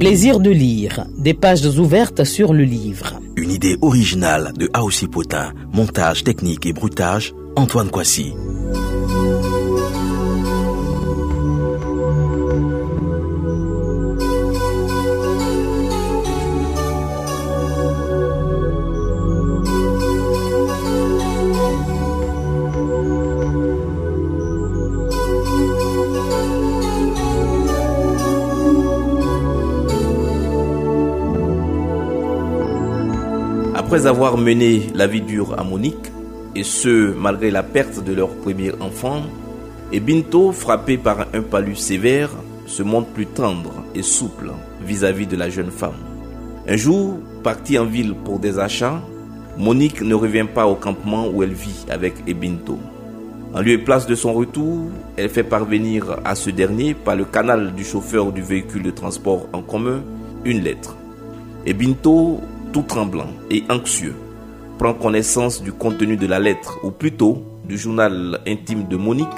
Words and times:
Plaisir 0.00 0.40
de 0.40 0.50
lire, 0.50 1.06
des 1.18 1.34
pages 1.34 1.66
ouvertes 1.78 2.24
sur 2.24 2.54
le 2.54 2.64
livre. 2.64 3.20
Une 3.36 3.50
idée 3.50 3.76
originale 3.82 4.52
de 4.56 4.68
Aoussi 4.72 5.06
Potin, 5.06 5.52
montage 5.74 6.24
technique 6.24 6.64
et 6.64 6.72
bruitage, 6.72 7.34
Antoine 7.54 7.90
Coissy. 7.90 8.32
Après 33.90 34.06
avoir 34.06 34.38
mené 34.38 34.86
la 34.94 35.08
vie 35.08 35.20
dure 35.20 35.58
à 35.58 35.64
Monique, 35.64 36.12
et 36.54 36.62
ce 36.62 37.12
malgré 37.12 37.50
la 37.50 37.64
perte 37.64 38.04
de 38.04 38.12
leur 38.12 38.28
premier 38.28 38.70
enfant, 38.78 39.22
et 39.90 39.98
Binto, 39.98 40.52
frappé 40.52 40.96
par 40.96 41.26
un 41.34 41.42
palud 41.42 41.76
sévère, 41.76 42.30
se 42.66 42.84
montre 42.84 43.08
plus 43.08 43.26
tendre 43.26 43.82
et 43.96 44.04
souple 44.04 44.52
vis-à-vis 44.86 45.26
de 45.26 45.36
la 45.36 45.50
jeune 45.50 45.72
femme. 45.72 45.98
Un 46.68 46.76
jour, 46.76 47.18
partie 47.42 47.80
en 47.80 47.84
ville 47.84 48.14
pour 48.14 48.38
des 48.38 48.60
achats, 48.60 49.02
Monique 49.58 50.02
ne 50.02 50.14
revient 50.14 50.46
pas 50.54 50.68
au 50.68 50.76
campement 50.76 51.26
où 51.26 51.42
elle 51.42 51.52
vit 51.52 51.84
avec 51.90 52.14
Ebinto. 52.28 52.78
En 53.54 53.60
lieu 53.60 53.72
et 53.72 53.78
place 53.78 54.06
de 54.06 54.14
son 54.14 54.32
retour, 54.34 54.84
elle 55.16 55.30
fait 55.30 55.42
parvenir 55.42 56.16
à 56.24 56.36
ce 56.36 56.50
dernier, 56.50 56.94
par 56.94 57.16
le 57.16 57.24
canal 57.24 57.74
du 57.74 57.82
chauffeur 57.82 58.30
du 58.30 58.40
véhicule 58.40 58.84
de 58.84 58.92
transport 58.92 59.48
en 59.52 59.62
commun, 59.62 60.04
une 60.44 60.60
lettre. 60.60 60.96
Ebinto 61.66 62.40
tout 62.72 62.82
tremblant 62.82 63.28
et 63.50 63.64
anxieux, 63.68 64.14
prend 64.78 64.94
connaissance 64.94 65.62
du 65.62 65.72
contenu 65.72 66.16
de 66.16 66.26
la 66.26 66.38
lettre, 66.38 66.78
ou 66.82 66.90
plutôt 66.90 67.44
du 67.64 67.76
journal 67.76 68.40
intime 68.46 68.86
de 68.88 68.96
Monique, 68.96 69.28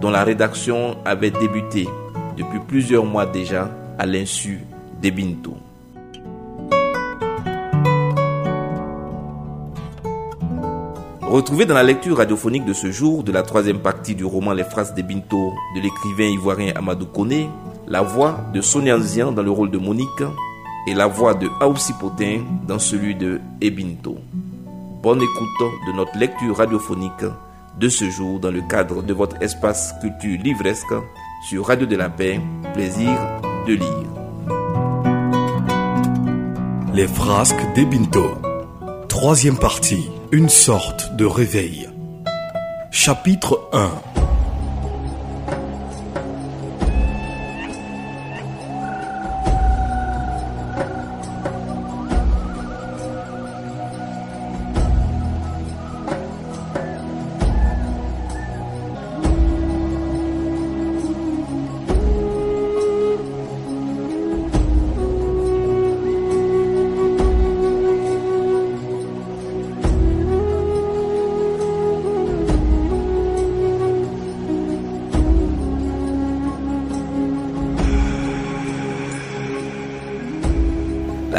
dont 0.00 0.10
la 0.10 0.24
rédaction 0.24 0.96
avait 1.04 1.30
débuté 1.30 1.88
depuis 2.36 2.60
plusieurs 2.66 3.04
mois 3.04 3.26
déjà 3.26 3.70
à 3.98 4.06
l'insu 4.06 4.60
d'Ebinto. 5.00 5.56
Retrouvez 11.22 11.66
dans 11.66 11.74
la 11.74 11.82
lecture 11.82 12.18
radiophonique 12.18 12.64
de 12.64 12.72
ce 12.72 12.90
jour 12.92 13.24
de 13.24 13.32
la 13.32 13.42
troisième 13.42 13.80
partie 13.80 14.14
du 14.14 14.24
roman 14.24 14.52
Les 14.52 14.64
phrases 14.64 14.94
d'Ebinto 14.94 15.52
de 15.74 15.80
l'écrivain 15.80 16.32
ivoirien 16.32 16.72
Amadou 16.76 17.06
Kone, 17.06 17.48
la 17.88 18.00
voix 18.02 18.40
de 18.54 18.60
Sonia 18.60 18.96
Nzian 18.96 19.32
dans 19.32 19.42
le 19.42 19.50
rôle 19.50 19.70
de 19.70 19.78
Monique 19.78 20.22
et 20.86 20.94
la 20.94 21.06
voix 21.06 21.34
de 21.34 21.48
Aoussi 21.60 21.92
Potin 21.94 22.42
dans 22.66 22.78
celui 22.78 23.14
de 23.14 23.40
Ebinto. 23.60 24.18
Bonne 25.02 25.22
écoute 25.22 25.70
de 25.86 25.92
notre 25.96 26.16
lecture 26.18 26.56
radiophonique 26.56 27.24
de 27.78 27.88
ce 27.88 28.08
jour 28.08 28.40
dans 28.40 28.50
le 28.50 28.62
cadre 28.62 29.02
de 29.02 29.12
votre 29.12 29.40
espace 29.42 29.94
culture 30.00 30.38
livresque 30.42 30.94
sur 31.48 31.66
Radio 31.66 31.86
de 31.86 31.96
la 31.96 32.08
Paix. 32.08 32.40
Plaisir 32.72 33.18
de 33.66 33.74
lire. 33.74 34.16
Les 36.94 37.06
frasques 37.06 37.72
d'Ebinto. 37.74 38.38
Troisième 39.08 39.58
partie. 39.58 40.08
Une 40.32 40.48
sorte 40.48 41.14
de 41.16 41.26
réveil. 41.26 41.88
Chapitre 42.90 43.68
1. 43.72 44.15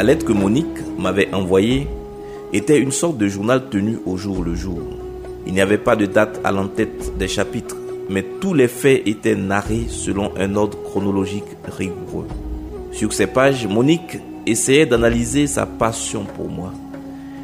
Lettre 0.08 0.24
que 0.24 0.32
Monique 0.32 0.78
m'avait 0.98 1.34
envoyée 1.34 1.86
était 2.54 2.78
une 2.78 2.92
sorte 2.92 3.18
de 3.18 3.28
journal 3.28 3.68
tenu 3.68 3.98
au 4.06 4.16
jour 4.16 4.42
le 4.42 4.54
jour. 4.54 4.80
Il 5.46 5.52
n'y 5.52 5.60
avait 5.60 5.76
pas 5.76 5.96
de 5.96 6.06
date 6.06 6.40
à 6.44 6.50
l'entête 6.50 7.18
des 7.18 7.28
chapitres, 7.28 7.76
mais 8.08 8.24
tous 8.40 8.54
les 8.54 8.68
faits 8.68 9.06
étaient 9.06 9.34
narrés 9.34 9.84
selon 9.90 10.32
un 10.38 10.56
ordre 10.56 10.82
chronologique 10.82 11.58
rigoureux. 11.76 12.26
Sur 12.90 13.12
ces 13.12 13.26
pages, 13.26 13.66
Monique 13.66 14.18
essayait 14.46 14.86
d'analyser 14.86 15.46
sa 15.46 15.66
passion 15.66 16.24
pour 16.24 16.48
moi, 16.48 16.72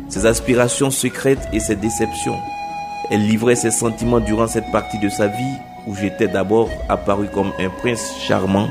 ses 0.08 0.24
aspirations 0.24 0.90
secrètes 0.90 1.46
et 1.52 1.60
ses 1.60 1.76
déceptions. 1.76 2.38
Elle 3.10 3.26
livrait 3.26 3.56
ses 3.56 3.72
sentiments 3.72 4.20
durant 4.20 4.46
cette 4.46 4.72
partie 4.72 4.98
de 5.00 5.10
sa 5.10 5.26
vie 5.26 5.58
où 5.86 5.94
j'étais 5.94 6.28
d'abord 6.28 6.70
apparu 6.88 7.26
comme 7.26 7.52
un 7.60 7.68
prince 7.68 8.10
charmant, 8.26 8.70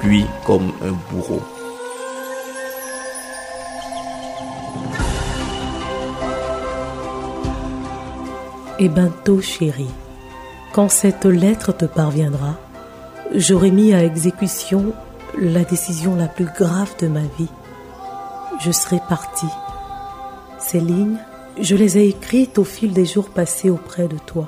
puis 0.00 0.24
comme 0.46 0.72
un 0.82 0.96
bourreau. 1.12 1.42
Et 8.78 8.90
bientôt, 8.90 9.40
chérie, 9.40 9.90
quand 10.74 10.90
cette 10.90 11.24
lettre 11.24 11.72
te 11.72 11.86
parviendra, 11.86 12.58
j'aurai 13.34 13.70
mis 13.70 13.94
à 13.94 14.04
exécution 14.04 14.92
la 15.38 15.64
décision 15.64 16.14
la 16.14 16.28
plus 16.28 16.44
grave 16.44 16.94
de 17.00 17.06
ma 17.06 17.22
vie. 17.38 17.48
Je 18.60 18.70
serai 18.70 19.00
partie. 19.08 19.46
Ces 20.58 20.80
lignes, 20.80 21.16
je 21.58 21.74
les 21.74 21.96
ai 21.96 22.08
écrites 22.08 22.58
au 22.58 22.64
fil 22.64 22.92
des 22.92 23.06
jours 23.06 23.30
passés 23.30 23.70
auprès 23.70 24.08
de 24.08 24.18
toi. 24.18 24.46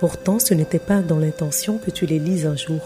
Pourtant, 0.00 0.38
ce 0.38 0.52
n'était 0.52 0.78
pas 0.78 1.00
dans 1.00 1.18
l'intention 1.18 1.78
que 1.78 1.90
tu 1.90 2.04
les 2.04 2.18
lises 2.18 2.44
un 2.44 2.56
jour. 2.56 2.80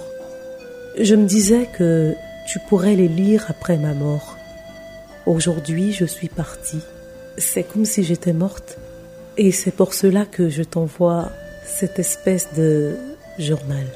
Je 1.00 1.16
me 1.16 1.26
disais 1.26 1.68
que 1.76 2.14
tu 2.46 2.60
pourrais 2.68 2.94
les 2.94 3.08
lire 3.08 3.46
après 3.48 3.76
ma 3.76 3.94
mort. 3.94 4.36
Aujourd'hui, 5.26 5.92
je 5.92 6.04
suis 6.04 6.28
partie. 6.28 6.82
C'est 7.38 7.64
comme 7.64 7.84
si 7.84 8.04
j'étais 8.04 8.32
morte. 8.32 8.78
Et 9.42 9.52
c'est 9.52 9.70
pour 9.70 9.94
cela 9.94 10.26
que 10.26 10.50
je 10.50 10.62
t'envoie 10.62 11.30
cette 11.64 11.98
espèce 11.98 12.52
de 12.58 12.94
journal. 13.38 13.86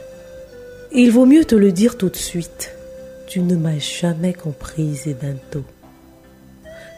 Il 0.90 1.12
vaut 1.12 1.26
mieux 1.26 1.44
te 1.44 1.54
le 1.54 1.70
dire 1.70 1.98
tout 1.98 2.08
de 2.08 2.16
suite. 2.16 2.74
Tu 3.26 3.40
ne 3.40 3.54
m'as 3.54 3.78
jamais 3.78 4.32
comprise, 4.32 5.06
Ebento. 5.06 5.62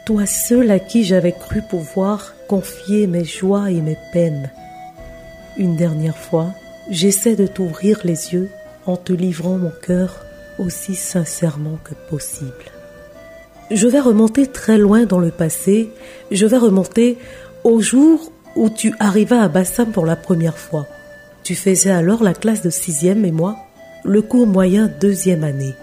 Toi 0.05 0.25
seul 0.25 0.71
à 0.71 0.79
qui 0.79 1.03
j'avais 1.03 1.33
cru 1.33 1.61
pouvoir 1.69 2.35
confier 2.47 3.05
mes 3.05 3.25
joies 3.25 3.69
et 3.69 3.81
mes 3.81 3.97
peines. 4.13 4.49
Une 5.57 5.75
dernière 5.75 6.15
fois, 6.15 6.53
j'essaie 6.89 7.35
de 7.35 7.47
t'ouvrir 7.47 7.99
les 8.05 8.33
yeux 8.33 8.49
en 8.85 8.95
te 8.95 9.11
livrant 9.11 9.57
mon 9.57 9.73
cœur 9.81 10.23
aussi 10.57 10.95
sincèrement 10.95 11.79
que 11.83 11.95
possible. 12.09 12.71
Je 13.71 13.89
vais 13.89 13.99
remonter 13.99 14.47
très 14.47 14.77
loin 14.77 15.03
dans 15.03 15.19
le 15.19 15.31
passé, 15.31 15.89
je 16.31 16.45
vais 16.45 16.55
remonter 16.55 17.17
au 17.65 17.81
jour 17.81 18.31
où 18.57 18.69
tu 18.69 18.93
arrivas 18.99 19.43
à 19.43 19.47
Bassam 19.47 19.91
pour 19.91 20.05
la 20.05 20.15
première 20.15 20.57
fois. 20.57 20.87
Tu 21.43 21.55
faisais 21.55 21.91
alors 21.91 22.23
la 22.23 22.33
classe 22.33 22.61
de 22.61 22.69
sixième 22.69 23.23
et 23.23 23.31
moi, 23.31 23.55
le 24.03 24.21
cours 24.21 24.47
moyen 24.47 24.91
deuxième 24.99 25.43
année. 25.43 25.75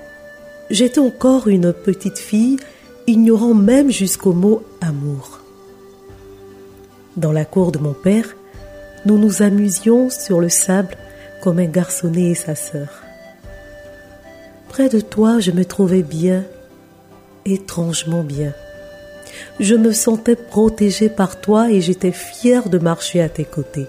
J'étais 0.71 0.99
encore 0.99 1.49
une 1.49 1.73
petite 1.73 2.19
fille, 2.19 2.59
ignorant 3.07 3.55
même 3.55 3.91
jusqu'au 3.91 4.33
mot 4.33 4.63
amour. 4.81 5.41
Dans 7.17 7.33
la 7.33 7.45
cour 7.45 7.71
de 7.71 7.79
mon 7.79 7.93
père, 7.93 8.37
nous 9.07 9.19
nous 9.19 9.43
amusions 9.43 10.11
sur 10.11 10.41
le 10.41 10.49
sable 10.49 10.97
comme 11.43 11.59
un 11.59 11.67
garçonnet 11.67 12.31
et 12.31 12.35
sa 12.35 12.55
sœur. 12.55 13.03
Près 14.69 14.89
de 14.89 15.01
toi, 15.01 15.39
je 15.39 15.53
me 15.53 15.65
trouvais 15.65 16.03
bien, 16.03 16.45
étrangement 17.45 18.25
bien. 18.25 18.53
Je 19.61 19.75
me 19.75 19.93
sentais 19.93 20.37
protégée 20.37 21.09
par 21.09 21.41
toi 21.41 21.71
et 21.71 21.81
j'étais 21.81 22.13
fière 22.13 22.69
de 22.69 22.79
marcher 22.79 23.21
à 23.21 23.29
tes 23.29 23.45
côtés. 23.45 23.87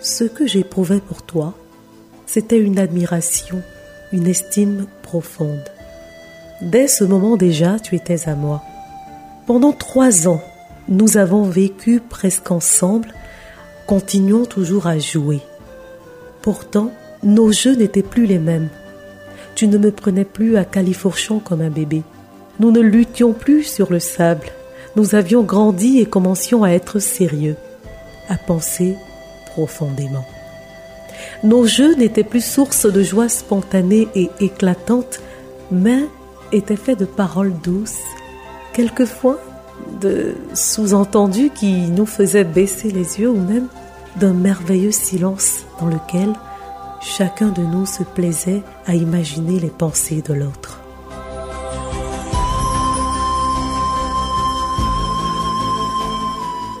Ce 0.00 0.24
que 0.24 0.46
j'éprouvais 0.46 1.00
pour 1.00 1.22
toi, 1.22 1.54
c'était 2.26 2.58
une 2.58 2.78
admiration, 2.78 3.62
une 4.12 4.26
estime 4.26 4.86
profonde. 5.02 5.64
Dès 6.60 6.88
ce 6.88 7.04
moment 7.04 7.36
déjà, 7.36 7.78
tu 7.78 7.94
étais 7.94 8.28
à 8.28 8.34
moi. 8.34 8.62
Pendant 9.46 9.72
trois 9.72 10.28
ans, 10.28 10.42
nous 10.88 11.16
avons 11.16 11.42
vécu 11.42 12.00
presque 12.00 12.50
ensemble 12.50 13.12
continuons 13.86 14.44
toujours 14.44 14.88
à 14.88 14.98
jouer. 14.98 15.40
Pourtant, 16.42 16.90
nos 17.22 17.52
jeux 17.52 17.76
n'étaient 17.76 18.02
plus 18.02 18.26
les 18.26 18.38
mêmes. 18.38 18.68
Tu 19.54 19.68
ne 19.68 19.78
me 19.78 19.90
prenais 19.90 20.24
plus 20.24 20.56
à 20.56 20.64
califourchon 20.64 21.38
comme 21.38 21.60
un 21.60 21.70
bébé. 21.70 22.02
Nous 22.58 22.72
ne 22.72 22.80
luttions 22.80 23.32
plus 23.32 23.62
sur 23.62 23.92
le 23.92 24.00
sable. 24.00 24.48
Nous 24.96 25.14
avions 25.14 25.42
grandi 25.42 25.98
et 25.98 26.06
commencions 26.06 26.64
à 26.64 26.70
être 26.70 26.98
sérieux, 27.00 27.56
à 28.30 28.36
penser 28.36 28.96
profondément. 29.52 30.24
Nos 31.44 31.66
jeux 31.66 31.94
n'étaient 31.96 32.24
plus 32.24 32.44
source 32.44 32.86
de 32.86 33.02
joie 33.02 33.28
spontanée 33.28 34.08
et 34.14 34.30
éclatante, 34.40 35.20
mais 35.70 36.04
étaient 36.50 36.76
faits 36.76 36.98
de 36.98 37.04
paroles 37.04 37.52
douces, 37.62 38.00
quelquefois 38.72 39.38
de 40.00 40.34
sous-entendus 40.54 41.50
qui 41.50 41.88
nous 41.88 42.06
faisaient 42.06 42.44
baisser 42.44 42.90
les 42.90 43.20
yeux 43.20 43.30
ou 43.30 43.40
même 43.40 43.68
d'un 44.16 44.32
merveilleux 44.32 44.92
silence 44.92 45.66
dans 45.78 45.88
lequel 45.88 46.32
chacun 47.02 47.48
de 47.48 47.62
nous 47.62 47.84
se 47.84 48.02
plaisait 48.02 48.62
à 48.86 48.94
imaginer 48.94 49.60
les 49.60 49.68
pensées 49.68 50.22
de 50.22 50.32
l'autre. 50.32 50.80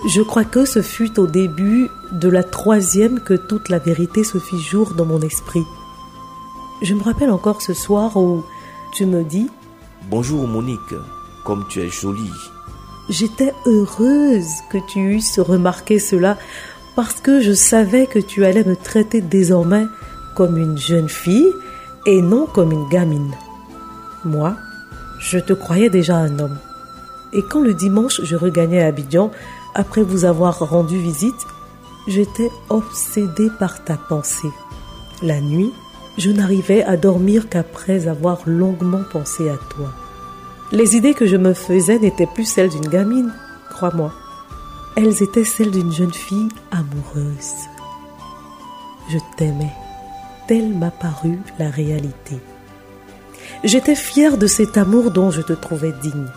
Je 0.06 0.22
crois 0.22 0.44
que 0.44 0.64
ce 0.64 0.82
fut 0.82 1.18
au 1.18 1.26
début 1.26 1.90
de 2.12 2.28
la 2.28 2.44
troisième 2.44 3.18
que 3.18 3.34
toute 3.34 3.68
la 3.68 3.80
vérité 3.80 4.22
se 4.22 4.38
fit 4.38 4.60
jour 4.60 4.94
dans 4.94 5.04
mon 5.04 5.20
esprit. 5.20 5.64
Je 6.80 6.94
me 6.94 7.02
rappelle 7.02 7.30
encore 7.30 7.60
ce 7.60 7.74
soir 7.74 8.16
où 8.16 8.44
tu 8.94 9.04
me 9.04 9.24
dis 9.24 9.50
Bonjour 10.08 10.46
Monique, 10.46 10.94
comme 11.44 11.66
tu 11.68 11.80
es 11.80 11.88
jolie. 11.88 12.30
J'étais 13.08 13.52
heureuse 13.66 14.46
que 14.70 14.78
tu 14.86 15.00
eusses 15.16 15.40
remarqué 15.40 15.98
cela 15.98 16.38
parce 16.94 17.20
que 17.20 17.40
je 17.40 17.52
savais 17.52 18.06
que 18.06 18.20
tu 18.20 18.44
allais 18.44 18.64
me 18.64 18.76
traiter 18.76 19.20
désormais 19.20 19.86
comme 20.36 20.56
une 20.56 20.78
jeune 20.78 21.08
fille 21.08 21.52
et 22.06 22.22
non 22.22 22.46
comme 22.46 22.70
une 22.70 22.88
gamine. 22.90 23.34
Moi, 24.24 24.54
je 25.18 25.40
te 25.40 25.52
croyais 25.52 25.90
déjà 25.90 26.14
un 26.14 26.38
homme. 26.38 26.58
Et 27.32 27.42
quand 27.42 27.60
le 27.60 27.74
dimanche 27.74 28.20
je 28.22 28.36
regagnais 28.36 28.84
Abidjan, 28.84 29.32
après 29.76 30.02
vous 30.02 30.24
avoir 30.24 30.58
rendu 30.58 30.98
visite, 30.98 31.46
j'étais 32.08 32.50
obsédée 32.70 33.50
par 33.58 33.84
ta 33.84 33.96
pensée. 33.96 34.50
La 35.22 35.40
nuit, 35.42 35.70
je 36.16 36.30
n'arrivais 36.30 36.82
à 36.82 36.96
dormir 36.96 37.50
qu'après 37.50 38.08
avoir 38.08 38.38
longuement 38.46 39.02
pensé 39.12 39.50
à 39.50 39.56
toi. 39.56 39.92
Les 40.72 40.96
idées 40.96 41.12
que 41.12 41.26
je 41.26 41.36
me 41.36 41.52
faisais 41.52 41.98
n'étaient 41.98 42.26
plus 42.26 42.46
celles 42.46 42.70
d'une 42.70 42.88
gamine, 42.88 43.34
crois-moi. 43.70 44.12
Elles 44.96 45.22
étaient 45.22 45.44
celles 45.44 45.70
d'une 45.70 45.92
jeune 45.92 46.12
fille 46.12 46.48
amoureuse. 46.70 47.68
Je 49.10 49.18
t'aimais. 49.36 49.74
Telle 50.48 50.74
m'a 50.74 50.90
paru 50.90 51.38
la 51.58 51.68
réalité. 51.68 52.40
J'étais 53.62 53.94
fière 53.94 54.38
de 54.38 54.46
cet 54.46 54.78
amour 54.78 55.10
dont 55.10 55.30
je 55.30 55.42
te 55.42 55.52
trouvais 55.52 55.92
digne. 56.02 56.28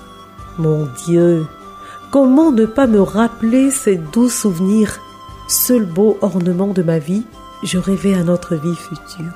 Mon 0.57 0.87
Dieu, 1.05 1.47
Comment 2.11 2.51
ne 2.51 2.65
pas 2.65 2.87
me 2.87 3.01
rappeler 3.01 3.69
ces 3.69 3.97
doux 3.97 4.29
souvenirs? 4.29 4.99
Seul 5.47 5.85
beau 5.85 6.17
ornement 6.21 6.73
de 6.73 6.81
ma 6.81 6.97
vie, 6.97 7.23
je 7.61 7.77
rêvais 7.77 8.15
à 8.15 8.23
notre 8.23 8.55
vie 8.55 8.75
future. 8.75 9.31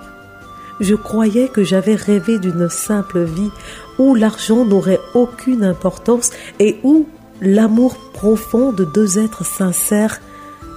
Je 0.80 0.96
croyais 0.96 1.50
que 1.50 1.64
j'avais 1.64 1.94
rêvé 1.94 2.40
d'une 2.40 2.70
simple 2.70 3.24
vie 3.26 3.52
où 4.00 4.16
l'argent 4.16 4.66
n'aurait 4.66 5.00
aucune 5.14 5.64
importance 5.64 6.32
et 6.58 6.80
où 6.84 7.08
l'amour 7.42 7.96
profond 8.12 8.72
de 8.72 8.86
deux 8.86 9.20
êtres 9.20 9.46
sincères 9.46 10.20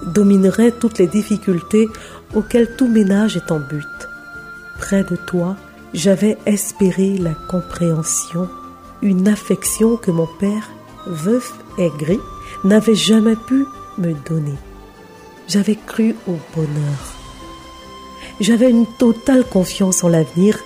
dominerait 0.05 0.73
toutes 0.73 0.99
les 0.99 1.07
difficultés 1.07 1.89
auxquelles 2.35 2.75
tout 2.75 2.87
ménage 2.87 3.37
est 3.37 3.51
en 3.51 3.59
but. 3.59 3.87
Près 4.77 5.03
de 5.03 5.15
toi, 5.15 5.55
j'avais 5.95 6.37
espéré 6.45 7.17
la 7.17 7.33
compréhension, 7.49 8.47
une 9.01 9.27
affection 9.27 9.97
que 9.97 10.11
mon 10.11 10.27
père 10.39 10.69
veuf 11.07 11.53
aigri, 11.77 12.19
n'avait 12.63 12.95
jamais 12.95 13.35
pu 13.35 13.65
me 13.97 14.13
donner. 14.27 14.55
J'avais 15.47 15.75
cru 15.75 16.15
au 16.27 16.37
bonheur. 16.55 17.15
J'avais 18.39 18.69
une 18.69 18.85
totale 18.85 19.45
confiance 19.45 20.03
en 20.03 20.09
l'avenir 20.09 20.59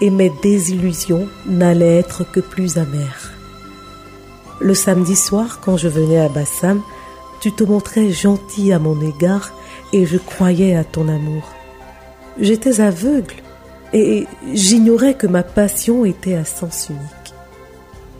et 0.00 0.10
mes 0.10 0.30
désillusions 0.42 1.28
n'allaient 1.46 1.96
être 1.96 2.30
que 2.30 2.40
plus 2.40 2.78
amères. 2.78 3.32
Le 4.60 4.74
samedi 4.74 5.16
soir, 5.16 5.60
quand 5.60 5.76
je 5.76 5.88
venais 5.88 6.18
à 6.18 6.28
Bassam, 6.28 6.82
tu 7.40 7.52
te 7.52 7.64
montrais 7.64 8.10
gentil 8.10 8.72
à 8.72 8.78
mon 8.78 9.00
égard 9.00 9.52
et 9.92 10.06
je 10.06 10.18
croyais 10.18 10.74
à 10.74 10.84
ton 10.84 11.08
amour. 11.08 11.44
J'étais 12.38 12.80
aveugle 12.80 13.34
et 13.92 14.26
j'ignorais 14.52 15.14
que 15.14 15.26
ma 15.26 15.42
passion 15.42 16.04
était 16.04 16.34
à 16.34 16.44
sens 16.44 16.88
unique. 16.90 17.34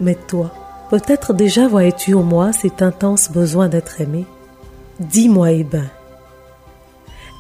Mais 0.01 0.15
toi, 0.15 0.53
Peut-être 0.91 1.35
déjà 1.35 1.67
voyais-tu 1.67 2.15
en 2.15 2.23
moi 2.23 2.53
cet 2.53 2.81
intense 2.81 3.31
besoin 3.31 3.69
d'être 3.69 4.01
aimé. 4.01 4.25
Dis-moi, 5.01 5.53
Eben, 5.53 5.89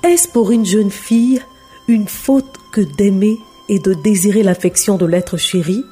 est-ce 0.02 0.28
pour 0.28 0.50
une 0.50 0.66
jeune 0.66 0.90
fille 0.90 1.40
une 1.88 2.08
faute 2.08 2.58
que 2.72 2.80
d'aimer 2.96 3.38
et 3.68 3.78
de 3.78 3.94
désirer 3.94 4.42
l'affection 4.42 4.96
de 4.96 5.06
l'être 5.06 5.36
chéri? 5.36 5.84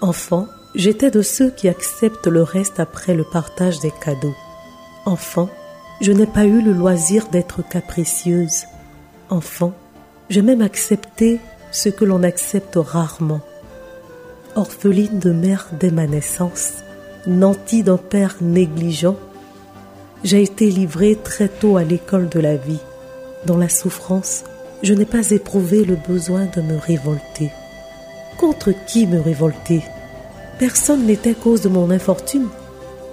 Enfant, 0.00 0.48
j'étais 0.74 1.10
de 1.10 1.22
ceux 1.22 1.50
qui 1.50 1.68
acceptent 1.68 2.26
le 2.26 2.42
reste 2.42 2.80
après 2.80 3.14
le 3.14 3.24
partage 3.24 3.80
des 3.80 3.92
cadeaux. 4.04 4.34
Enfant, 5.04 5.50
je 6.00 6.12
n'ai 6.12 6.26
pas 6.26 6.44
eu 6.44 6.62
le 6.62 6.72
loisir 6.72 7.28
d'être 7.28 7.66
capricieuse. 7.68 8.64
Enfant, 9.28 9.72
j'ai 10.30 10.42
même 10.42 10.62
accepté 10.62 11.38
ce 11.70 11.90
que 11.90 12.04
l'on 12.04 12.22
accepte 12.22 12.76
rarement 12.76 13.40
orpheline 14.54 15.18
de 15.18 15.32
mère 15.32 15.68
dès 15.78 15.90
ma 15.90 16.06
naissance, 16.06 16.74
nantie 17.26 17.82
d'un 17.82 17.96
père 17.96 18.36
négligent, 18.40 19.16
j'ai 20.22 20.42
été 20.42 20.70
livrée 20.70 21.16
très 21.22 21.48
tôt 21.48 21.76
à 21.76 21.84
l'école 21.84 22.28
de 22.28 22.40
la 22.40 22.56
vie. 22.56 22.80
Dans 23.46 23.56
la 23.56 23.68
souffrance, 23.68 24.44
je 24.82 24.92
n'ai 24.92 25.06
pas 25.06 25.30
éprouvé 25.30 25.84
le 25.84 25.96
besoin 25.96 26.46
de 26.54 26.60
me 26.60 26.76
révolter. 26.76 27.50
Contre 28.38 28.72
qui 28.86 29.06
me 29.06 29.20
révolter? 29.20 29.82
Personne 30.58 31.06
n'était 31.06 31.34
cause 31.34 31.62
de 31.62 31.68
mon 31.68 31.90
infortune. 31.90 32.48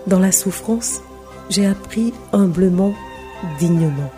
Dans 0.05 0.19
la 0.19 0.31
souffrance, 0.31 1.01
j'ai 1.49 1.65
appris 1.65 2.13
humblement, 2.33 2.93
dignement. 3.59 4.11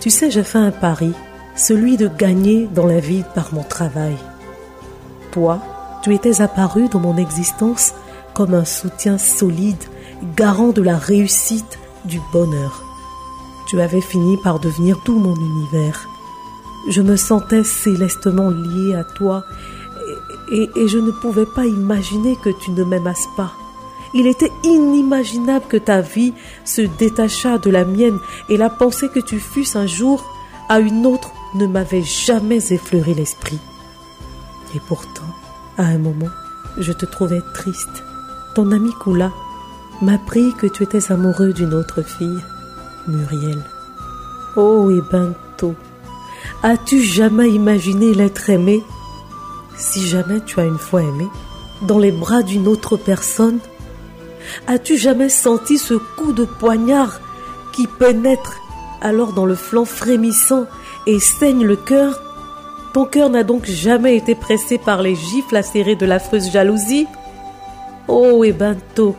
Tu 0.00 0.08
sais, 0.08 0.30
j'ai 0.30 0.42
fait 0.42 0.58
un 0.58 0.70
pari, 0.70 1.12
celui 1.56 1.98
de 1.98 2.08
gagner 2.08 2.66
dans 2.74 2.86
la 2.86 3.00
vie 3.00 3.24
par 3.34 3.52
mon 3.52 3.62
travail. 3.62 4.16
Toi, 5.32 5.60
tu 6.02 6.14
étais 6.14 6.40
apparu 6.40 6.88
dans 6.88 7.00
mon 7.00 7.16
existence 7.16 7.94
comme 8.34 8.54
un 8.54 8.64
soutien 8.64 9.18
solide, 9.18 9.82
garant 10.36 10.68
de 10.68 10.82
la 10.82 10.96
réussite, 10.96 11.78
du 12.04 12.20
bonheur. 12.32 12.82
Tu 13.68 13.80
avais 13.80 14.00
fini 14.00 14.36
par 14.38 14.58
devenir 14.58 15.00
tout 15.04 15.18
mon 15.18 15.34
univers. 15.34 16.08
Je 16.88 17.02
me 17.02 17.16
sentais 17.16 17.64
célestement 17.64 18.50
lié 18.50 18.94
à 18.94 19.04
toi 19.04 19.44
et, 20.50 20.70
et, 20.74 20.88
je 20.88 20.98
ne 20.98 21.10
pouvais 21.10 21.46
pas 21.46 21.66
imaginer 21.66 22.36
que 22.36 22.50
tu 22.50 22.70
ne 22.72 22.82
m'aimasses 22.82 23.28
pas. 23.36 23.52
Il 24.14 24.26
était 24.26 24.50
inimaginable 24.64 25.66
que 25.68 25.76
ta 25.76 26.00
vie 26.00 26.32
se 26.64 26.82
détachât 26.82 27.58
de 27.58 27.70
la 27.70 27.84
mienne 27.84 28.18
et 28.48 28.56
la 28.56 28.70
pensée 28.70 29.08
que 29.08 29.20
tu 29.20 29.38
fusses 29.38 29.76
un 29.76 29.86
jour 29.86 30.24
à 30.68 30.80
une 30.80 31.06
autre 31.06 31.30
ne 31.54 31.66
m'avait 31.66 32.02
jamais 32.02 32.72
effleuré 32.72 33.14
l'esprit. 33.14 33.58
Et 34.74 34.80
pourtant, 34.88 35.22
à 35.80 35.84
un 35.84 35.98
moment, 35.98 36.28
je 36.76 36.92
te 36.92 37.06
trouvais 37.06 37.42
triste. 37.54 38.04
Ton 38.54 38.70
ami 38.70 38.92
Koula 39.00 39.32
m'apprit 40.02 40.52
que 40.52 40.66
tu 40.66 40.82
étais 40.82 41.10
amoureux 41.10 41.54
d'une 41.54 41.72
autre 41.72 42.02
fille, 42.02 42.44
Muriel. 43.08 43.62
Oh, 44.56 44.90
et 44.90 45.00
bientôt, 45.10 45.74
as-tu 46.62 47.02
jamais 47.02 47.48
imaginé 47.48 48.12
l'être 48.12 48.50
aimé? 48.50 48.84
Si 49.78 50.06
jamais 50.06 50.42
tu 50.44 50.60
as 50.60 50.66
une 50.66 50.78
fois 50.78 51.02
aimé, 51.02 51.26
dans 51.80 51.98
les 51.98 52.12
bras 52.12 52.42
d'une 52.42 52.68
autre 52.68 52.98
personne, 52.98 53.58
as-tu 54.66 54.98
jamais 54.98 55.30
senti 55.30 55.78
ce 55.78 55.94
coup 55.94 56.34
de 56.34 56.44
poignard 56.44 57.20
qui 57.72 57.86
pénètre 57.86 58.56
alors 59.00 59.32
dans 59.32 59.46
le 59.46 59.54
flanc 59.54 59.86
frémissant 59.86 60.66
et 61.06 61.20
saigne 61.20 61.64
le 61.64 61.76
cœur? 61.76 62.20
Ton 62.92 63.04
cœur 63.04 63.30
n'a 63.30 63.44
donc 63.44 63.66
jamais 63.66 64.16
été 64.16 64.34
pressé 64.34 64.78
par 64.78 65.02
les 65.02 65.14
gifles 65.14 65.56
acérées 65.56 65.96
de 65.96 66.06
l'affreuse 66.06 66.50
jalousie 66.50 67.06
Oh, 68.08 68.42
Ebanto, 68.42 69.14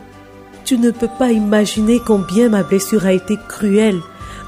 tu 0.64 0.78
ne 0.78 0.90
peux 0.90 1.08
pas 1.18 1.32
imaginer 1.32 2.00
combien 2.00 2.50
ma 2.50 2.62
blessure 2.62 3.06
a 3.06 3.12
été 3.12 3.38
cruelle 3.48 4.00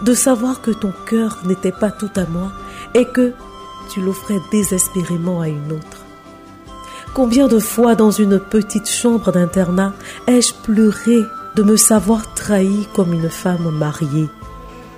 de 0.02 0.12
savoir 0.12 0.60
que 0.60 0.70
ton 0.70 0.92
cœur 1.06 1.38
n'était 1.44 1.72
pas 1.72 1.90
tout 1.90 2.10
à 2.16 2.26
moi 2.26 2.52
et 2.94 3.06
que 3.06 3.32
tu 3.90 4.00
l'offrais 4.00 4.40
désespérément 4.50 5.40
à 5.40 5.48
une 5.48 5.72
autre. 5.72 6.04
Combien 7.14 7.48
de 7.48 7.58
fois 7.58 7.94
dans 7.94 8.10
une 8.10 8.38
petite 8.38 8.88
chambre 8.88 9.32
d'internat 9.32 9.94
ai-je 10.26 10.52
pleuré 10.52 11.20
de 11.54 11.62
me 11.62 11.76
savoir 11.76 12.34
trahi 12.34 12.88
comme 12.94 13.12
une 13.12 13.30
femme 13.30 13.70
mariée 13.70 14.28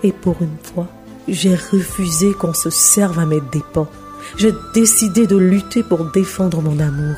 Et 0.03 0.13
pour 0.13 0.37
une 0.41 0.57
fois, 0.63 0.89
j'ai 1.29 1.55
refusé 1.55 2.33
qu'on 2.33 2.55
se 2.55 2.71
serve 2.71 3.19
à 3.19 3.27
mes 3.27 3.43
dépens. 3.53 3.89
J'ai 4.37 4.55
décidé 4.75 5.27
de 5.27 5.37
lutter 5.37 5.83
pour 5.83 6.05
défendre 6.05 6.61
mon 6.61 6.79
amour. 6.81 7.17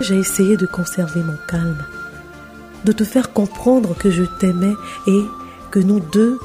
J'ai 0.00 0.16
essayé 0.16 0.56
de 0.56 0.66
conserver 0.66 1.22
mon 1.22 1.36
calme, 1.48 1.84
de 2.84 2.92
te 2.92 3.04
faire 3.04 3.32
comprendre 3.32 3.94
que 3.96 4.10
je 4.10 4.24
t'aimais 4.24 4.74
et 5.06 5.22
que 5.70 5.78
nous 5.78 6.00
deux, 6.00 6.38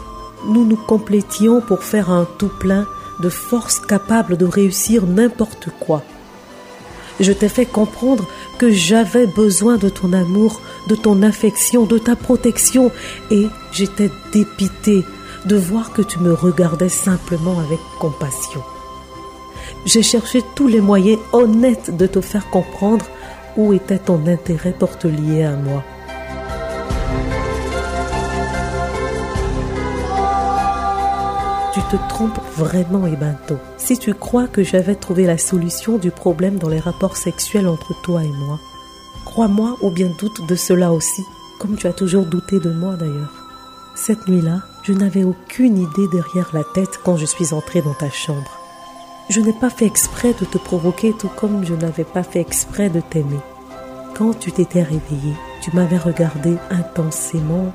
nous 0.48 0.66
nous 0.66 0.78
complétions 0.78 1.62
pour 1.62 1.84
faire 1.84 2.10
un 2.10 2.28
tout 2.38 2.52
plein 2.60 2.86
de 3.20 3.30
force 3.30 3.80
capable 3.80 4.38
de 4.38 4.46
réussir 4.46 5.06
n'importe 5.06 5.70
quoi. 5.80 6.04
Je 7.20 7.34
t'ai 7.34 7.50
fait 7.50 7.66
comprendre 7.66 8.26
que 8.58 8.72
j'avais 8.72 9.28
besoin 9.28 9.78
de 9.78 9.90
ton 9.90 10.14
amour, 10.14 10.62
de 10.88 10.96
ton 10.96 11.22
affection, 11.22 11.86
de 11.86 11.98
ta 11.98 12.16
protection, 12.16 12.92
et 13.30 13.48
j'étais 13.74 14.10
dépité 14.32 15.06
de 15.46 15.56
voir 15.58 15.92
que 15.92 16.02
tu 16.02 16.20
me 16.20 16.34
regardais 16.34 16.90
simplement 16.90 17.60
avec 17.60 17.80
compassion. 18.00 18.62
J'ai 19.86 20.04
cherché 20.04 20.42
tous 20.56 20.68
les 20.68 20.82
moyens 20.82 21.20
honnêtes 21.34 21.96
de 21.96 22.08
te 22.08 22.22
faire 22.22 22.50
comprendre 22.50 23.06
où 23.58 23.74
était 23.74 24.00
ton 24.00 24.26
intérêt 24.28 24.74
pour 24.78 24.98
te 24.98 25.08
lier 25.08 25.44
à 25.44 25.56
moi. 25.56 25.84
Tu 31.74 31.82
te 31.82 31.96
trompes 32.10 32.42
vraiment, 32.58 33.06
Ebanto, 33.06 33.58
si 33.78 33.98
tu 33.98 34.14
crois 34.14 34.48
que 34.48 34.64
j'avais 34.64 34.96
trouvé 34.96 35.26
la 35.26 35.38
solution 35.38 35.98
du 35.98 36.12
problème 36.12 36.58
dans 36.58 36.68
les 36.68 36.80
rapports 36.80 37.16
sexuels 37.16 37.68
entre 37.68 37.94
toi 38.02 38.24
et 38.24 38.28
moi. 38.28 38.60
Crois-moi 39.26 39.78
ou 39.82 39.92
bien 39.92 40.10
doute 40.20 40.48
de 40.48 40.56
cela 40.56 40.92
aussi, 40.92 41.24
comme 41.60 41.78
tu 41.78 41.88
as 41.88 41.94
toujours 41.94 42.26
douté 42.26 42.60
de 42.60 42.72
moi 42.72 42.96
d'ailleurs. 42.96 43.34
Cette 43.96 44.28
nuit-là, 44.28 44.62
je 44.84 44.94
n'avais 44.94 45.24
aucune 45.24 45.78
idée 45.78 46.08
derrière 46.12 46.50
la 46.54 46.64
tête 46.64 47.00
quand 47.04 47.18
je 47.18 47.26
suis 47.26 47.54
entrée 47.54 47.82
dans 47.82 47.94
ta 47.94 48.10
chambre. 48.10 48.59
Je 49.30 49.42
n'ai 49.42 49.54
pas 49.54 49.70
fait 49.70 49.86
exprès 49.86 50.34
de 50.34 50.46
te 50.46 50.58
provoquer 50.58 51.14
tout 51.14 51.30
comme 51.30 51.64
je 51.64 51.76
n'avais 51.76 52.04
pas 52.04 52.24
fait 52.24 52.42
exprès 52.42 52.90
de 52.90 53.00
t'aimer. 53.00 53.40
Quand 54.18 54.34
tu 54.34 54.52
t'étais 54.52 54.82
réveillée, 54.82 55.36
tu 55.62 55.70
m'avais 55.76 56.00
regardé 56.00 56.56
intensément 56.72 57.72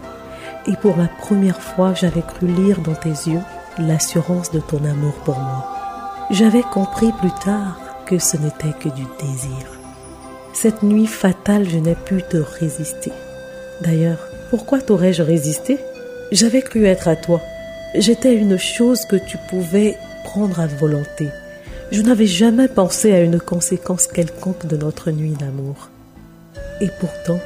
et 0.66 0.74
pour 0.82 0.96
la 0.96 1.06
première 1.06 1.60
fois 1.60 1.94
j'avais 1.94 2.22
cru 2.22 2.48
lire 2.48 2.80
dans 2.80 2.94
tes 2.94 3.30
yeux 3.30 3.40
l'assurance 3.78 4.50
de 4.50 4.58
ton 4.58 4.84
amour 4.84 5.14
pour 5.24 5.38
moi. 5.38 5.64
J'avais 6.30 6.62
compris 6.62 7.12
plus 7.12 7.32
tard 7.44 7.78
que 8.06 8.18
ce 8.18 8.36
n'était 8.36 8.76
que 8.80 8.88
du 8.88 9.04
désir. 9.20 9.78
Cette 10.52 10.82
nuit 10.82 11.06
fatale, 11.06 11.68
je 11.68 11.78
n'ai 11.78 11.94
pu 11.94 12.22
te 12.22 12.36
résister. 12.36 13.12
D'ailleurs, 13.80 14.26
pourquoi 14.50 14.80
t'aurais-je 14.80 15.22
résisté? 15.22 15.78
J'avais 16.32 16.62
cru 16.62 16.84
être 16.86 17.06
à 17.06 17.14
toi. 17.14 17.40
J'étais 17.94 18.34
une 18.34 18.58
chose 18.58 19.04
que 19.04 19.16
tu 19.16 19.38
pouvais 19.48 19.96
prendre 20.24 20.58
à 20.58 20.66
volonté. 20.66 21.28
Je 21.90 22.02
n'avais 22.02 22.26
jamais 22.26 22.68
pensé 22.68 23.12
à 23.12 23.20
une 23.20 23.40
conséquence 23.40 24.06
quelconque 24.06 24.66
de 24.66 24.76
notre 24.76 25.10
nuit 25.10 25.34
d'amour. 25.38 25.90
Et 26.80 26.88
pourtant, 27.00 27.40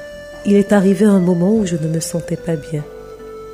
il 0.47 0.55
est 0.55 0.73
arrivé 0.73 1.05
un 1.05 1.21
moment 1.21 1.55
où 1.55 1.67
je 1.67 1.77
ne 1.77 1.89
me 1.89 2.01
sentais 2.01 2.37
pas 2.37 2.57
bien. 2.57 2.85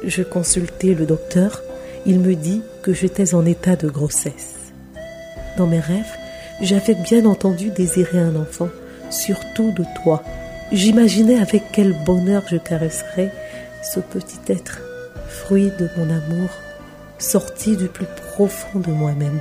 Je 0.06 0.22
consultai 0.22 0.94
le 0.94 1.06
docteur 1.06 1.62
il 2.06 2.20
me 2.20 2.34
dit 2.34 2.62
que 2.82 2.92
j'étais 2.92 3.34
en 3.34 3.46
état 3.46 3.76
de 3.76 3.88
grossesse. 3.88 4.72
Dans 5.56 5.66
mes 5.66 5.80
rêves, 5.80 6.12
j'avais 6.60 6.94
bien 6.94 7.24
entendu 7.24 7.70
désirer 7.70 8.18
un 8.18 8.36
enfant, 8.36 8.68
surtout 9.10 9.72
de 9.72 9.84
toi. 10.02 10.22
J'imaginais 10.72 11.38
avec 11.38 11.62
quel 11.72 11.94
bonheur 12.04 12.42
je 12.50 12.56
caresserais 12.56 13.32
ce 13.82 14.00
petit 14.00 14.40
être, 14.48 14.80
fruit 15.28 15.72
de 15.78 15.88
mon 15.96 16.10
amour, 16.10 16.50
sorti 17.18 17.76
du 17.76 17.86
plus 17.86 18.06
profond 18.34 18.80
de 18.80 18.90
moi-même. 18.90 19.40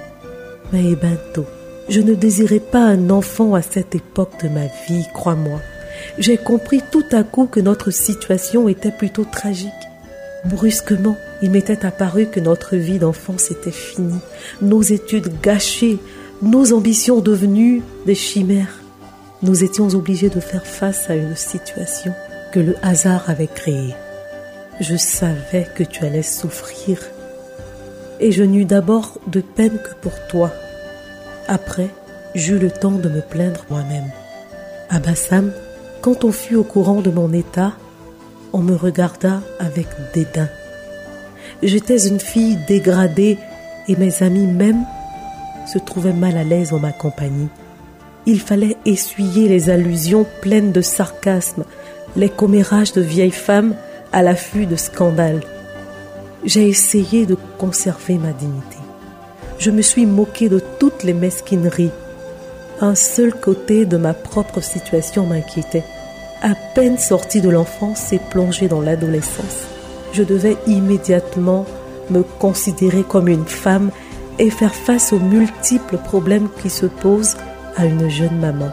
Mais 0.74 0.96
bientôt, 0.96 1.46
je 1.88 2.02
ne 2.02 2.16
désirais 2.16 2.60
pas 2.60 2.80
un 2.80 3.12
enfant 3.12 3.54
à 3.54 3.62
cette 3.62 3.94
époque 3.94 4.44
de 4.44 4.50
ma 4.50 4.66
vie, 4.88 5.06
crois-moi. 5.14 5.62
J'ai 6.18 6.36
compris 6.36 6.82
tout 6.92 7.06
à 7.12 7.24
coup 7.24 7.46
que 7.46 7.60
notre 7.60 7.92
situation 7.92 8.68
était 8.68 8.92
plutôt 8.92 9.24
tragique. 9.24 9.70
Brusquement, 10.46 11.16
il 11.44 11.52
m'était 11.52 11.86
apparu 11.86 12.26
que 12.26 12.40
notre 12.40 12.76
vie 12.76 12.98
d'enfance 12.98 13.52
était 13.52 13.72
finie, 13.72 14.20
nos 14.64 14.82
études 14.82 15.40
gâchées, 15.42 16.00
nos 16.42 16.74
ambitions 16.74 17.20
devenues 17.20 17.84
des 18.08 18.16
chimères. 18.16 18.82
Nous 19.44 19.64
étions 19.64 19.90
obligés 19.90 20.30
de 20.30 20.40
faire 20.40 20.66
face 20.66 21.08
à 21.08 21.16
une 21.16 21.36
situation 21.36 22.14
que 22.52 22.60
le 22.60 22.76
hasard 22.82 23.30
avait 23.30 23.46
créée. 23.46 23.94
Je 24.80 24.96
savais 24.96 25.68
que 25.76 25.84
tu 25.84 26.04
allais 26.04 26.24
souffrir 26.24 26.98
et 28.20 28.32
je 28.32 28.44
n'eus 28.44 28.66
d'abord 28.66 29.20
de 29.28 29.42
peine 29.42 29.78
que 29.78 29.94
pour 30.02 30.14
toi. 30.28 30.52
Après, 31.48 31.90
j'eus 32.36 32.60
le 32.60 32.72
temps 32.72 32.92
de 32.92 33.10
me 33.10 33.22
plaindre 33.22 33.66
moi-même. 33.70 34.10
À 34.90 35.00
Bassam, 35.00 35.52
quand 36.02 36.24
on 36.24 36.32
fut 36.32 36.56
au 36.56 36.64
courant 36.64 37.02
de 37.02 37.10
mon 37.10 37.32
état, 37.34 37.74
on 38.54 38.60
me 38.60 38.76
regarda 38.76 39.42
avec 39.60 39.88
dédain. 40.14 40.50
J'étais 41.62 42.08
une 42.08 42.20
fille 42.20 42.58
dégradée 42.68 43.38
et 43.88 43.96
mes 43.96 44.24
amis 44.24 44.48
même 44.48 44.86
se 45.66 45.80
trouvaient 45.80 46.14
mal 46.14 46.38
à 46.38 46.44
l'aise 46.44 46.74
en 46.74 46.80
ma 46.80 46.92
compagnie. 46.92 47.50
Il 48.26 48.40
fallait 48.40 48.78
essuyer 48.86 49.50
les 49.50 49.70
allusions 49.70 50.26
pleines 50.42 50.72
de 50.72 50.82
sarcasme, 50.82 51.64
les 52.16 52.30
commérages 52.30 52.94
de 52.94 53.02
vieilles 53.02 53.32
femmes 53.32 53.76
à 54.12 54.22
l'affût 54.22 54.66
de 54.66 54.76
scandales. 54.76 55.42
J'ai 56.46 56.68
essayé 56.68 57.26
de 57.26 57.38
conserver 57.58 58.18
ma 58.18 58.32
dignité. 58.32 58.73
Je 59.58 59.72
me 59.72 59.82
suis 59.82 60.06
moquée 60.06 60.50
de 60.50 60.62
toutes 60.80 61.04
les 61.04 61.14
mesquineries. 61.14 61.92
Un 62.82 62.96
seul 62.96 63.34
côté 63.34 63.86
de 63.86 63.98
ma 63.98 64.14
propre 64.14 64.62
situation 64.62 65.26
m'inquiétait 65.26 65.84
à 66.44 66.56
peine 66.76 66.98
sortie 66.98 67.40
de 67.40 67.50
l'enfance 67.50 68.12
et 68.12 68.20
plongée 68.20 68.68
dans 68.68 68.82
l'adolescence. 68.82 69.66
Je 70.12 70.24
devais 70.24 70.58
immédiatement 70.68 71.66
me 72.10 72.22
considérer 72.22 73.04
comme 73.04 73.30
une 73.30 73.46
femme 73.46 73.92
et 74.40 74.50
faire 74.50 74.76
face 74.76 75.14
aux 75.14 75.20
multiples 75.20 75.98
problèmes 75.98 76.50
qui 76.62 76.70
se 76.70 76.86
posent 76.86 77.38
à 77.78 77.86
une 77.86 78.10
jeune 78.10 78.40
maman. 78.40 78.72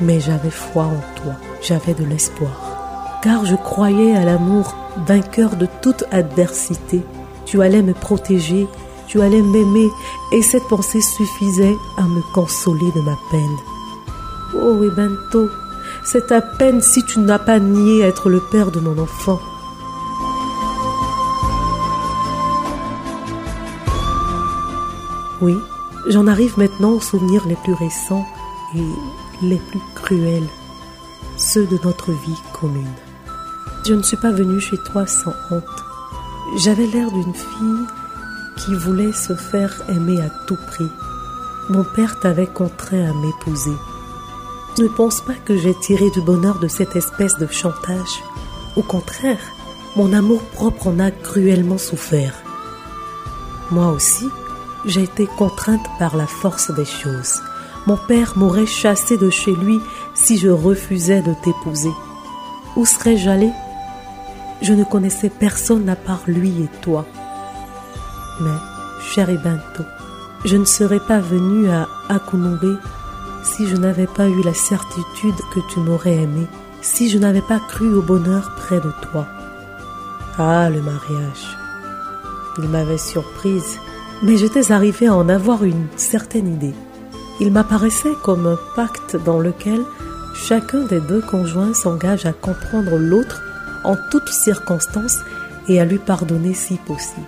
Mais 0.00 0.20
j'avais 0.20 0.50
foi 0.50 0.84
en 0.84 1.20
toi, 1.22 1.34
j'avais 1.60 1.92
de 1.92 2.04
l'espoir, 2.04 3.20
car 3.22 3.44
je 3.44 3.56
croyais 3.56 4.16
à 4.16 4.24
l'amour 4.24 4.74
vainqueur 5.06 5.56
de 5.56 5.66
toute 5.82 6.04
adversité. 6.10 7.02
Tu 7.44 7.60
allais 7.60 7.82
me 7.82 7.92
protéger, 7.92 8.66
tu 9.10 9.20
allais 9.20 9.42
m'aimer, 9.42 9.90
et 10.30 10.40
cette 10.40 10.68
pensée 10.68 11.00
suffisait 11.00 11.76
à 11.96 12.02
me 12.02 12.22
consoler 12.32 12.92
de 12.92 13.00
ma 13.00 13.16
peine. 13.28 13.56
Oh, 14.54 14.84
Ebento, 14.84 15.48
c'est 16.04 16.30
à 16.30 16.40
peine 16.40 16.80
si 16.80 17.04
tu 17.04 17.18
n'as 17.18 17.40
pas 17.40 17.58
nié 17.58 18.02
être 18.02 18.28
le 18.28 18.38
père 18.38 18.70
de 18.70 18.78
mon 18.78 18.96
enfant. 18.98 19.40
Oui, 25.40 25.56
j'en 26.06 26.28
arrive 26.28 26.56
maintenant 26.56 26.92
aux 26.92 27.00
souvenirs 27.00 27.46
les 27.48 27.56
plus 27.56 27.74
récents 27.74 28.26
et 28.76 28.86
les 29.42 29.56
plus 29.56 29.80
cruels, 29.96 30.48
ceux 31.36 31.66
de 31.66 31.80
notre 31.82 32.12
vie 32.12 32.40
commune. 32.52 32.94
Je 33.84 33.94
ne 33.94 34.02
suis 34.02 34.18
pas 34.18 34.30
venue 34.30 34.60
chez 34.60 34.76
toi 34.78 35.04
sans 35.08 35.34
honte. 35.50 35.64
J'avais 36.58 36.86
l'air 36.86 37.10
d'une 37.10 37.34
fille 37.34 37.86
qui 38.64 38.74
voulait 38.74 39.12
se 39.12 39.34
faire 39.34 39.82
aimer 39.88 40.20
à 40.20 40.28
tout 40.46 40.58
prix. 40.66 40.90
Mon 41.68 41.84
père 41.84 42.20
t'avait 42.20 42.46
contraint 42.46 43.10
à 43.10 43.14
m'épouser. 43.14 43.76
Ne 44.78 44.88
pense 44.88 45.20
pas 45.20 45.34
que 45.34 45.56
j'ai 45.56 45.74
tiré 45.74 46.10
du 46.10 46.20
bonheur 46.20 46.58
de 46.58 46.68
cette 46.68 46.96
espèce 46.96 47.36
de 47.38 47.46
chantage. 47.46 48.22
Au 48.76 48.82
contraire, 48.82 49.40
mon 49.96 50.12
amour 50.12 50.42
propre 50.42 50.88
en 50.88 50.98
a 50.98 51.10
cruellement 51.10 51.78
souffert. 51.78 52.34
Moi 53.70 53.90
aussi, 53.92 54.28
j'ai 54.84 55.02
été 55.02 55.26
contrainte 55.26 55.86
par 55.98 56.16
la 56.16 56.26
force 56.26 56.70
des 56.70 56.84
choses. 56.84 57.40
Mon 57.86 57.96
père 57.96 58.34
m'aurait 58.36 58.66
chassé 58.66 59.16
de 59.16 59.30
chez 59.30 59.54
lui 59.54 59.80
si 60.14 60.38
je 60.38 60.48
refusais 60.48 61.22
de 61.22 61.34
t'épouser. 61.44 61.92
Où 62.76 62.84
serais-je 62.84 63.28
allé 63.28 63.50
Je 64.62 64.72
ne 64.72 64.84
connaissais 64.84 65.30
personne 65.30 65.88
à 65.88 65.96
part 65.96 66.22
lui 66.26 66.50
et 66.62 66.68
toi. 66.82 67.06
Mais, 68.40 68.58
cher 69.02 69.28
Ebento, 69.28 69.84
je 70.44 70.56
ne 70.56 70.64
serais 70.64 71.00
pas 71.00 71.20
venue 71.20 71.68
à 71.70 71.86
Akunobe 72.08 72.78
si 73.42 73.68
je 73.68 73.76
n'avais 73.76 74.06
pas 74.06 74.28
eu 74.28 74.42
la 74.42 74.54
certitude 74.54 75.36
que 75.52 75.60
tu 75.72 75.80
m'aurais 75.80 76.16
aimé, 76.16 76.46
si 76.82 77.08
je 77.10 77.18
n'avais 77.18 77.42
pas 77.42 77.58
cru 77.58 77.92
au 77.92 78.02
bonheur 78.02 78.54
près 78.56 78.80
de 78.80 78.92
toi. 79.10 79.26
Ah, 80.38 80.70
le 80.70 80.80
mariage. 80.80 81.56
Il 82.58 82.68
m'avait 82.68 82.98
surprise, 82.98 83.78
mais 84.22 84.36
j'étais 84.36 84.72
arrivée 84.72 85.08
à 85.08 85.14
en 85.14 85.28
avoir 85.28 85.64
une 85.64 85.86
certaine 85.96 86.48
idée. 86.48 86.74
Il 87.40 87.52
m'apparaissait 87.52 88.16
comme 88.22 88.46
un 88.46 88.58
pacte 88.76 89.16
dans 89.16 89.38
lequel 89.38 89.82
chacun 90.34 90.84
des 90.84 91.00
deux 91.00 91.22
conjoints 91.22 91.74
s'engage 91.74 92.26
à 92.26 92.32
comprendre 92.32 92.96
l'autre 92.96 93.42
en 93.84 93.96
toutes 94.10 94.28
circonstances 94.28 95.18
et 95.68 95.80
à 95.80 95.84
lui 95.84 95.98
pardonner 95.98 96.54
si 96.54 96.76
possible. 96.76 97.26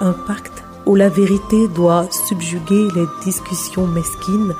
Un 0.00 0.12
pacte 0.12 0.64
où 0.86 0.94
la 0.94 1.08
vérité 1.08 1.68
doit 1.68 2.06
subjuguer 2.10 2.88
les 2.94 3.06
discussions 3.24 3.86
mesquines, 3.86 4.54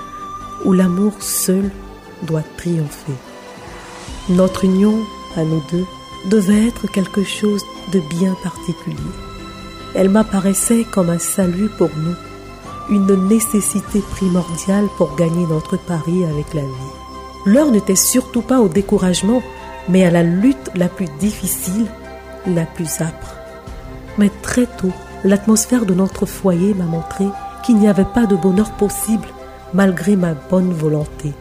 où 0.65 0.73
l'amour 0.73 1.13
seul 1.21 1.71
doit 2.23 2.45
triompher. 2.57 3.13
Notre 4.31 4.65
union, 4.65 4.95
à 5.37 5.45
nous 5.45 5.63
deux, 5.71 5.85
devait 6.31 6.67
être 6.67 6.91
quelque 6.91 7.25
chose 7.25 7.63
de 7.93 8.01
bien 8.01 8.35
particulier. 8.43 8.97
Elle 9.95 10.09
m'apparaissait 10.09 10.85
comme 10.91 11.11
un 11.11 11.19
salut 11.19 11.69
pour 11.77 11.91
nous, 11.97 12.15
une 12.91 13.29
nécessité 13.29 14.01
primordiale 14.13 14.89
pour 14.97 15.15
gagner 15.17 15.47
notre 15.47 15.77
pari 15.77 16.25
avec 16.25 16.55
la 16.55 16.63
vie. 16.63 16.95
L'heure 17.47 17.71
n'était 17.71 17.97
surtout 17.97 18.43
pas 18.43 18.61
au 18.61 18.69
découragement, 18.69 19.43
mais 19.89 20.05
à 20.05 20.11
la 20.11 20.23
lutte 20.23 20.71
la 20.75 20.89
plus 20.89 21.09
difficile, 21.19 21.87
la 22.47 22.65
plus 22.65 23.01
âpre. 23.01 23.35
Mais 24.17 24.31
très 24.43 24.67
tôt, 24.67 24.93
l'atmosphère 25.25 25.87
de 25.87 25.95
notre 25.95 26.27
foyer 26.27 26.75
m'a 26.75 26.85
montré 26.85 27.27
qu'il 27.65 27.77
n'y 27.77 27.89
avait 27.89 28.05
pas 28.05 28.27
de 28.27 28.37
bonheur 28.37 28.71
possible 28.73 29.27
malgré 29.73 30.17
ma 30.17 30.35
bonne 30.35 30.73
volonté. 30.73 31.33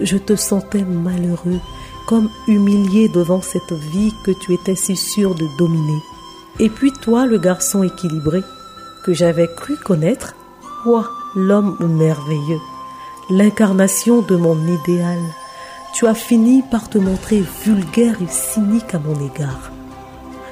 Je 0.00 0.16
te 0.16 0.34
sentais 0.36 0.84
malheureux, 0.84 1.60
comme 2.06 2.28
humilié 2.48 3.08
devant 3.08 3.40
cette 3.40 3.72
vie 3.72 4.12
que 4.24 4.32
tu 4.32 4.52
étais 4.52 4.74
si 4.74 4.96
sûr 4.96 5.34
de 5.34 5.46
dominer. 5.58 6.02
Et 6.58 6.68
puis 6.68 6.92
toi, 6.92 7.26
le 7.26 7.38
garçon 7.38 7.82
équilibré, 7.82 8.42
que 9.04 9.12
j'avais 9.12 9.48
cru 9.56 9.76
connaître, 9.76 10.34
oh, 10.86 11.04
l'homme 11.34 11.76
merveilleux, 11.80 12.60
l'incarnation 13.30 14.22
de 14.22 14.36
mon 14.36 14.58
idéal, 14.66 15.18
tu 15.94 16.06
as 16.06 16.14
fini 16.14 16.62
par 16.62 16.88
te 16.88 16.98
montrer 16.98 17.42
vulgaire 17.64 18.16
et 18.20 18.28
cynique 18.28 18.94
à 18.94 18.98
mon 18.98 19.14
égard. 19.24 19.70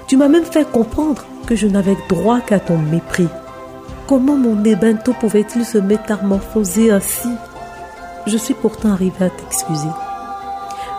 Tu 0.06 0.16
m'as 0.16 0.28
même 0.28 0.44
fait 0.44 0.70
comprendre 0.70 1.24
que 1.48 1.56
je 1.56 1.66
n'avais 1.66 1.96
droit 2.10 2.42
qu'à 2.42 2.60
ton 2.60 2.76
mépris. 2.76 3.28
Comment 4.06 4.36
mon 4.36 4.62
ébento 4.64 5.14
pouvait-il 5.14 5.64
se 5.64 5.78
métamorphoser 5.78 6.90
ainsi? 6.90 7.30
Je 8.26 8.36
suis 8.36 8.52
pourtant 8.52 8.90
arrivée 8.90 9.24
à 9.24 9.30
t'excuser. 9.30 9.88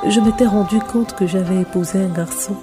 Je 0.07 0.19
m'étais 0.19 0.47
rendu 0.47 0.79
compte 0.79 1.15
que 1.15 1.27
j'avais 1.27 1.61
épousé 1.61 1.99
un 1.99 2.07
garçon 2.07 2.55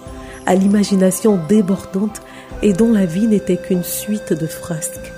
à 0.47 0.57
l'imagination 0.57 1.39
débordante 1.49 2.23
et 2.61 2.73
dont 2.73 2.93
la 2.93 3.07
vie 3.07 3.29
n'était 3.29 3.57
qu'une 3.57 3.85
suite 3.85 4.33
de 4.33 4.49
frasques. 4.49 5.13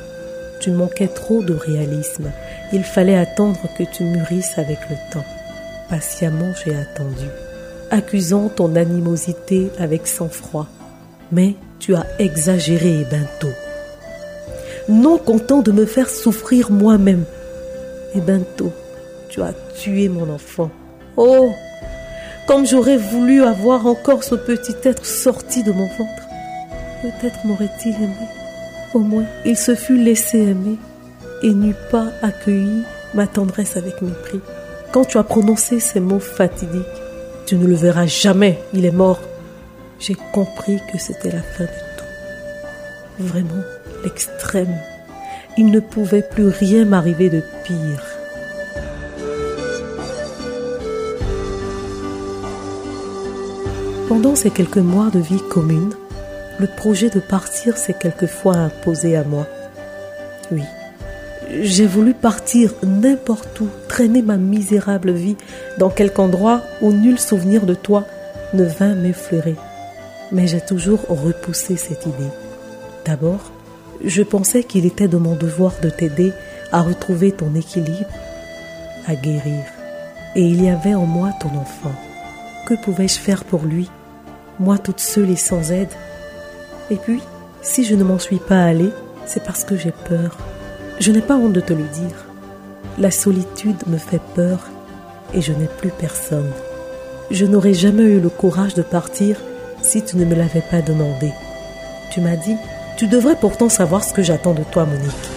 Tu 0.61 0.71
manquais 0.71 1.09
trop 1.09 1.43
de 1.43 1.55
réalisme. 1.55 2.31
Il 2.75 2.85
fallait 2.85 3.17
attendre 3.17 3.61
que 3.79 3.85
tu 3.85 4.05
mûrisses 4.05 4.59
avec 4.59 4.79
le 4.91 4.97
temps. 5.11 5.25
Patiemment 5.89 6.53
j'ai 6.63 6.75
attendu, 6.75 7.29
accusant 7.91 8.51
ton 8.51 8.77
animosité 8.77 9.71
avec 9.79 10.07
sang-froid. 10.07 10.67
Mais 11.33 11.55
tu 11.79 11.95
as 11.95 12.07
exagéré, 12.19 13.07
Bento. 13.11 13.53
Non 14.89 15.19
content 15.19 15.61
de 15.61 15.73
me 15.73 15.87
faire 15.87 16.09
souffrir 16.09 16.71
moi-même. 16.71 17.25
Et 18.15 18.21
Bento, 18.21 18.73
tu 19.29 19.43
as 19.43 19.53
tué 19.77 20.09
mon 20.09 20.33
enfant. 20.33 20.71
Oh, 21.17 21.51
comme 22.47 22.67
j'aurais 22.67 22.97
voulu 22.97 23.43
avoir 23.43 23.87
encore 23.87 24.25
ce 24.25 24.35
petit 24.35 24.75
être 24.85 25.05
sorti 25.05 25.63
de 25.63 25.73
mon 25.73 25.87
ventre. 25.87 26.29
Peut-être 27.03 27.45
m'aurait-il 27.45 27.95
aimé. 27.95 28.29
Au 28.95 29.01
moins, 29.01 29.27
il 29.45 29.57
se 29.57 29.75
fut 29.75 29.99
laissé 29.99 30.39
aimer 30.39 30.79
et 31.43 31.51
n'eût 31.51 31.75
pas 31.91 32.07
accueilli 32.23 32.83
ma 33.15 33.27
tendresse 33.27 33.77
avec 33.77 34.01
mépris. 34.01 34.41
Quand 34.93 35.05
tu 35.05 35.19
as 35.19 35.23
prononcé 35.23 35.81
ces 35.81 36.01
mots 36.01 36.19
fatidiques, 36.19 36.83
tu 37.47 37.57
ne 37.57 37.67
le 37.67 37.75
verras 37.75 38.07
jamais, 38.07 38.59
il 38.73 38.87
est 38.87 38.91
mort. 38.91 39.21
J'ai 39.99 40.15
compris 40.33 40.81
que 40.93 40.99
c'était 40.99 41.33
la 41.33 41.43
fin 41.43 41.65
de 41.65 41.69
tout. 41.69 43.25
Vraiment, 43.25 43.63
l'extrême. 44.05 44.77
Il 45.57 45.71
ne 45.73 45.81
pouvait 45.81 46.23
plus 46.23 46.49
rien 46.49 46.85
m'arriver 46.85 47.31
de 47.31 47.43
pire. 47.65 48.05
Pendant 54.09 54.37
ces 54.37 54.51
quelques 54.51 54.77
mois 54.79 55.11
de 55.11 55.19
vie 55.19 55.43
commune, 55.51 55.93
le 56.59 56.67
projet 56.67 57.11
de 57.11 57.21
partir 57.21 57.77
s'est 57.77 57.97
quelquefois 57.99 58.57
imposé 58.57 59.17
à 59.17 59.25
moi. 59.25 59.47
Oui, 60.51 60.63
j'ai 61.61 61.87
voulu 61.87 62.15
partir 62.15 62.73
n'importe 62.83 63.61
où, 63.61 63.69
traîner 63.89 64.23
ma 64.23 64.37
misérable 64.37 65.13
vie 65.13 65.37
dans 65.79 65.91
quelque 65.91 66.21
endroit 66.21 66.63
où 66.83 66.93
nul 66.93 67.19
souvenir 67.19 67.67
de 67.67 67.75
toi 67.75 68.07
ne 68.55 68.65
vint 68.65 68.95
m'effleurer. 68.95 69.57
Mais 70.33 70.47
j'ai 70.47 70.61
toujours 70.61 71.01
repoussé 71.09 71.77
cette 71.77 72.07
idée. 72.07 72.33
D'abord, 73.05 73.51
je 74.05 74.23
pensais 74.23 74.63
qu'il 74.63 74.85
était 74.87 75.09
de 75.09 75.17
mon 75.17 75.35
devoir 75.35 75.73
de 75.83 75.91
t'aider 75.91 76.33
à 76.71 76.83
retrouver 76.83 77.33
ton 77.33 77.55
équilibre, 77.55 78.11
à 79.07 79.15
guérir. 79.15 79.65
Et 80.37 80.43
il 80.43 80.63
y 80.63 80.69
avait 80.69 80.95
en 80.95 81.07
moi 81.07 81.31
ton 81.41 81.49
enfant. 81.49 81.95
Que 82.67 82.75
pouvais-je 82.75 83.19
faire 83.19 83.45
pour 83.45 83.63
lui, 83.63 83.91
moi 84.59 84.77
toute 84.77 85.01
seule 85.01 85.31
et 85.31 85.37
sans 85.37 85.73
aide? 85.73 85.93
Et 86.91 86.97
puis, 86.97 87.23
si 87.63 87.85
je 87.85 87.95
ne 87.95 88.05
m'en 88.05 88.19
suis 88.19 88.39
pas 88.39 88.63
allée, 88.63 88.93
c'est 89.25 89.43
parce 89.43 89.65
que 89.65 89.77
j'ai 89.77 89.93
peur. 89.93 90.37
Je 91.01 91.11
n'ai 91.11 91.23
pas 91.23 91.37
honte 91.37 91.55
de 91.55 91.61
te 91.61 91.73
le 91.73 91.85
dire. 91.85 92.27
La 92.99 93.11
solitude 93.11 93.87
me 93.87 93.97
fait 93.97 94.21
peur 94.35 94.69
et 95.33 95.41
je 95.41 95.53
n'ai 95.53 95.69
plus 95.79 95.91
personne. 95.91 96.51
Je 97.31 97.47
n'aurais 97.47 97.75
jamais 97.75 98.05
eu 98.05 98.21
le 98.21 98.29
courage 98.29 98.75
de 98.75 98.83
partir 98.83 99.37
si 99.89 100.05
tu 100.05 100.19
ne 100.19 100.27
me 100.27 100.35
l'avais 100.35 100.61
pas 100.61 100.83
demandé. 100.83 101.33
Tu 102.11 102.21
m'as 102.21 102.37
dit, 102.37 102.57
tu 102.99 103.07
devrais 103.07 103.37
pourtant 103.37 103.71
savoir 103.71 104.05
ce 104.05 104.13
que 104.13 104.23
j'attends 104.23 104.53
de 104.53 104.63
toi, 104.65 104.85
Monique. 104.85 105.31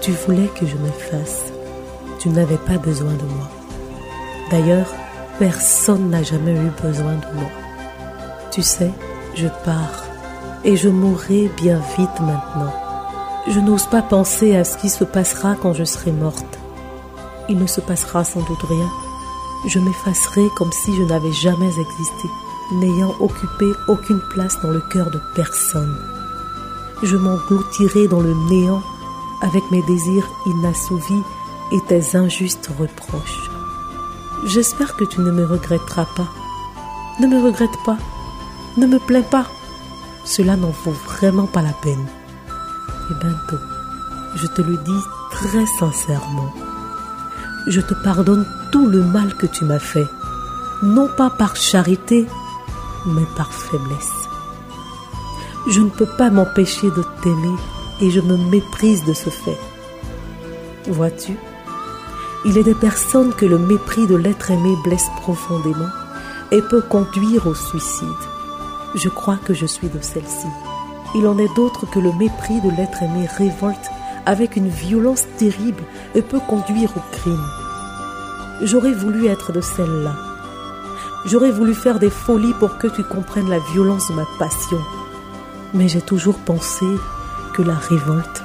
Tu 0.00 0.12
voulais 0.12 0.48
que 0.58 0.66
je 0.66 0.76
me 0.76 0.90
fasse. 0.90 1.52
Tu 2.18 2.30
n'avais 2.30 2.56
pas 2.56 2.78
besoin 2.78 3.12
de 3.12 3.24
moi. 3.24 3.50
D'ailleurs, 4.50 4.90
personne 5.38 6.08
n'a 6.08 6.22
jamais 6.22 6.52
eu 6.52 6.70
besoin 6.82 7.16
de 7.16 7.38
moi. 7.38 7.50
Tu 8.50 8.62
sais, 8.62 8.92
je 9.34 9.48
pars 9.64 10.04
et 10.64 10.76
je 10.76 10.88
mourrai 10.88 11.50
bien 11.58 11.80
vite 11.98 12.20
maintenant. 12.20 12.72
Je 13.46 13.60
n'ose 13.60 13.86
pas 13.86 14.02
penser 14.02 14.56
à 14.56 14.64
ce 14.64 14.78
qui 14.78 14.88
se 14.88 15.04
passera 15.04 15.54
quand 15.54 15.74
je 15.74 15.84
serai 15.84 16.12
morte. 16.12 16.58
Il 17.50 17.58
ne 17.58 17.66
se 17.66 17.82
passera 17.82 18.24
sans 18.24 18.40
doute 18.40 18.62
rien. 18.68 18.88
Je 19.66 19.78
m'effacerai 19.78 20.46
comme 20.56 20.72
si 20.72 20.96
je 20.96 21.02
n'avais 21.02 21.32
jamais 21.32 21.68
existé, 21.68 22.28
n'ayant 22.72 23.14
occupé 23.20 23.72
aucune 23.88 24.20
place 24.20 24.60
dans 24.60 24.70
le 24.70 24.80
cœur 24.80 25.10
de 25.10 25.20
personne. 25.34 25.96
Je 27.02 27.16
m'engloutirai 27.16 28.08
dans 28.08 28.20
le 28.20 28.34
néant 28.48 28.82
avec 29.42 29.62
mes 29.70 29.82
désirs 29.82 30.28
inassouvis 30.46 31.22
et 31.72 31.80
tes 31.88 32.16
injustes 32.16 32.70
reproches. 32.78 33.50
J'espère 34.46 34.96
que 34.96 35.04
tu 35.04 35.20
ne 35.20 35.30
me 35.30 35.44
regretteras 35.44 36.06
pas. 36.16 36.28
Ne 37.20 37.26
me 37.26 37.42
regrette 37.42 37.76
pas. 37.84 37.98
Ne 38.76 38.86
me 38.86 38.98
plains 38.98 39.22
pas. 39.22 39.46
Cela 40.24 40.56
n'en 40.56 40.70
vaut 40.70 40.96
vraiment 41.06 41.46
pas 41.46 41.62
la 41.62 41.72
peine 41.72 42.06
et 43.10 43.14
bientôt. 43.14 43.58
Je 44.36 44.46
te 44.46 44.62
le 44.62 44.76
dis 44.76 45.00
très 45.30 45.66
sincèrement. 45.78 46.52
Je 47.66 47.80
te 47.80 47.94
pardonne 47.94 48.46
tout 48.70 48.86
le 48.86 49.02
mal 49.02 49.34
que 49.34 49.46
tu 49.46 49.64
m'as 49.64 49.78
fait, 49.78 50.08
non 50.82 51.08
pas 51.08 51.30
par 51.30 51.56
charité, 51.56 52.26
mais 53.06 53.24
par 53.36 53.52
faiblesse. 53.52 54.28
Je 55.68 55.80
ne 55.80 55.90
peux 55.90 56.08
pas 56.18 56.30
m'empêcher 56.30 56.88
de 56.88 57.04
t'aimer 57.22 57.56
et 58.00 58.10
je 58.10 58.20
me 58.20 58.36
méprise 58.36 59.04
de 59.04 59.12
ce 59.12 59.30
fait. 59.30 59.58
Vois-tu, 60.88 61.36
il 62.44 62.56
est 62.56 62.64
des 62.64 62.74
personnes 62.74 63.34
que 63.34 63.46
le 63.46 63.58
mépris 63.58 64.06
de 64.06 64.16
l'être 64.16 64.50
aimé 64.50 64.74
blesse 64.84 65.10
profondément 65.20 65.90
et 66.50 66.62
peut 66.62 66.82
conduire 66.82 67.46
au 67.46 67.54
suicide. 67.54 68.08
Je 68.94 69.08
crois 69.08 69.38
que 69.44 69.54
je 69.54 69.66
suis 69.66 69.88
de 69.88 70.00
celle-ci 70.00 70.48
il 71.14 71.26
en 71.26 71.38
est 71.38 71.52
d'autres 71.54 71.86
que 71.86 71.98
le 71.98 72.12
mépris 72.12 72.60
de 72.60 72.70
l'être 72.70 73.02
aimé 73.02 73.26
révolte 73.36 73.90
avec 74.26 74.56
une 74.56 74.68
violence 74.68 75.24
terrible 75.38 75.82
et 76.14 76.22
peut 76.22 76.40
conduire 76.40 76.90
au 76.96 77.00
crime. 77.12 77.46
J'aurais 78.62 78.92
voulu 78.92 79.26
être 79.26 79.52
de 79.52 79.60
celle-là. 79.60 80.14
J'aurais 81.26 81.50
voulu 81.50 81.74
faire 81.74 81.98
des 81.98 82.10
folies 82.10 82.54
pour 82.58 82.78
que 82.78 82.86
tu 82.86 83.04
comprennes 83.04 83.50
la 83.50 83.58
violence 83.72 84.08
de 84.08 84.14
ma 84.14 84.26
passion. 84.38 84.78
Mais 85.74 85.88
j'ai 85.88 86.00
toujours 86.00 86.38
pensé 86.38 86.86
que 87.54 87.62
la 87.62 87.74
révolte, 87.74 88.42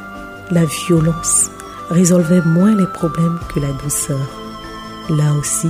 la 0.52 0.66
violence, 0.66 1.52
résolvait 1.90 2.42
moins 2.42 2.76
les 2.76 2.88
problèmes 2.88 3.40
que 3.54 3.60
la 3.60 3.72
douceur. 3.84 4.28
Là 5.10 5.34
aussi, 5.40 5.70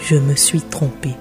je 0.00 0.16
me 0.16 0.34
suis 0.36 0.62
trompée. 0.62 1.16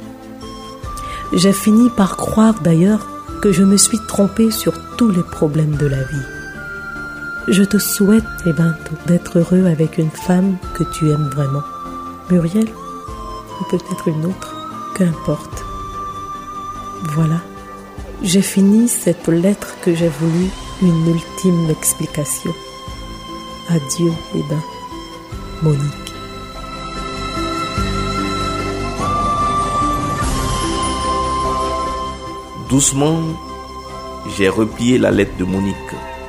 J'ai 1.33 1.53
fini 1.53 1.89
par 1.89 2.15
croire 2.15 2.61
d'ailleurs 2.61 3.05
que 3.41 3.51
je 3.51 3.63
me 3.63 3.77
suis 3.77 3.99
trompée 4.07 4.49
sur 4.49 4.73
tous 4.97 5.09
les 5.09 5.23
problèmes 5.23 5.75
de 5.75 5.87
la 5.87 6.03
vie. 6.03 6.25
Je 7.49 7.63
te 7.63 7.77
souhaite, 7.77 8.23
eh 8.45 8.53
ben, 8.53 8.75
d'être 9.07 9.39
heureux 9.39 9.65
avec 9.65 9.97
une 9.97 10.11
femme 10.11 10.57
que 10.73 10.83
tu 10.83 11.09
aimes 11.09 11.29
vraiment. 11.33 11.63
Muriel 12.29 12.67
Ou 12.67 13.63
peut-être 13.69 14.07
une 14.07 14.25
autre? 14.25 14.56
Qu'importe. 14.97 15.63
Voilà. 17.13 17.39
J'ai 18.23 18.41
fini 18.41 18.87
cette 18.87 19.27
lettre 19.27 19.75
que 19.83 19.93
j'ai 19.93 20.07
voulu 20.07 20.47
une 20.81 21.07
ultime 21.13 21.69
explication. 21.69 22.51
Adieu, 23.69 24.11
eh 24.33 24.41
ben, 24.49 24.59
Monique. 25.61 25.93
Doucement, 32.69 33.19
j'ai 34.35 34.49
replié 34.49 34.97
la 34.97 35.11
lettre 35.11 35.37
de 35.37 35.43
Monique. 35.43 35.75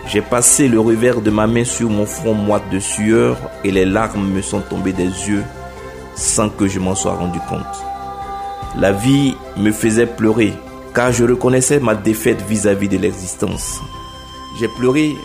J'ai 0.07 0.20
passé 0.20 0.68
le 0.68 0.78
revers 0.78 1.22
de 1.22 1.31
ma 1.31 1.46
main 1.46 1.64
sur 1.64 1.88
mon 1.88 2.04
front 2.04 2.35
moite 2.35 2.68
de 2.70 2.81
sueur 2.81 3.38
et 3.64 3.70
les 3.70 3.87
larmes 3.87 4.28
me 4.28 4.42
sont 4.42 4.61
tombées 4.61 4.92
des 4.92 5.04
yeux 5.04 5.44
sans 6.16 6.50
que 6.50 6.68
je 6.68 6.81
m'en 6.81 6.94
sois 6.94 7.14
rendu 7.14 7.38
compte. 7.48 7.64
La 8.76 8.92
vie 8.92 9.35
me 9.57 9.72
faisait 9.72 10.07
pleurer 10.07 10.52
car 10.94 11.12
je 11.12 11.24
reconnaissais 11.24 11.81
ma 11.81 11.94
défaite 11.94 12.42
vis-à-vis 12.48 12.88
de 12.88 12.98
l'existence. 12.98 13.81
J'ai 14.59 14.68
pleuré 14.78 15.16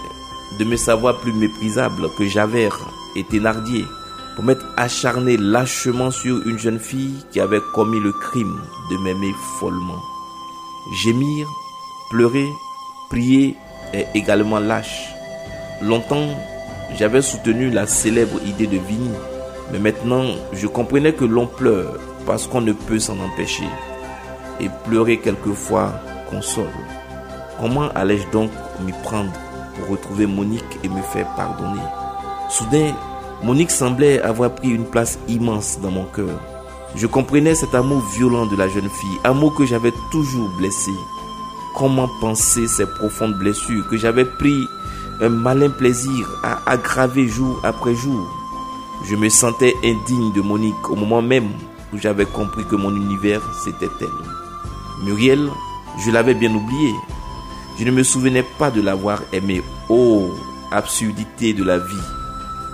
de 0.59 0.65
me 0.65 0.75
savoir 0.75 1.19
plus 1.21 1.33
méprisable 1.33 2.07
que 2.17 2.25
Javert 2.27 2.77
et 3.15 3.23
Thénardier 3.23 3.85
pour 4.35 4.43
m'être 4.45 4.65
acharné 4.77 5.37
lâchement 5.37 6.11
sur 6.11 6.47
une 6.47 6.59
jeune 6.59 6.79
fille 6.79 7.25
qui 7.31 7.39
avait 7.39 7.61
commis 7.73 7.99
le 7.99 8.11
crime 8.11 8.59
de 8.91 8.97
m'aimer 8.97 9.33
follement. 9.59 10.01
Gémir, 11.03 11.47
pleurer, 12.11 12.47
prier 13.09 13.55
est 13.93 14.07
également 14.15 14.59
lâche. 14.59 15.09
Longtemps, 15.81 16.29
j'avais 16.97 17.21
soutenu 17.21 17.69
la 17.69 17.87
célèbre 17.87 18.39
idée 18.45 18.67
de 18.67 18.77
Vigny, 18.77 19.11
mais 19.71 19.79
maintenant 19.79 20.25
je 20.53 20.67
comprenais 20.67 21.13
que 21.13 21.25
l'on 21.25 21.47
pleure 21.47 21.99
parce 22.25 22.47
qu'on 22.47 22.61
ne 22.61 22.73
peut 22.73 22.99
s'en 22.99 23.19
empêcher. 23.19 23.67
Et 24.59 24.69
pleurer 24.85 25.17
quelquefois 25.17 25.93
console. 26.29 26.65
Comment 27.59 27.89
allais-je 27.95 28.29
donc 28.31 28.51
m'y 28.85 28.93
prendre 29.03 29.31
pour 29.75 29.89
retrouver 29.89 30.25
Monique 30.25 30.79
et 30.83 30.89
me 30.89 31.01
faire 31.01 31.27
pardonner? 31.35 31.81
Soudain, 32.49 32.93
Monique 33.43 33.71
semblait 33.71 34.21
avoir 34.21 34.51
pris 34.51 34.69
une 34.69 34.85
place 34.85 35.17
immense 35.27 35.79
dans 35.81 35.91
mon 35.91 36.05
cœur. 36.05 36.39
Je 36.95 37.07
comprenais 37.07 37.55
cet 37.55 37.73
amour 37.73 38.03
violent 38.15 38.45
de 38.45 38.55
la 38.55 38.67
jeune 38.67 38.89
fille, 38.89 39.19
amour 39.23 39.55
que 39.55 39.65
j'avais 39.65 39.93
toujours 40.11 40.49
blessé. 40.57 40.91
Comment 41.75 42.09
penser 42.21 42.67
ces 42.67 42.85
profondes 42.85 43.37
blessures 43.39 43.87
que 43.89 43.97
j'avais 43.97 44.25
pris 44.25 44.67
un 45.21 45.29
malin 45.29 45.69
plaisir 45.69 46.27
à 46.43 46.59
aggraver 46.71 47.27
jour 47.27 47.59
après 47.63 47.95
jour? 47.95 48.27
Je 49.05 49.15
me 49.15 49.27
sentais 49.29 49.73
indigne 49.83 50.31
de 50.33 50.41
Monique 50.41 50.89
au 50.89 50.95
moment 50.95 51.21
même 51.21 51.49
où 51.93 51.97
j'avais 51.97 52.25
compris 52.25 52.65
que 52.65 52.75
mon 52.75 52.95
univers 52.95 53.41
c'était 53.63 53.89
elle. 54.01 55.05
Muriel, 55.05 55.49
je 56.03 56.11
l'avais 56.11 56.33
bien 56.33 56.53
oublié. 56.53 56.93
Je 57.79 57.85
ne 57.85 57.91
me 57.91 58.03
souvenais 58.03 58.45
pas 58.57 58.71
de 58.71 58.81
l'avoir 58.81 59.21
aimée. 59.31 59.61
Oh, 59.89 60.31
absurdité 60.71 61.53
de 61.53 61.63
la 61.63 61.77
vie. 61.77 62.07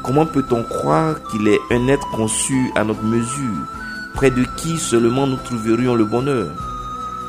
Comment 0.04 0.26
peut-on 0.26 0.64
croire 0.64 1.22
qu'il 1.30 1.48
est 1.48 1.60
un 1.72 1.88
être 1.88 2.10
conçu 2.12 2.72
à 2.76 2.84
notre 2.84 3.04
mesure, 3.04 3.66
près 4.16 4.32
de 4.32 4.46
qui 4.58 4.78
seulement 4.78 5.28
nous 5.28 5.38
trouverions 5.38 5.96
le 5.96 6.06
bonheur? 6.06 6.48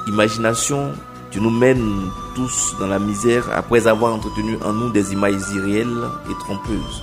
Imagination, 0.06 0.92
tu 1.30 1.40
nous 1.40 1.50
mènes 1.50 2.10
tous 2.34 2.74
dans 2.78 2.86
la 2.86 2.98
misère 2.98 3.44
après 3.54 3.86
avoir 3.86 4.14
entretenu 4.14 4.56
en 4.64 4.72
nous 4.72 4.90
des 4.90 5.12
images 5.12 5.50
irréelles 5.54 6.08
et 6.30 6.34
trompeuses. 6.40 7.02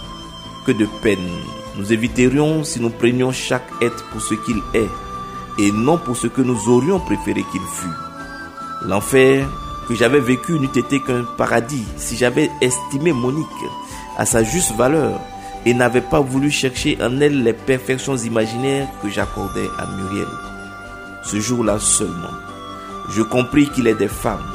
Que 0.65 0.71
de 0.71 0.87
peine 1.01 1.29
nous 1.77 1.93
éviterions 1.93 2.63
si 2.63 2.79
nous 2.79 2.89
prenions 2.89 3.31
chaque 3.31 3.69
être 3.81 4.03
pour 4.09 4.21
ce 4.21 4.33
qu'il 4.33 4.61
est 4.73 4.89
et 5.59 5.71
non 5.71 5.97
pour 5.97 6.17
ce 6.17 6.27
que 6.27 6.41
nous 6.41 6.69
aurions 6.69 6.99
préféré 6.99 7.43
qu'il 7.51 7.61
fût. 7.61 7.87
L'enfer 8.85 9.47
que 9.87 9.95
j'avais 9.95 10.19
vécu 10.19 10.59
n'eût 10.59 10.65
été 10.75 11.01
qu'un 11.01 11.23
paradis 11.37 11.85
si 11.97 12.17
j'avais 12.17 12.49
estimé 12.61 13.13
Monique 13.13 13.47
à 14.17 14.25
sa 14.25 14.43
juste 14.43 14.75
valeur 14.75 15.19
et 15.65 15.73
n'avais 15.73 16.01
pas 16.01 16.19
voulu 16.19 16.49
chercher 16.49 16.97
en 17.01 17.19
elle 17.21 17.43
les 17.43 17.53
perfections 17.53 18.17
imaginaires 18.17 18.87
que 19.01 19.09
j'accordais 19.09 19.69
à 19.77 19.85
Muriel. 19.87 20.27
Ce 21.23 21.39
jour-là 21.39 21.77
seulement, 21.79 22.33
je 23.09 23.21
compris 23.21 23.69
qu'il 23.69 23.87
est 23.87 23.95
des 23.95 24.07
femmes 24.07 24.45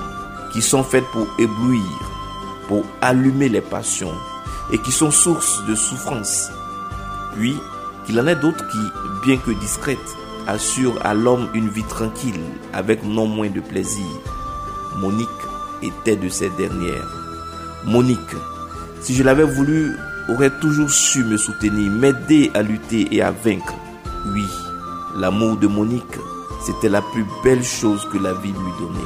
qui 0.52 0.62
sont 0.62 0.82
faites 0.82 1.06
pour 1.12 1.26
éblouir, 1.38 1.82
pour 2.68 2.84
allumer 3.00 3.48
les 3.48 3.60
passions 3.60 4.14
et 4.72 4.78
qui 4.78 4.92
sont 4.92 5.10
source 5.10 5.64
de 5.66 5.74
souffrance. 5.74 6.50
Puis 7.34 7.56
qu'il 8.06 8.18
en 8.20 8.26
est 8.26 8.36
d'autres 8.36 8.66
qui, 8.68 9.26
bien 9.26 9.36
que 9.36 9.50
discrètes, 9.52 9.98
assurent 10.46 10.98
à 11.04 11.14
l'homme 11.14 11.48
une 11.54 11.68
vie 11.68 11.84
tranquille 11.84 12.40
avec 12.72 13.04
non 13.04 13.26
moins 13.26 13.50
de 13.50 13.60
plaisir. 13.60 14.06
Monique 14.98 15.28
était 15.82 16.16
de 16.16 16.28
ces 16.28 16.50
dernières. 16.50 17.08
Monique, 17.84 18.18
si 19.00 19.14
je 19.14 19.22
l'avais 19.22 19.44
voulu, 19.44 19.92
aurait 20.28 20.58
toujours 20.60 20.90
su 20.90 21.24
me 21.24 21.36
soutenir, 21.36 21.90
m'aider 21.90 22.50
à 22.54 22.62
lutter 22.62 23.08
et 23.10 23.22
à 23.22 23.30
vaincre. 23.30 23.74
Oui, 24.32 24.46
l'amour 25.16 25.56
de 25.56 25.66
Monique, 25.66 26.18
c'était 26.64 26.88
la 26.88 27.02
plus 27.02 27.26
belle 27.42 27.64
chose 27.64 28.06
que 28.12 28.18
la 28.18 28.32
vie 28.34 28.52
lui 28.52 28.72
donnait. 28.78 29.00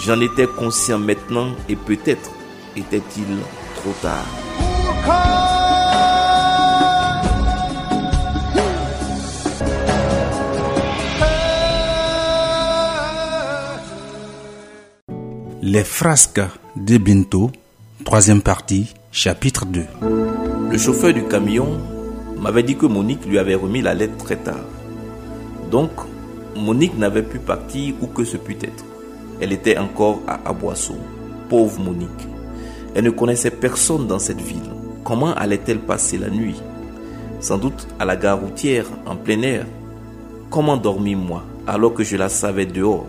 J'en 0.00 0.20
étais 0.20 0.46
conscient 0.46 0.98
maintenant 0.98 1.48
et 1.68 1.76
peut-être 1.76 2.30
était-il 2.76 3.36
trop 3.76 3.94
tard. 4.00 5.39
Les 15.72 15.84
frasques 15.84 16.40
de 16.74 16.98
Binto, 16.98 17.52
troisième 18.04 18.42
partie, 18.42 18.92
chapitre 19.12 19.66
2. 19.66 19.84
Le 20.68 20.76
chauffeur 20.76 21.14
du 21.14 21.22
camion 21.22 21.78
m'avait 22.40 22.64
dit 22.64 22.74
que 22.74 22.86
Monique 22.86 23.24
lui 23.24 23.38
avait 23.38 23.54
remis 23.54 23.80
la 23.80 23.94
lettre 23.94 24.16
très 24.16 24.34
tard. 24.34 24.64
Donc, 25.70 25.92
Monique 26.56 26.98
n'avait 26.98 27.22
pu 27.22 27.38
partir 27.38 27.94
où 28.02 28.08
que 28.08 28.24
ce 28.24 28.36
pût 28.36 28.58
être. 28.60 28.84
Elle 29.40 29.52
était 29.52 29.78
encore 29.78 30.18
à 30.26 30.40
Aboisseau. 30.44 30.98
Pauvre 31.48 31.80
Monique. 31.80 32.26
Elle 32.96 33.04
ne 33.04 33.10
connaissait 33.10 33.52
personne 33.52 34.08
dans 34.08 34.18
cette 34.18 34.40
ville. 34.40 34.72
Comment 35.04 35.34
allait-elle 35.34 35.78
passer 35.78 36.18
la 36.18 36.30
nuit? 36.30 36.60
Sans 37.38 37.58
doute 37.58 37.86
à 38.00 38.04
la 38.04 38.16
gare 38.16 38.40
routière, 38.40 38.86
en 39.06 39.14
plein 39.14 39.42
air. 39.42 39.66
Comment 40.50 40.76
dormir 40.76 41.16
moi, 41.16 41.44
alors 41.64 41.94
que 41.94 42.02
je 42.02 42.16
la 42.16 42.28
savais 42.28 42.66
dehors? 42.66 43.06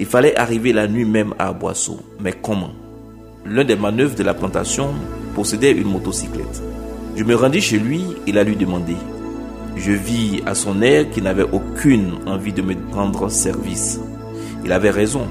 Il 0.00 0.06
fallait 0.06 0.36
arriver 0.36 0.72
la 0.72 0.86
nuit 0.86 1.04
même 1.04 1.34
à 1.38 1.48
Aboisseau. 1.48 1.98
Mais 2.20 2.32
comment? 2.32 2.70
L'un 3.44 3.64
des 3.64 3.74
manœuvres 3.74 4.14
de 4.14 4.22
la 4.22 4.34
plantation 4.34 4.90
possédait 5.34 5.72
une 5.72 5.90
motocyclette. 5.90 6.62
Je 7.16 7.24
me 7.24 7.34
rendis 7.34 7.60
chez 7.60 7.78
lui 7.78 8.02
et 8.26 8.32
la 8.32 8.44
lui 8.44 8.54
demandai. 8.54 8.96
Je 9.76 9.92
vis 9.92 10.40
à 10.46 10.54
son 10.54 10.82
air 10.82 11.10
qu'il 11.10 11.24
n'avait 11.24 11.46
aucune 11.50 12.12
envie 12.26 12.52
de 12.52 12.62
me 12.62 12.74
rendre 12.92 13.28
service. 13.28 14.00
Il 14.64 14.72
avait 14.72 14.90
raison. 14.90 15.26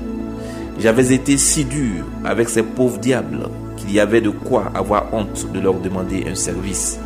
J'avais 0.80 1.14
été 1.14 1.38
si 1.38 1.64
dur 1.64 2.04
avec 2.26 2.50
ces 2.50 2.64
pauvres 2.64 3.00
diables 3.00 3.50
qu'il 3.78 3.92
y 3.94 4.00
avait 4.02 4.22
de 4.22 4.30
quoi 4.30 4.72
avoir 4.74 5.14
honte 5.14 5.48
de 5.54 5.60
leur 5.60 5.76
demander 5.76 6.26
un 6.30 6.36
service. 6.36 7.00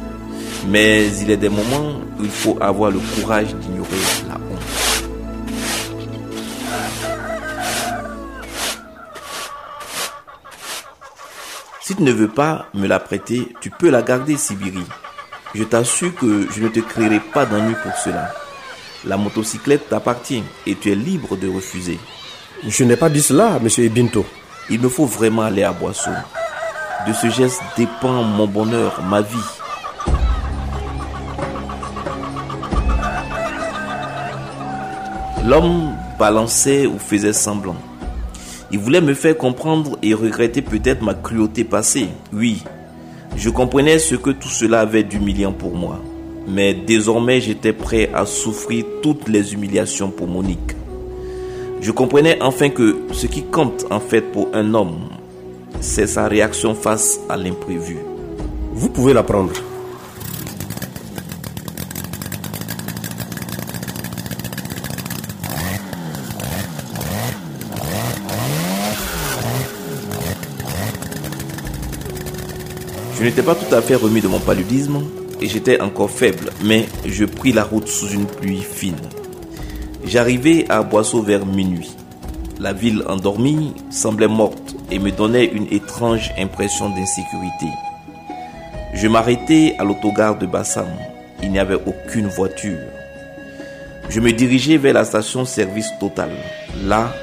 Mais 0.69 1.08
il 1.21 1.30
est 1.30 1.38
des 1.38 1.50
moments 1.50 2.00
où 2.19 2.24
il 2.24 2.30
faut 2.30 2.58
avoir 2.60 2.89
le 2.89 3.00
courage 3.15 3.54
d'ignorer 3.56 3.97
Si 11.84 11.96
tu 11.96 12.04
ne 12.04 12.12
veux 12.12 12.28
pas 12.28 12.67
me 12.76 12.86
la 12.86 13.00
prêter, 13.00 13.48
tu 13.60 13.72
peux 13.72 13.89
la 13.89 14.04
garder, 14.04 14.38
Sibiri. 14.38 14.86
Je 15.56 15.63
t'assure 15.63 16.13
que 16.13 16.48
je 16.52 16.62
ne 16.62 16.67
te 16.67 16.80
créerai 16.80 17.20
pas 17.20 17.48
d'ennui 17.48 17.74
pour 17.82 17.96
cela. 17.96 18.32
La 19.04 19.17
motocyclette 19.17 19.89
t'appartient 19.89 20.44
et 20.67 20.76
tu 20.76 20.91
es 20.91 20.96
libre 20.96 21.36
de 21.38 21.48
refuser. 21.50 21.98
Je 22.67 22.84
n'ai 22.84 22.98
pas 22.98 23.10
dit 23.10 23.24
cela, 23.24 23.58
monsieur 23.60 23.84
Ebinto. 23.84 24.24
Il 24.70 24.80
me 24.80 24.89
faut 24.89 25.08
vraiment 25.08 25.41
aller 25.41 25.63
à 25.63 25.72
Boisseau. 25.72 26.12
De 27.08 27.13
ce 27.13 27.32
geste 27.32 27.63
dépend 27.76 28.22
mon 28.22 28.46
bonheur, 28.46 29.02
ma 29.02 29.22
vie. 29.22 29.38
L'homme 35.44 35.96
balançait 36.20 36.86
ou 36.86 37.00
faisait 37.00 37.34
semblant. 37.34 37.76
Il 38.73 38.79
voulait 38.79 39.01
me 39.01 39.13
faire 39.13 39.38
comprendre 39.38 39.97
et 40.01 40.13
regretter 40.13 40.62
peut-être 40.62 41.01
ma 41.01 41.13
cruauté 41.13 41.63
passée. 41.63 42.07
Oui, 42.31 42.63
je 43.36 43.49
comprenais 43.49 43.99
ce 43.99 44.15
que 44.15 44.29
tout 44.29 44.49
cela 44.49 44.81
avait 44.81 45.03
d'humiliant 45.03 45.51
pour 45.51 45.75
moi. 45.75 45.99
Mais 46.47 46.73
désormais, 46.73 47.41
j'étais 47.41 47.73
prêt 47.73 48.10
à 48.13 48.25
souffrir 48.25 48.86
toutes 49.01 49.27
les 49.27 49.53
humiliations 49.53 50.10
pour 50.10 50.27
Monique. 50.27 50.75
Je 51.81 51.91
comprenais 51.91 52.41
enfin 52.41 52.69
que 52.69 52.99
ce 53.12 53.27
qui 53.27 53.43
compte 53.43 53.86
en 53.89 53.99
fait 53.99 54.21
pour 54.21 54.49
un 54.53 54.73
homme, 54.73 55.10
c'est 55.79 56.07
sa 56.07 56.27
réaction 56.27 56.75
face 56.75 57.19
à 57.27 57.38
l'imprévu. 57.38 57.97
Vous 58.73 58.89
pouvez 58.89 59.13
la 59.13 59.23
Je 73.21 73.27
n'étais 73.27 73.43
pas 73.43 73.53
tout 73.53 73.75
à 73.75 73.84
fait 73.84 73.93
remis 73.93 74.19
de 74.19 74.27
mon 74.27 74.39
paludisme 74.39 75.03
et 75.39 75.47
j'étais 75.47 75.79
encore 75.79 76.10
faible, 76.10 76.49
mais 76.63 76.88
je 77.05 77.23
pris 77.23 77.51
la 77.51 77.63
route 77.63 77.88
sous 77.88 78.07
une 78.07 78.25
pluie 78.25 78.63
fine. 78.63 78.95
J'arrivais 80.03 80.65
à 80.69 80.81
Boisseau 80.81 81.21
vers 81.21 81.45
minuit. 81.45 81.91
La 82.60 82.73
ville 82.73 83.03
endormie 83.07 83.75
semblait 83.91 84.27
morte 84.27 84.75
et 84.89 84.97
me 84.97 85.12
donnait 85.12 85.45
une 85.45 85.71
étrange 85.71 86.31
impression 86.36 86.89
d'insécurité. 86.89 87.67
Je 88.95 89.07
m'arrêtais 89.07 89.75
à 89.77 89.84
l'autogare 89.84 90.39
de 90.39 90.47
Bassam. 90.47 90.89
Il 91.43 91.51
n'y 91.51 91.60
avait 91.60 91.77
aucune 91.86 92.25
voiture. 92.25 92.79
Je 94.10 94.19
me 94.19 94.31
dirigeais 94.31 94.77
vers 94.77 94.95
la 94.95 95.05
station 95.05 95.45
service 95.45 95.91
total. 95.99 96.31
Là, 96.86 97.13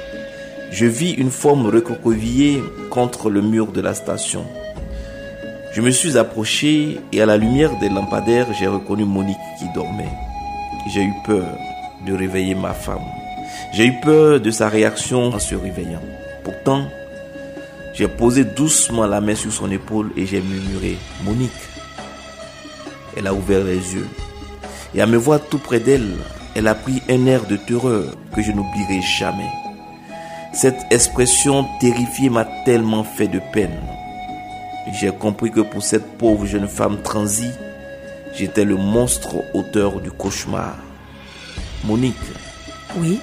je 0.71 0.85
vis 0.85 1.11
une 1.11 1.29
forme 1.29 1.65
recroquevillée 1.65 2.63
contre 2.89 3.29
le 3.29 3.41
mur 3.41 3.73
de 3.73 3.81
la 3.81 3.93
station. 3.93 4.45
Je 5.71 5.81
me 5.81 5.91
suis 5.91 6.17
approché 6.17 6.99
et 7.11 7.21
à 7.21 7.27
la 7.27 7.37
lumière 7.37 7.77
des 7.79 7.89
lampadaires, 7.89 8.47
j'ai 8.59 8.65
reconnu 8.65 9.05
Monique 9.05 9.37
qui 9.59 9.65
dormait. 9.75 10.09
J'ai 10.91 11.03
eu 11.03 11.13
peur 11.23 11.45
de 12.07 12.13
réveiller 12.13 12.55
ma 12.55 12.73
femme. 12.73 13.05
J'ai 13.71 13.85
eu 13.85 13.93
peur 14.01 14.39
de 14.39 14.49
sa 14.49 14.67
réaction 14.67 15.27
en 15.27 15.37
se 15.39 15.53
réveillant. 15.53 16.01
Pourtant, 16.43 16.85
j'ai 17.93 18.07
posé 18.07 18.45
doucement 18.45 19.05
la 19.05 19.21
main 19.21 19.35
sur 19.35 19.51
son 19.51 19.69
épaule 19.69 20.11
et 20.17 20.25
j'ai 20.25 20.41
murmuré 20.41 20.97
Monique. 21.23 21.51
Elle 23.15 23.27
a 23.27 23.33
ouvert 23.33 23.63
les 23.63 23.93
yeux. 23.93 24.07
Et 24.95 25.01
à 25.01 25.05
me 25.05 25.17
voir 25.17 25.39
tout 25.39 25.59
près 25.59 25.79
d'elle, 25.79 26.15
elle 26.55 26.67
a 26.67 26.73
pris 26.73 27.03
un 27.09 27.27
air 27.27 27.45
de 27.45 27.57
terreur 27.57 28.05
que 28.35 28.41
je 28.41 28.51
n'oublierai 28.51 29.01
jamais. 29.01 29.51
Cette 30.51 30.81
expression 30.89 31.67
terrifiée 31.79 32.31
m'a 32.31 32.45
tellement 32.65 33.03
fait 33.03 33.27
de 33.27 33.39
peine. 33.53 33.77
J'ai 34.93 35.11
compris 35.11 35.51
que 35.51 35.61
pour 35.61 35.83
cette 35.83 36.17
pauvre 36.17 36.45
jeune 36.45 36.67
femme 36.67 37.01
transie, 37.01 37.51
j'étais 38.33 38.65
le 38.65 38.75
monstre 38.75 39.35
auteur 39.53 39.99
du 40.01 40.11
cauchemar. 40.11 40.75
Monique. 41.83 42.15
Oui. 42.97 43.19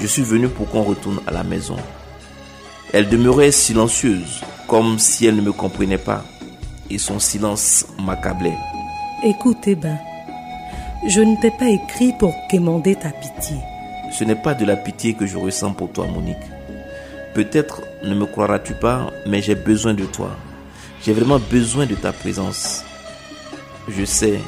Je 0.00 0.06
suis 0.06 0.22
venu 0.22 0.48
pour 0.48 0.68
qu'on 0.68 0.82
retourne 0.82 1.20
à 1.26 1.32
la 1.32 1.44
maison. 1.44 1.76
Elle 2.92 3.08
demeurait 3.08 3.52
silencieuse, 3.52 4.42
comme 4.66 4.98
si 4.98 5.26
elle 5.26 5.36
ne 5.36 5.42
me 5.42 5.52
comprenait 5.52 5.98
pas, 5.98 6.24
et 6.90 6.98
son 6.98 7.18
silence 7.18 7.86
m'accablait. 7.98 8.56
Écoute, 9.24 9.68
ben, 9.80 9.98
je 11.06 11.20
ne 11.20 11.36
t'ai 11.36 11.50
pas 11.50 11.68
écrit 11.68 12.12
pour 12.18 12.34
quémander 12.50 12.96
ta 12.96 13.10
pitié. 13.10 13.56
Ce 14.12 14.24
n'est 14.24 14.34
pas 14.34 14.54
de 14.54 14.64
la 14.64 14.76
pitié 14.76 15.14
que 15.14 15.26
je 15.26 15.36
ressens 15.36 15.72
pour 15.72 15.92
toi, 15.92 16.06
Monique. 16.06 16.36
Peut-être 17.34 17.82
ne 18.02 18.14
me 18.14 18.26
croiras-tu 18.26 18.74
pas, 18.74 19.10
mais 19.26 19.40
j'ai 19.40 19.54
besoin 19.54 19.94
de 19.94 20.04
toi. 20.04 20.36
J'ai 21.04 21.12
vraiment 21.12 21.40
besoin 21.40 21.86
de 21.86 21.96
ta 21.96 22.12
présence. 22.12 22.84
Je 23.88 24.04
sais, 24.04 24.38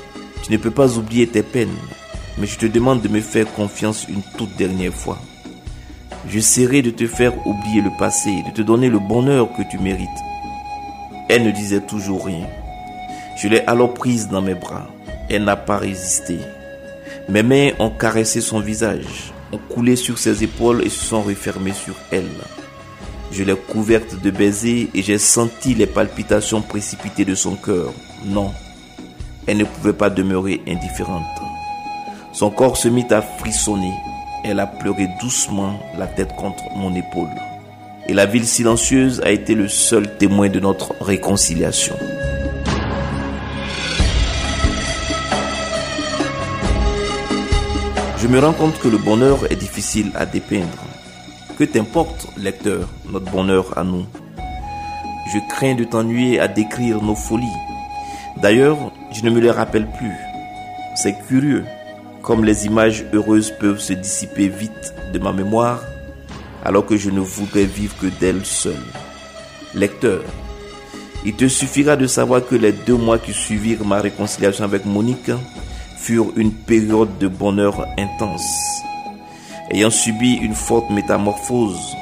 tu 0.44 0.52
ne 0.52 0.56
peux 0.56 0.70
pas 0.70 0.96
oublier 0.96 1.26
tes 1.26 1.42
peines, 1.42 1.76
mais 2.38 2.46
je 2.46 2.56
te 2.56 2.66
demande 2.66 3.02
de 3.02 3.08
me 3.08 3.20
faire 3.20 3.52
confiance 3.54 4.06
une 4.08 4.22
toute 4.38 4.56
dernière 4.56 4.94
fois. 4.94 5.18
J'essaierai 6.28 6.80
de 6.82 6.90
te 6.90 7.08
faire 7.08 7.34
oublier 7.44 7.82
le 7.82 7.90
passé, 7.98 8.30
de 8.46 8.52
te 8.52 8.62
donner 8.62 8.88
le 8.88 9.00
bonheur 9.00 9.48
que 9.56 9.62
tu 9.68 9.78
mérites. 9.78 10.08
Elle 11.28 11.42
ne 11.42 11.50
disait 11.50 11.80
toujours 11.80 12.24
rien. 12.24 12.46
Je 13.36 13.48
l'ai 13.48 13.62
alors 13.66 13.92
prise 13.92 14.28
dans 14.28 14.42
mes 14.42 14.54
bras. 14.54 14.86
Elle 15.28 15.42
n'a 15.42 15.56
pas 15.56 15.78
résisté. 15.78 16.38
Mes 17.28 17.42
mains 17.42 17.70
ont 17.80 17.90
caressé 17.90 18.40
son 18.40 18.60
visage, 18.60 19.32
ont 19.50 19.58
coulé 19.58 19.96
sur 19.96 20.18
ses 20.18 20.44
épaules 20.44 20.84
et 20.84 20.88
se 20.88 21.04
sont 21.04 21.22
refermées 21.22 21.72
sur 21.72 21.96
elle. 22.12 22.30
Je 23.36 23.42
l'ai 23.42 23.56
couverte 23.56 24.22
de 24.22 24.30
baisers 24.30 24.88
et 24.94 25.02
j'ai 25.02 25.18
senti 25.18 25.74
les 25.74 25.88
palpitations 25.88 26.62
précipitées 26.62 27.24
de 27.24 27.34
son 27.34 27.56
cœur. 27.56 27.92
Non, 28.26 28.52
elle 29.48 29.56
ne 29.56 29.64
pouvait 29.64 29.92
pas 29.92 30.08
demeurer 30.08 30.62
indifférente. 30.68 31.24
Son 32.32 32.50
corps 32.50 32.76
se 32.76 32.86
mit 32.86 33.06
à 33.10 33.22
frissonner. 33.22 33.92
Elle 34.44 34.60
a 34.60 34.68
pleuré 34.68 35.08
doucement, 35.20 35.80
la 35.98 36.06
tête 36.06 36.36
contre 36.36 36.62
mon 36.76 36.94
épaule. 36.94 37.26
Et 38.06 38.14
la 38.14 38.26
ville 38.26 38.46
silencieuse 38.46 39.20
a 39.24 39.32
été 39.32 39.56
le 39.56 39.66
seul 39.66 40.16
témoin 40.16 40.48
de 40.48 40.60
notre 40.60 40.94
réconciliation. 41.00 41.96
Je 48.18 48.28
me 48.28 48.38
rends 48.38 48.52
compte 48.52 48.78
que 48.78 48.88
le 48.88 48.98
bonheur 48.98 49.50
est 49.50 49.56
difficile 49.56 50.12
à 50.14 50.24
dépeindre. 50.24 50.93
Que 51.58 51.62
t'importe, 51.62 52.26
lecteur, 52.36 52.88
notre 53.08 53.30
bonheur 53.30 53.78
à 53.78 53.84
nous 53.84 54.06
Je 55.32 55.38
crains 55.48 55.76
de 55.76 55.84
t'ennuyer 55.84 56.40
à 56.40 56.48
décrire 56.48 57.00
nos 57.00 57.14
folies. 57.14 57.46
D'ailleurs, 58.42 58.90
je 59.12 59.22
ne 59.22 59.30
me 59.30 59.38
les 59.38 59.52
rappelle 59.52 59.86
plus. 59.86 60.16
C'est 60.96 61.16
curieux, 61.28 61.64
comme 62.22 62.44
les 62.44 62.66
images 62.66 63.04
heureuses 63.12 63.52
peuvent 63.60 63.78
se 63.78 63.92
dissiper 63.92 64.48
vite 64.48 64.94
de 65.12 65.18
ma 65.20 65.32
mémoire, 65.32 65.80
alors 66.64 66.86
que 66.86 66.96
je 66.96 67.10
ne 67.10 67.20
voudrais 67.20 67.66
vivre 67.66 67.94
que 67.98 68.06
d'elles 68.06 68.44
seules. 68.44 68.74
Lecteur, 69.74 70.22
il 71.24 71.34
te 71.34 71.46
suffira 71.46 71.94
de 71.94 72.08
savoir 72.08 72.44
que 72.44 72.56
les 72.56 72.72
deux 72.72 72.96
mois 72.96 73.18
qui 73.18 73.32
suivirent 73.32 73.84
ma 73.84 74.00
réconciliation 74.00 74.64
avec 74.64 74.86
Monique 74.86 75.30
furent 75.98 76.32
une 76.34 76.52
période 76.52 77.16
de 77.18 77.28
bonheur 77.28 77.86
intense. 77.96 78.82
Ayant 79.70 79.90
subi 79.90 80.34
une 80.34 80.54
forte 80.54 80.90
métamorphose, 80.90 81.96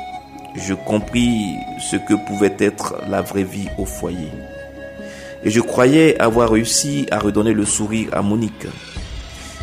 je 0.55 0.75
compris 0.75 1.55
ce 1.79 1.97
que 1.97 2.15
pouvait 2.15 2.57
être 2.59 2.97
la 3.09 3.23
vraie 3.23 3.45
vie 3.45 3.69
au 3.79 3.85
foyer. 3.85 4.31
Et 5.45 5.51
je 5.51 5.61
croyais 5.61 6.19
avoir 6.21 6.51
réussi 6.51 7.07
à 7.11 7.19
redonner 7.19 7.53
le 7.53 7.65
sourire 7.65 8.09
à 8.13 8.23
Monique. 8.23 8.67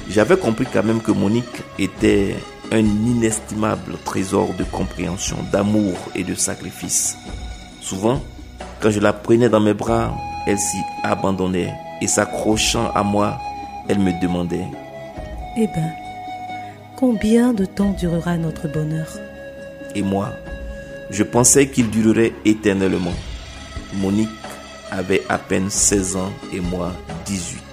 J'avais 0.09 0.37
compris 0.37 0.65
quand 0.71 0.83
même 0.83 1.01
que 1.01 1.11
Monique 1.11 1.45
était 1.77 2.35
un 2.71 2.79
inestimable 2.79 3.95
trésor 4.05 4.53
de 4.57 4.63
compréhension, 4.63 5.37
d'amour 5.51 5.95
et 6.15 6.23
de 6.23 6.35
sacrifice. 6.35 7.17
Souvent, 7.81 8.21
quand 8.79 8.91
je 8.91 8.99
la 8.99 9.13
prenais 9.13 9.49
dans 9.49 9.59
mes 9.59 9.73
bras, 9.73 10.13
elle 10.47 10.59
s'y 10.59 10.77
abandonnait 11.03 11.73
et 12.01 12.07
s'accrochant 12.07 12.91
à 12.95 13.03
moi, 13.03 13.37
elle 13.87 13.99
me 13.99 14.19
demandait 14.21 14.67
Eh 15.57 15.67
ben, 15.67 15.91
combien 16.99 17.53
de 17.53 17.63
temps 17.63 17.91
durera 17.97 18.35
notre 18.35 18.67
bonheur 18.67 19.07
Et 19.95 20.01
moi, 20.01 20.33
je 21.09 21.23
pensais 21.23 21.69
qu'il 21.69 21.89
durerait 21.89 22.33
éternellement. 22.43 23.13
Monique 23.93 24.27
avait 24.91 25.23
à 25.29 25.37
peine 25.37 25.69
16 25.69 26.17
ans 26.17 26.31
et 26.53 26.59
moi 26.59 26.91
18. 27.25 27.63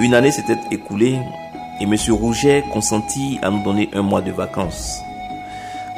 Une 0.00 0.14
année 0.14 0.32
s'était 0.32 0.56
écoulée 0.70 1.18
et 1.80 1.84
M. 1.84 1.94
Rouget 2.08 2.64
consentit 2.72 3.38
à 3.42 3.50
nous 3.50 3.62
donner 3.62 3.90
un 3.92 4.00
mois 4.00 4.22
de 4.22 4.30
vacances. 4.30 5.00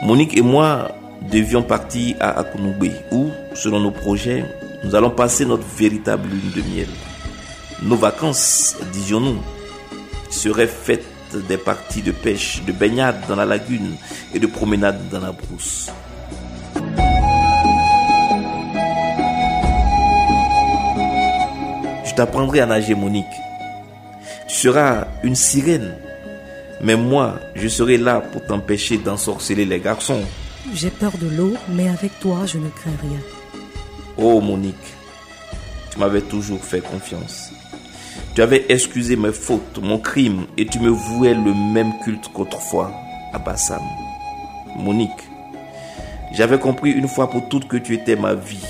Monique 0.03 0.37
et 0.37 0.42
moi 0.42 0.88
devions 1.31 1.62
partir 1.62 2.16
à 2.18 2.40
Akunugbe 2.40 2.90
où, 3.12 3.29
selon 3.55 3.79
nos 3.79 3.92
projets, 3.92 4.44
nous 4.83 4.96
allons 4.96 5.11
passer 5.11 5.44
notre 5.44 5.66
véritable 5.77 6.29
lune 6.29 6.51
de 6.57 6.75
miel. 6.75 6.88
Nos 7.83 7.97
vacances, 7.97 8.77
disions-nous, 8.92 9.40
seraient 10.31 10.68
faites 10.68 11.05
des 11.49 11.57
parties 11.57 12.03
de 12.03 12.12
pêche, 12.12 12.62
de 12.64 12.71
baignade 12.71 13.27
dans 13.27 13.35
la 13.35 13.45
lagune 13.45 13.97
et 14.33 14.38
de 14.38 14.47
promenade 14.47 15.09
dans 15.11 15.18
la 15.18 15.33
brousse. 15.33 15.90
Je 22.05 22.14
t'apprendrai 22.14 22.61
à 22.61 22.66
nager, 22.66 22.95
Monique. 22.95 23.25
Tu 24.49 24.55
seras 24.55 25.09
une 25.25 25.35
sirène. 25.35 25.97
Mais 26.83 26.95
moi, 26.95 27.40
je 27.57 27.66
serai 27.66 27.97
là 27.97 28.21
pour 28.21 28.45
t'empêcher 28.45 28.99
d'ensorceler 28.99 29.64
les 29.64 29.81
garçons. 29.81 30.23
J'ai 30.73 30.90
peur 30.90 31.12
de 31.18 31.29
l'eau, 31.29 31.55
mais 31.71 31.88
avec 31.88 32.21
toi, 32.21 32.47
je 32.47 32.59
ne 32.59 32.68
crains 32.68 32.90
rien. 33.03 33.18
Oh 34.16 34.40
Monique, 34.40 34.77
tu 35.90 35.99
m'avais 35.99 36.21
toujours 36.21 36.62
fait 36.64 36.81
confiance. 36.81 37.51
Tu 38.35 38.40
avais 38.40 38.64
excusé 38.71 39.14
mes 39.14 39.33
fautes, 39.33 39.79
mon 39.83 39.99
crime, 39.99 40.47
et 40.57 40.64
tu 40.64 40.81
me 40.81 40.88
vouais 40.88 41.35
le 41.35 41.53
même 41.53 41.92
culte 42.03 42.31
qu'autrefois 42.33 42.90
à 43.35 43.38
Bassam. 43.38 43.83
Monique, 44.75 45.11
j'avais 46.33 46.59
compris 46.59 46.92
une 46.92 47.09
fois 47.09 47.29
pour 47.29 47.47
toutes 47.51 47.68
que 47.68 47.77
tu 47.77 47.92
étais 47.92 48.16
ma 48.16 48.33
vie. 48.33 48.64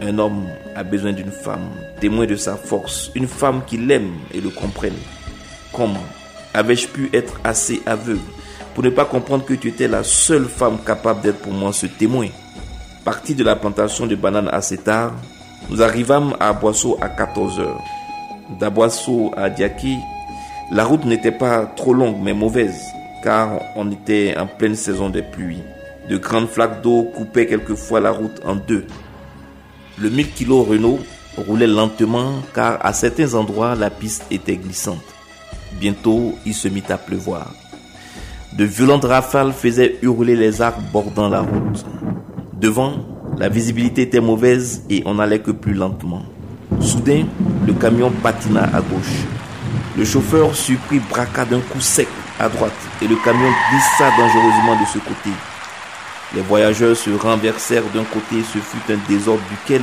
Un 0.00 0.18
homme 0.18 0.46
a 0.76 0.84
besoin 0.84 1.12
d'une 1.12 1.32
femme, 1.32 1.68
témoin 2.00 2.26
de 2.26 2.36
sa 2.36 2.54
force, 2.54 3.10
une 3.16 3.26
femme 3.26 3.62
qui 3.66 3.76
l'aime 3.76 4.12
et 4.32 4.40
le 4.40 4.50
comprenne. 4.50 4.94
Comment 5.72 6.04
avais-je 6.54 6.86
pu 6.86 7.10
être 7.12 7.40
assez 7.42 7.82
aveugle 7.86 8.20
pour 8.72 8.84
ne 8.84 8.90
pas 8.90 9.04
comprendre 9.04 9.44
que 9.44 9.54
tu 9.54 9.68
étais 9.68 9.88
la 9.88 10.04
seule 10.04 10.46
femme 10.46 10.78
capable 10.86 11.22
d'être 11.22 11.40
pour 11.40 11.52
moi 11.52 11.72
ce 11.72 11.86
témoin? 11.86 12.28
Parti 13.04 13.34
de 13.34 13.42
la 13.42 13.56
plantation 13.56 14.06
de 14.06 14.14
bananes 14.14 14.50
assez 14.52 14.78
tard, 14.78 15.12
nous 15.70 15.82
arrivâmes 15.82 16.36
à 16.38 16.52
Boisseau 16.52 16.98
à 17.00 17.08
14 17.08 17.58
heures. 17.58 17.80
D'Aboisseau 18.58 19.32
à 19.36 19.50
Diaki, 19.50 19.98
la 20.70 20.84
route 20.84 21.04
n'était 21.04 21.32
pas 21.32 21.66
trop 21.66 21.94
longue 21.94 22.18
mais 22.22 22.32
mauvaise, 22.32 22.80
car 23.22 23.60
on 23.76 23.90
était 23.90 24.34
en 24.38 24.46
pleine 24.46 24.74
saison 24.74 25.10
des 25.10 25.22
pluies. 25.22 25.62
De 26.08 26.16
grandes 26.16 26.48
flaques 26.48 26.82
d'eau 26.82 27.04
coupaient 27.14 27.46
quelquefois 27.46 28.00
la 28.00 28.10
route 28.10 28.40
en 28.44 28.56
deux. 28.56 28.86
Le 29.98 30.10
1000 30.10 30.32
kg 30.32 30.50
Renault 30.50 30.98
roulait 31.36 31.66
lentement 31.66 32.32
car 32.54 32.84
à 32.84 32.92
certains 32.92 33.34
endroits 33.34 33.74
la 33.74 33.90
piste 33.90 34.24
était 34.30 34.56
glissante. 34.56 35.02
Bientôt, 35.80 36.34
il 36.44 36.54
se 36.54 36.68
mit 36.68 36.82
à 36.88 36.98
pleuvoir. 36.98 37.52
De 38.56 38.64
violentes 38.64 39.04
rafales 39.04 39.52
faisaient 39.52 39.96
hurler 40.02 40.36
les 40.36 40.60
arbres 40.60 40.82
bordant 40.92 41.28
la 41.28 41.40
route. 41.40 41.84
Devant, 42.60 42.92
la 43.38 43.48
visibilité 43.48 44.02
était 44.02 44.20
mauvaise 44.20 44.84
et 44.90 45.02
on 45.06 45.14
n'allait 45.14 45.40
que 45.40 45.50
plus 45.50 45.72
lentement. 45.72 46.22
Soudain, 46.92 47.24
le 47.66 47.72
camion 47.72 48.10
patina 48.10 48.64
à 48.64 48.82
gauche. 48.82 49.24
Le 49.96 50.04
chauffeur 50.04 50.54
surpris 50.54 50.98
braqua 50.98 51.46
d'un 51.46 51.60
coup 51.60 51.80
sec 51.80 52.08
à 52.38 52.50
droite 52.50 52.76
et 53.00 53.08
le 53.08 53.16
camion 53.16 53.48
glissa 53.70 54.10
dangereusement 54.10 54.78
de 54.78 54.86
ce 54.86 54.98
côté. 54.98 55.30
Les 56.34 56.42
voyageurs 56.42 56.94
se 56.94 57.08
renversèrent 57.08 57.88
d'un 57.94 58.04
côté 58.04 58.40
et 58.40 58.42
ce 58.42 58.58
fut 58.58 58.92
un 58.92 58.98
désordre 59.08 59.42
duquel 59.48 59.80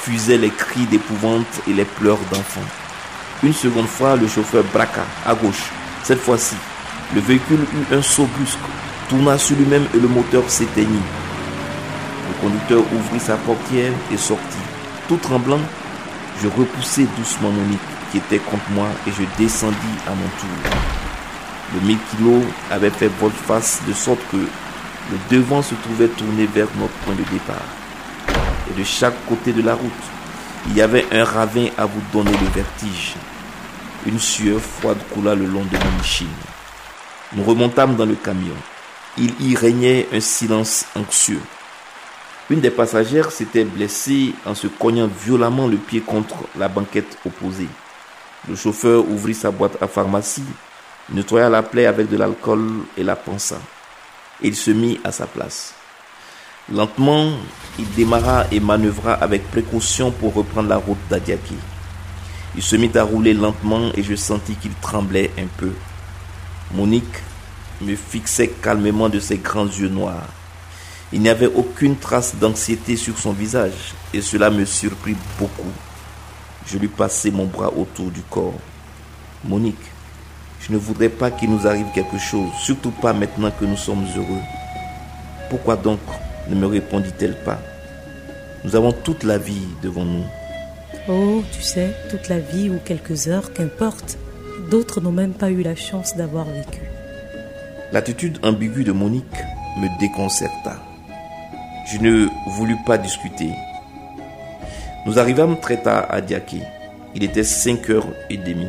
fusaient 0.00 0.38
les 0.38 0.48
cris 0.48 0.86
d'épouvante 0.86 1.60
et 1.68 1.74
les 1.74 1.84
pleurs 1.84 2.20
d'enfants. 2.32 2.70
Une 3.42 3.52
seconde 3.52 3.88
fois, 3.88 4.16
le 4.16 4.26
chauffeur 4.26 4.64
braqua 4.72 5.04
à 5.26 5.34
gauche. 5.34 5.70
Cette 6.04 6.20
fois-ci, 6.20 6.56
le 7.14 7.20
véhicule 7.20 7.60
eut 7.60 7.94
un 7.94 8.00
saut 8.00 8.28
brusque, 8.38 8.58
tourna 9.10 9.36
sur 9.36 9.58
lui-même 9.58 9.84
et 9.94 10.00
le 10.00 10.08
moteur 10.08 10.44
s'éteignit. 10.48 11.02
Le 12.28 12.40
conducteur 12.40 12.78
ouvrit 12.94 13.20
sa 13.20 13.36
portière 13.36 13.92
et 14.10 14.16
sortit. 14.16 14.56
Tout 15.06 15.18
tremblant, 15.18 15.60
je 16.42 16.48
repoussai 16.48 17.06
doucement 17.16 17.50
Monique 17.50 17.80
qui 18.10 18.18
était 18.18 18.38
contre 18.38 18.68
moi 18.70 18.88
et 19.06 19.10
je 19.12 19.22
descendis 19.38 19.76
à 20.06 20.10
mon 20.10 20.28
tour. 20.38 20.70
Le 21.74 21.86
1000 21.86 21.98
kilos 22.10 22.42
avait 22.70 22.90
fait 22.90 23.08
volte-face 23.20 23.80
de 23.86 23.92
sorte 23.92 24.20
que 24.32 24.36
le 24.36 25.18
devant 25.30 25.62
se 25.62 25.74
trouvait 25.74 26.08
tourné 26.08 26.46
vers 26.46 26.68
notre 26.78 26.94
point 27.04 27.14
de 27.14 27.22
départ. 27.30 27.56
Et 28.70 28.78
de 28.78 28.84
chaque 28.84 29.26
côté 29.26 29.52
de 29.52 29.62
la 29.62 29.74
route, 29.74 29.90
il 30.68 30.76
y 30.76 30.82
avait 30.82 31.06
un 31.12 31.24
ravin 31.24 31.66
à 31.78 31.86
vous 31.86 32.02
donner 32.12 32.32
le 32.32 32.46
vertige. 32.54 33.14
Une 34.06 34.18
sueur 34.18 34.60
froide 34.60 34.98
coula 35.12 35.34
le 35.34 35.46
long 35.46 35.64
de 35.64 35.76
mon 35.76 36.02
échine. 36.02 36.26
Nous 37.34 37.44
remontâmes 37.44 37.96
dans 37.96 38.06
le 38.06 38.14
camion. 38.14 38.56
Il 39.18 39.32
y 39.40 39.54
régnait 39.54 40.08
un 40.12 40.20
silence 40.20 40.86
anxieux. 40.96 41.40
Une 42.50 42.60
des 42.60 42.72
passagères 42.72 43.30
s'était 43.30 43.62
blessée 43.62 44.34
en 44.44 44.56
se 44.56 44.66
cognant 44.66 45.08
violemment 45.24 45.68
le 45.68 45.76
pied 45.76 46.00
contre 46.00 46.34
la 46.58 46.66
banquette 46.66 47.16
opposée. 47.24 47.68
Le 48.48 48.56
chauffeur 48.56 49.08
ouvrit 49.08 49.34
sa 49.34 49.52
boîte 49.52 49.80
à 49.80 49.86
pharmacie, 49.86 50.42
nettoya 51.12 51.48
la 51.48 51.62
plaie 51.62 51.86
avec 51.86 52.08
de 52.08 52.16
l'alcool 52.16 52.68
et 52.98 53.04
la 53.04 53.14
pansa. 53.14 53.60
Il 54.42 54.56
se 54.56 54.72
mit 54.72 54.98
à 55.04 55.12
sa 55.12 55.26
place. 55.26 55.74
Lentement, 56.72 57.30
il 57.78 57.88
démarra 57.92 58.46
et 58.50 58.58
manœuvra 58.58 59.12
avec 59.12 59.48
précaution 59.48 60.10
pour 60.10 60.34
reprendre 60.34 60.70
la 60.70 60.78
route 60.78 60.98
d'Adiaki. 61.08 61.54
Il 62.56 62.62
se 62.62 62.74
mit 62.74 62.90
à 62.96 63.04
rouler 63.04 63.32
lentement 63.32 63.92
et 63.94 64.02
je 64.02 64.16
sentis 64.16 64.56
qu'il 64.56 64.74
tremblait 64.82 65.30
un 65.38 65.46
peu. 65.56 65.70
Monique 66.74 67.04
me 67.80 67.94
fixait 67.94 68.48
calmement 68.48 69.08
de 69.08 69.20
ses 69.20 69.38
grands 69.38 69.68
yeux 69.68 69.88
noirs. 69.88 70.39
Il 71.12 71.20
n'y 71.22 71.28
avait 71.28 71.46
aucune 71.46 71.96
trace 71.96 72.36
d'anxiété 72.36 72.96
sur 72.96 73.18
son 73.18 73.32
visage 73.32 73.94
et 74.14 74.20
cela 74.20 74.48
me 74.48 74.64
surprit 74.64 75.16
beaucoup. 75.38 75.72
Je 76.66 76.78
lui 76.78 76.86
passai 76.86 77.32
mon 77.32 77.46
bras 77.46 77.72
autour 77.76 78.10
du 78.10 78.20
corps. 78.22 78.54
Monique, 79.44 79.76
je 80.60 80.72
ne 80.72 80.78
voudrais 80.78 81.08
pas 81.08 81.32
qu'il 81.32 81.50
nous 81.50 81.66
arrive 81.66 81.86
quelque 81.92 82.18
chose, 82.18 82.50
surtout 82.60 82.92
pas 82.92 83.12
maintenant 83.12 83.50
que 83.50 83.64
nous 83.64 83.76
sommes 83.76 84.06
heureux. 84.16 84.42
Pourquoi 85.48 85.76
donc 85.76 85.98
ne 86.48 86.54
me 86.54 86.66
répondit-elle 86.66 87.42
pas? 87.42 87.58
Nous 88.62 88.76
avons 88.76 88.92
toute 88.92 89.24
la 89.24 89.38
vie 89.38 89.66
devant 89.82 90.04
nous. 90.04 90.24
Oh, 91.08 91.42
tu 91.50 91.62
sais, 91.62 91.96
toute 92.08 92.28
la 92.28 92.38
vie 92.38 92.70
ou 92.70 92.78
quelques 92.84 93.26
heures, 93.26 93.52
qu'importe. 93.52 94.16
D'autres 94.70 95.00
n'ont 95.00 95.10
même 95.10 95.32
pas 95.32 95.50
eu 95.50 95.62
la 95.62 95.74
chance 95.74 96.14
d'avoir 96.14 96.44
vécu. 96.44 96.82
L'attitude 97.90 98.38
ambiguë 98.44 98.84
de 98.84 98.92
Monique 98.92 99.24
me 99.78 99.98
déconcerta. 99.98 100.89
Je 101.92 101.98
ne 101.98 102.28
voulus 102.46 102.76
pas 102.86 102.98
discuter. 102.98 103.50
Nous 105.06 105.18
arrivâmes 105.18 105.58
très 105.58 105.82
tard 105.82 106.06
à 106.08 106.20
Diaké. 106.20 106.58
Il 107.16 107.24
était 107.24 107.42
5 107.42 107.90
heures 107.90 108.06
et 108.28 108.36
demie. 108.36 108.68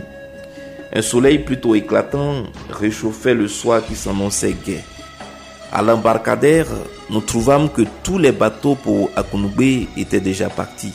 Un 0.93 1.01
soleil 1.03 1.39
plutôt 1.39 1.75
éclatant 1.75 2.43
réchauffait 2.69 3.35
le 3.35 3.47
soir 3.47 3.85
qui 3.85 3.95
s'annonçait 3.95 4.55
gai. 4.65 4.79
À 5.71 5.83
l'embarcadère, 5.83 6.67
nous 7.11 7.21
trouvâmes 7.21 7.69
que 7.69 7.83
tous 8.03 8.17
les 8.17 8.31
bateaux 8.31 8.75
pour 8.75 9.09
Akunube 9.15 9.87
étaient 9.95 10.19
déjà 10.19 10.49
partis. 10.49 10.93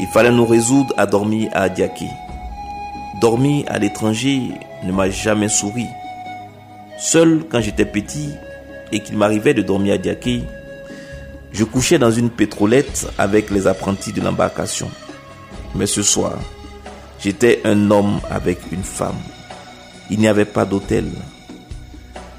Il 0.00 0.06
fallait 0.08 0.32
nous 0.32 0.46
résoudre 0.46 0.92
à 0.96 1.06
dormir 1.06 1.48
à 1.52 1.68
Diaké. 1.68 2.06
Dormir 3.20 3.66
à 3.68 3.78
l'étranger 3.78 4.50
ne 4.82 4.92
m'a 4.92 5.10
jamais 5.10 5.48
souri. 5.48 5.86
Seul 6.98 7.44
quand 7.48 7.60
j'étais 7.60 7.84
petit 7.84 8.30
et 8.90 9.00
qu'il 9.00 9.16
m'arrivait 9.16 9.54
de 9.54 9.62
dormir 9.62 9.94
à 9.94 9.98
Diaké, 9.98 10.42
je 11.52 11.64
couchais 11.64 11.98
dans 11.98 12.10
une 12.10 12.30
pétrolette 12.30 13.08
avec 13.18 13.50
les 13.50 13.66
apprentis 13.66 14.12
de 14.12 14.20
l'embarcation. 14.20 14.90
Mais 15.74 15.86
ce 15.86 16.02
soir, 16.02 16.38
j'étais 17.22 17.60
un 17.64 17.90
homme 17.90 18.20
avec 18.30 18.58
une 18.72 18.82
femme. 18.82 19.18
Il 20.10 20.18
n'y 20.18 20.28
avait 20.28 20.44
pas 20.44 20.64
d'hôtel. 20.64 21.06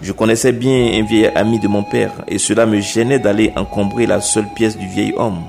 Je 0.02 0.12
connaissais 0.14 0.52
bien 0.52 0.92
un 1.00 1.06
vieil 1.06 1.28
ami 1.36 1.60
de 1.60 1.68
mon 1.68 1.84
père 1.84 2.12
et 2.28 2.38
cela 2.38 2.66
me 2.66 2.80
gênait 2.80 3.20
d'aller 3.20 3.54
encombrer 3.56 4.08
la 4.08 4.20
seule 4.22 4.48
pièce 4.56 4.78
du 4.78 4.88
vieil 4.88 5.14
homme. 5.16 5.44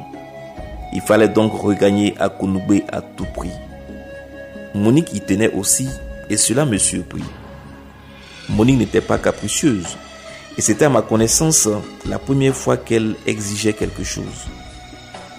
Il 0.93 1.01
fallait 1.01 1.29
donc 1.29 1.55
regagner 1.55 2.15
Akunube 2.19 2.83
à 2.93 3.01
tout 3.01 3.27
prix. 3.35 3.51
Monique 4.75 5.15
y 5.15 5.21
tenait 5.21 5.53
aussi 5.53 5.89
et 6.29 6.37
cela 6.37 6.67
me 6.67 6.77
surprit. 6.77 7.25
Monique 8.51 8.79
n'était 8.79 9.01
pas 9.01 9.19
capricieuse 9.19 9.97
et 10.57 10.61
c'était 10.61 10.85
à 10.85 10.89
ma 10.89 11.03
connaissance 11.03 11.69
la 12.07 12.19
première 12.19 12.55
fois 12.55 12.77
qu'elle 12.77 13.17
exigeait 13.27 13.73
quelque 13.73 14.05
chose. 14.05 14.25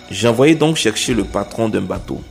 J'envoyais 0.10 0.56
donc 0.56 0.78
chercher 0.78 1.14
le 1.14 1.24
patron 1.24 1.70
d'un 1.70 1.82
bateau. 1.82 2.22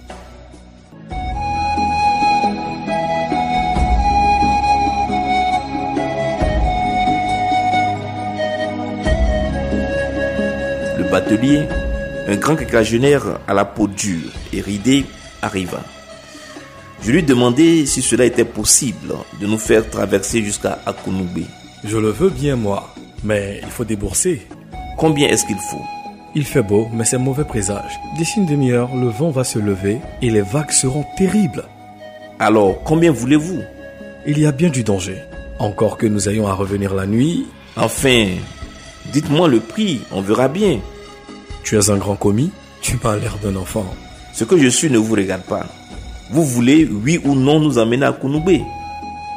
Le 10.99 11.11
batelier, 11.11 11.67
un 12.29 12.37
grand 12.37 12.57
quinquagénaire 12.57 13.39
à 13.47 13.55
la 13.55 13.65
peau 13.65 13.87
dure 13.87 14.31
et 14.53 14.61
ridée, 14.61 15.07
arriva. 15.41 15.83
Je 17.03 17.11
lui 17.11 17.23
demandai 17.25 17.85
si 17.87 18.01
cela 18.01 18.25
était 18.25 18.45
possible 18.45 19.15
de 19.41 19.47
nous 19.47 19.59
faire 19.59 19.89
traverser 19.91 20.45
jusqu'à 20.45 20.79
Akunube. 20.87 21.47
Je 21.85 21.97
le 21.97 22.11
veux 22.11 22.31
bien, 22.31 22.57
moi. 22.57 22.95
Mais 23.25 23.61
il 23.63 23.69
faut 23.69 23.85
débourser. 23.85 24.47
Combien 24.97 25.29
est-ce 25.29 25.47
qu'il 25.47 25.59
faut? 25.59 25.83
Il 26.35 26.45
fait 26.45 26.63
beau, 26.63 26.89
mais 26.93 27.05
c'est 27.05 27.19
mauvais 27.19 27.45
présage. 27.45 27.99
D'ici 28.17 28.39
une 28.39 28.47
demi-heure, 28.47 28.95
le 28.95 29.09
vent 29.09 29.31
va 29.31 29.45
se 29.45 29.59
lever 29.59 29.99
et 30.23 30.31
les 30.31 30.41
vagues 30.41 30.71
seront 30.71 31.05
terribles. 31.17 31.65
Alors, 32.39 32.83
combien 32.85 33.13
voulez-vous? 33.13 33.61
Il 34.27 34.39
y 34.39 34.47
a 34.47 34.53
bien 34.53 34.71
du 34.71 34.85
danger. 34.85 35.19
Encore 35.59 35.99
que 35.99 36.07
nous 36.07 36.29
ayons 36.29 36.47
à 36.47 36.55
revenir 36.55 36.95
la 36.95 37.07
nuit. 37.07 37.47
Enfin, 37.77 38.29
dites-moi 39.13 39.49
le 39.49 39.61
prix, 39.61 40.01
on 40.13 40.21
verra 40.23 40.49
bien. 40.49 40.81
Tu 41.65 41.77
es 41.77 41.91
un 41.91 41.97
grand 41.97 42.17
commis 42.17 42.51
Tu 42.81 42.99
m'as 43.03 43.17
l'air 43.17 43.37
d'un 43.43 43.57
enfant. 43.57 43.87
Ce 44.33 44.45
que 44.45 44.57
je 44.57 44.69
suis 44.69 44.91
ne 44.91 44.99
vous 44.99 45.15
regarde 45.15 45.43
pas. 45.43 45.67
Vous 46.31 46.45
voulez, 46.45 46.89
oui 46.91 47.21
ou 47.25 47.35
non, 47.35 47.61
nous 47.61 47.79
emmener 47.79 48.07
à 48.07 48.13
Kounoubé 48.13 48.63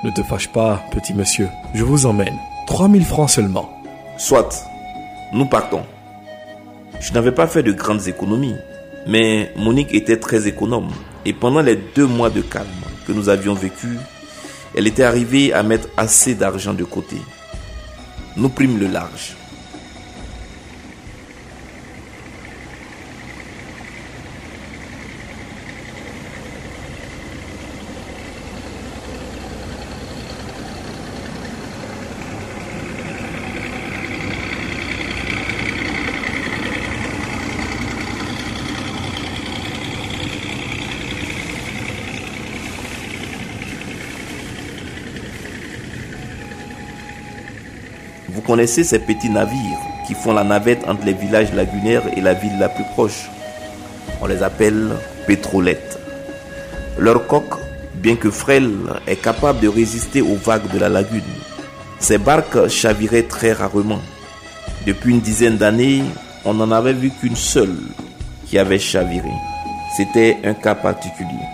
Ne 0.06 0.12
te 0.12 0.22
fâche 0.22 0.50
pas, 0.50 0.84
petit 0.92 1.16
monsieur. 1.16 1.50
Je 1.74 1.84
vous 1.84 2.06
emmène. 2.06 2.38
3000 2.68 3.04
francs 3.04 3.32
seulement. 3.32 3.72
Soit, 4.20 4.64
nous 5.34 5.48
partons. 5.48 5.82
Je 7.00 7.12
n'avais 7.12 7.32
pas 7.32 7.48
fait 7.48 7.64
de 7.64 7.72
grandes 7.72 8.08
économies, 8.08 8.54
mais 9.08 9.52
Monique 9.56 9.96
était 9.96 10.20
très 10.20 10.48
économe. 10.48 10.92
Et 11.26 11.34
pendant 11.34 11.62
les 11.62 11.76
deux 11.96 12.06
mois 12.06 12.30
de 12.30 12.42
calme 12.42 12.68
que 13.08 13.14
nous 13.14 13.30
avions 13.30 13.56
vécu, 13.56 13.98
elle 14.76 14.86
était 14.86 15.02
arrivée 15.02 15.54
à 15.54 15.64
mettre 15.64 15.88
assez 15.98 16.36
d'argent 16.36 16.76
de 16.76 16.84
côté. 16.84 17.18
Nous 18.38 18.50
prîmes 18.50 18.78
le 18.78 18.86
large. 18.86 19.36
Connaissez 48.56 48.86
ces 48.86 49.00
petits 49.00 49.30
navires 49.30 49.82
qui 50.08 50.14
font 50.14 50.32
la 50.32 50.46
navette 50.46 50.88
entre 50.88 51.04
les 51.04 51.12
villages 51.12 51.52
lagunaires 51.52 52.04
et 52.16 52.22
la 52.22 52.34
ville 52.34 52.58
la 52.58 52.70
plus 52.70 52.86
proche. 52.94 53.30
On 54.22 54.28
les 54.28 54.44
appelle 54.44 54.94
pétrolettes. 55.28 56.00
Leur 56.98 57.28
coque, 57.28 57.60
bien 57.96 58.16
que 58.16 58.32
frêle, 58.32 58.72
est 59.08 59.22
capable 59.22 59.60
de 59.60 59.68
résister 59.68 60.22
aux 60.22 60.38
vagues 60.38 60.72
de 60.74 60.80
la 60.80 60.88
lagune. 60.88 61.34
Ces 62.00 62.18
barques 62.18 62.70
chaviraient 62.70 63.24
très 63.24 63.52
rarement. 63.52 64.00
Depuis 64.88 65.12
une 65.12 65.20
dizaine 65.20 65.58
d'années, 65.58 66.04
on 66.46 66.54
n'en 66.54 66.72
avait 66.72 66.94
vu 66.94 67.12
qu'une 67.12 67.36
seule 67.36 67.76
qui 68.46 68.58
avait 68.58 68.80
chaviré. 68.80 69.34
C'était 69.98 70.38
un 70.46 70.54
cas 70.54 70.76
particulier. 70.76 71.46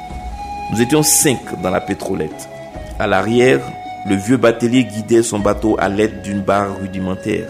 Nous 0.72 0.80
étions 0.80 1.02
cinq 1.02 1.60
dans 1.64 1.72
la 1.72 1.82
pétrolette. 1.82 2.48
À 3.00 3.08
l'arrière, 3.08 3.62
le 4.08 4.16
vieux 4.16 4.38
batelier 4.38 4.84
guidait 4.84 5.24
son 5.24 5.40
bateau 5.40 5.76
à 5.80 5.90
l'aide 5.90 6.22
d'une 6.22 6.42
barre 6.42 6.80
rudimentaire. 6.82 7.48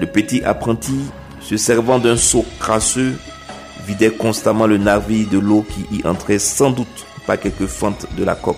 Le 0.00 0.06
petit 0.06 0.42
apprenti, 0.44 1.00
se 1.40 1.56
servant 1.56 1.98
d'un 1.98 2.16
seau 2.16 2.44
crasseux, 2.60 3.14
vidait 3.86 4.10
constamment 4.10 4.66
le 4.66 4.76
navire 4.76 5.28
de 5.30 5.38
l'eau 5.38 5.64
qui 5.68 5.98
y 5.98 6.06
entrait 6.06 6.38
sans 6.38 6.70
doute 6.70 7.06
par 7.26 7.38
quelques 7.40 7.66
fentes 7.66 8.06
de 8.16 8.24
la 8.24 8.34
coque. 8.34 8.56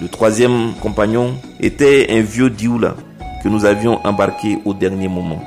Le 0.00 0.08
troisième 0.08 0.74
compagnon 0.80 1.34
était 1.60 2.06
un 2.10 2.20
vieux 2.20 2.50
dioula 2.50 2.94
que 3.42 3.48
nous 3.48 3.64
avions 3.64 4.00
embarqué 4.06 4.58
au 4.64 4.74
dernier 4.74 5.08
moment. 5.08 5.42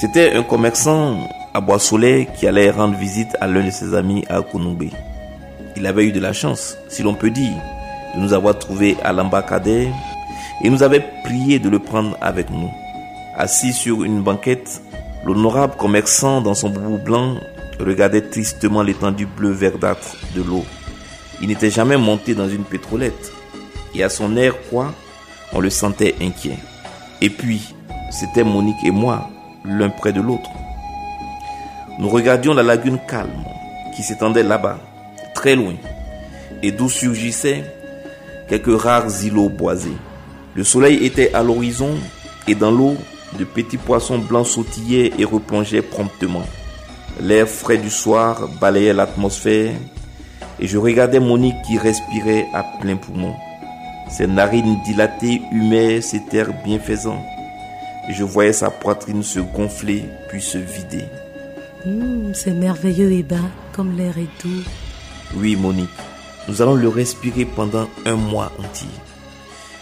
C'était 0.00 0.32
un 0.32 0.42
commerçant 0.42 1.28
à 1.54 1.60
Bois-Soleil 1.60 2.28
qui 2.38 2.46
allait 2.46 2.70
rendre 2.70 2.96
visite 2.96 3.36
à 3.40 3.46
l'un 3.46 3.64
de 3.64 3.70
ses 3.70 3.94
amis 3.94 4.24
à 4.28 4.40
Kounoubé. 4.40 4.90
Il 5.76 5.86
avait 5.86 6.06
eu 6.06 6.12
de 6.12 6.20
la 6.20 6.32
chance, 6.32 6.76
si 6.88 7.02
l'on 7.02 7.14
peut 7.14 7.30
dire, 7.30 7.52
de 8.14 8.20
nous 8.20 8.32
avoir 8.32 8.58
trouvés 8.58 8.96
à 9.02 9.12
l'embarcadère 9.12 9.92
et 10.62 10.70
nous 10.70 10.82
avait 10.82 11.04
prié 11.24 11.58
de 11.58 11.68
le 11.68 11.78
prendre 11.78 12.16
avec 12.20 12.50
nous. 12.50 12.70
Assis 13.36 13.72
sur 13.72 14.04
une 14.04 14.22
banquette, 14.22 14.82
l'honorable 15.24 15.76
commerçant 15.76 16.40
dans 16.40 16.54
son 16.54 16.70
boubou 16.70 16.98
blanc 16.98 17.36
regardait 17.80 18.22
tristement 18.22 18.82
l'étendue 18.82 19.26
bleu 19.26 19.50
verdâtre 19.50 20.16
de 20.34 20.42
l'eau. 20.42 20.64
Il 21.40 21.48
n'était 21.48 21.70
jamais 21.70 21.96
monté 21.96 22.34
dans 22.34 22.48
une 22.48 22.64
pétrolette 22.64 23.32
et 23.94 24.04
à 24.04 24.08
son 24.08 24.36
air 24.36 24.54
quoi, 24.70 24.92
on 25.52 25.60
le 25.60 25.70
sentait 25.70 26.14
inquiet. 26.20 26.58
Et 27.20 27.30
puis, 27.30 27.74
c'était 28.10 28.44
Monique 28.44 28.84
et 28.84 28.90
moi, 28.90 29.28
l'un 29.64 29.90
près 29.90 30.12
de 30.12 30.20
l'autre. 30.20 30.50
Nous 31.98 32.08
regardions 32.08 32.54
la 32.54 32.62
lagune 32.62 32.98
calme 33.08 33.44
qui 33.94 34.02
s'étendait 34.02 34.42
là-bas, 34.42 34.78
très 35.34 35.54
loin, 35.54 35.74
et 36.62 36.72
d'où 36.72 36.88
surgissaient 36.88 37.64
quelques 38.52 38.82
rares 38.82 39.24
îlots 39.24 39.48
boisés. 39.48 39.96
Le 40.54 40.62
soleil 40.62 41.06
était 41.06 41.32
à 41.32 41.42
l'horizon 41.42 41.94
et 42.46 42.54
dans 42.54 42.70
l'eau, 42.70 42.96
de 43.38 43.44
petits 43.44 43.78
poissons 43.78 44.18
blancs 44.18 44.46
sautillaient 44.46 45.10
et 45.18 45.24
replongeaient 45.24 45.80
promptement. 45.80 46.44
L'air 47.18 47.48
frais 47.48 47.78
du 47.78 47.88
soir 47.88 48.50
balayait 48.60 48.92
l'atmosphère 48.92 49.72
et 50.60 50.66
je 50.66 50.76
regardais 50.76 51.18
Monique 51.18 51.62
qui 51.66 51.78
respirait 51.78 52.44
à 52.52 52.62
plein 52.78 52.96
poumon. 52.96 53.32
Ses 54.10 54.26
narines 54.26 54.76
dilatées 54.84 55.40
humaient 55.50 56.02
cet 56.02 56.34
air 56.34 56.50
bienfaisant 56.62 57.24
et 58.10 58.12
je 58.12 58.22
voyais 58.22 58.52
sa 58.52 58.68
poitrine 58.68 59.22
se 59.22 59.40
gonfler 59.40 60.04
puis 60.28 60.42
se 60.42 60.58
vider. 60.58 61.06
Hum, 61.86 62.32
c'est 62.34 62.52
merveilleux 62.52 63.12
et 63.12 63.22
bas, 63.22 63.50
comme 63.72 63.96
l'air 63.96 64.18
est 64.18 64.44
doux. 64.44 64.62
Oui, 65.38 65.56
Monique, 65.56 65.88
nous 66.48 66.60
allons 66.60 66.74
le 66.74 66.88
respirer 66.88 67.44
pendant 67.44 67.88
un 68.04 68.16
mois 68.16 68.52
entier. 68.58 68.88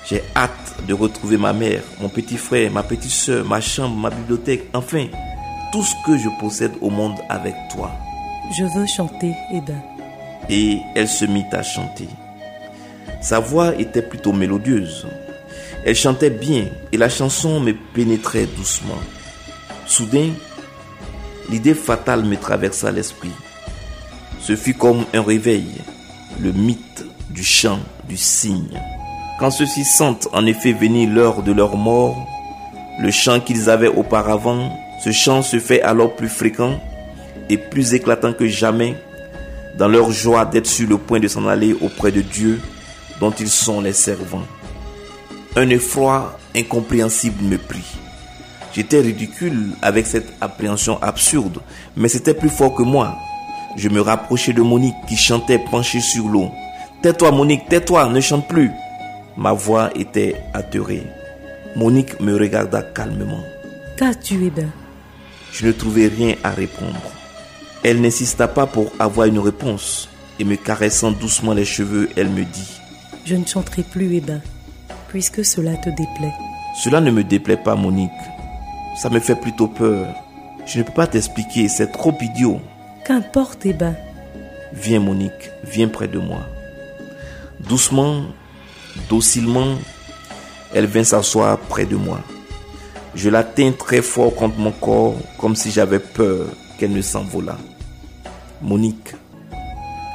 J'ai 0.09 0.23
hâte 0.35 0.77
de 0.87 0.95
retrouver 0.95 1.37
ma 1.37 1.53
mère, 1.53 1.83
mon 2.01 2.09
petit 2.09 2.37
frère, 2.37 2.71
ma 2.71 2.83
petite 2.83 3.11
soeur, 3.11 3.45
ma 3.45 3.61
chambre, 3.61 3.97
ma 3.97 4.11
bibliothèque, 4.11 4.69
enfin, 4.75 5.07
tout 5.73 5.85
ce 5.85 5.95
que 6.05 6.19
je 6.19 6.29
possède 6.41 6.73
au 6.81 6.91
monde 6.91 7.19
avec 7.29 7.55
toi. 7.73 7.93
Je 8.57 8.65
veux 8.65 8.87
chanter, 8.87 9.33
Eba. 9.53 9.75
Et 10.49 10.79
elle 10.97 11.09
se 11.09 11.25
mit 11.25 11.45
à 11.53 11.63
chanter. 11.63 12.09
Sa 13.21 13.39
voix 13.39 13.75
était 13.77 14.03
plutôt 14.03 14.33
mélodieuse. 14.33 15.07
Elle 15.85 15.95
chantait 15.95 16.31
bien 16.31 16.67
et 16.91 16.97
la 16.97 17.09
chanson 17.09 17.61
me 17.61 17.73
pénétrait 17.95 18.47
doucement. 18.47 18.99
Soudain, 19.87 20.31
l'idée 21.51 21.75
fatale 21.75 22.25
me 22.25 22.37
traversa 22.37 22.91
l'esprit. 22.91 23.31
Ce 24.41 24.57
fut 24.57 24.75
comme 24.75 25.05
un 25.15 25.23
réveil, 25.23 25.67
le 26.39 26.53
mythe 26.53 27.05
du 27.31 27.43
chant, 27.43 27.81
du 28.09 28.17
cygne. 28.17 28.81
Quand 29.39 29.51
ceux-ci 29.51 29.85
sentent 29.85 30.29
en 30.33 30.47
effet 30.47 30.73
venir 30.73 31.09
l'heure 31.09 31.43
de 31.43 31.53
leur 31.53 31.77
mort, 31.77 32.27
le 33.01 33.11
chant 33.11 33.41
qu'ils 33.41 33.71
avaient 33.71 33.89
auparavant, 33.89 34.71
ce 35.03 35.13
chant 35.13 35.43
se 35.43 35.59
fait 35.59 35.81
alors 35.83 36.15
plus 36.15 36.29
fréquent 36.29 36.79
et 37.49 37.57
plus 37.57 37.95
éclatant 37.95 38.33
que 38.33 38.47
jamais 38.47 38.97
dans 39.79 39.89
leur 39.89 40.11
joie 40.11 40.45
d'être 40.45 40.67
sur 40.67 40.89
le 40.89 40.99
point 40.99 41.21
de 41.21 41.29
s'en 41.29 41.47
aller 41.49 41.75
auprès 41.81 42.13
de 42.13 42.21
Dieu 42.21 42.61
dont 43.19 43.31
ils 43.31 43.49
sont 43.49 43.81
les 43.81 43.93
servants. 43.93 44.47
Un 45.57 45.69
effroi 45.71 46.39
incompréhensible 46.55 47.43
me 47.43 47.57
prit. 47.57 47.97
J'étais 48.73 49.01
ridicule 49.01 49.71
avec 49.83 50.07
cette 50.07 50.33
appréhension 50.41 51.01
absurde, 51.03 51.59
mais 51.97 52.09
c'était 52.09 52.35
plus 52.35 52.51
fort 52.51 52.75
que 52.75 52.83
moi. 52.83 53.17
Je 53.77 53.89
me 53.89 54.01
rapprochai 54.01 54.53
de 54.53 54.63
Monique 54.63 54.97
qui 55.07 55.17
chantait 55.17 55.59
penchée 55.59 56.01
sur 56.01 56.27
l'eau. 56.29 56.51
Tais-toi 57.03 57.31
Monique, 57.31 57.69
tais-toi, 57.69 58.09
ne 58.09 58.21
chante 58.21 58.49
plus. 58.49 58.71
Ma 59.37 59.53
voix 59.53 59.91
était 59.95 60.37
atterrée. 60.53 61.07
Monique 61.77 62.21
me 62.21 62.37
regarda 62.37 62.83
calmement. 62.83 63.43
Qu'as-tu, 63.97 64.47
Eba 64.47 64.63
Je 65.53 65.67
ne 65.67 65.73
trouvais 65.73 66.09
rien 66.09 66.35
à 66.43 66.51
répondre. 66.51 67.01
Elle 67.83 68.01
n'insista 68.01 68.49
pas 68.49 68.67
pour 68.67 68.91
avoir 68.99 69.27
une 69.27 69.39
réponse 69.39 70.09
et 70.39 70.45
me 70.45 70.57
caressant 70.57 71.13
doucement 71.13 71.55
les 71.55 71.65
cheveux, 71.65 72.11
elle 72.17 72.29
me 72.29 72.45
dit 72.45 72.81
Je 73.25 73.37
ne 73.37 73.47
chanterai 73.47 73.83
plus, 73.83 74.17
Eba, 74.17 74.41
puisque 75.09 75.45
cela 75.45 75.77
te 75.77 75.91
déplaît. 75.91 76.35
Cela 76.83 77.01
ne 77.01 77.11
me 77.11 77.25
déplaît 77.25 77.57
pas, 77.57 77.77
Monique. 77.77 78.11
Ça 78.97 79.09
me 79.11 79.21
fait 79.21 79.37
plutôt 79.37 79.69
peur. 79.69 80.07
Je 80.67 80.79
ne 80.79 80.83
peux 80.83 80.93
pas 80.93 81.07
t'expliquer, 81.07 81.69
c'est 81.69 81.93
trop 81.93 82.17
idiot. 82.21 82.61
Qu'importe, 83.05 83.67
Eba. 83.67 83.93
Viens, 84.73 85.01
Monique, 85.01 85.51
viens 85.65 85.89
près 85.89 86.09
de 86.09 86.19
moi. 86.19 86.41
Doucement, 87.59 88.23
docilement, 89.09 89.77
elle 90.75 90.87
vint 90.87 91.05
s'asseoir 91.05 91.59
près 91.59 91.87
de 91.87 91.97
moi. 91.97 92.21
Je 93.15 93.29
la 93.29 93.43
tins 93.43 93.73
très 93.73 94.03
fort 94.03 94.35
contre 94.35 94.59
mon 94.59 94.71
corps, 94.71 95.17
comme 95.39 95.57
si 95.57 95.71
j'avais 95.71 95.99
peur 95.99 96.47
qu'elle 96.79 96.93
ne 96.93 97.03
s'envolât. 97.03 97.59
Monique, 98.63 99.15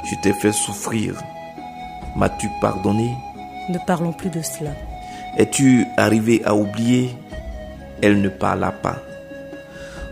je 0.10 0.16
t'ai 0.22 0.34
fait 0.34 0.54
souffrir. 0.54 1.16
M'as-tu 2.16 2.48
pardonné? 2.62 3.12
Ne 3.70 3.78
parlons 3.86 4.14
plus 4.14 4.30
de 4.30 4.42
cela. 4.42 4.72
Es-tu 5.38 5.86
arrivé 5.98 6.42
à 6.46 6.56
oublier? 6.56 7.10
Elle 8.02 8.22
ne 8.22 8.30
parla 8.30 8.72
pas. 8.72 9.02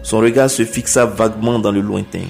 Son 0.01 0.19
regard 0.19 0.49
se 0.49 0.65
fixa 0.65 1.05
vaguement 1.05 1.59
dans 1.59 1.71
le 1.71 1.79
lointain. 1.79 2.25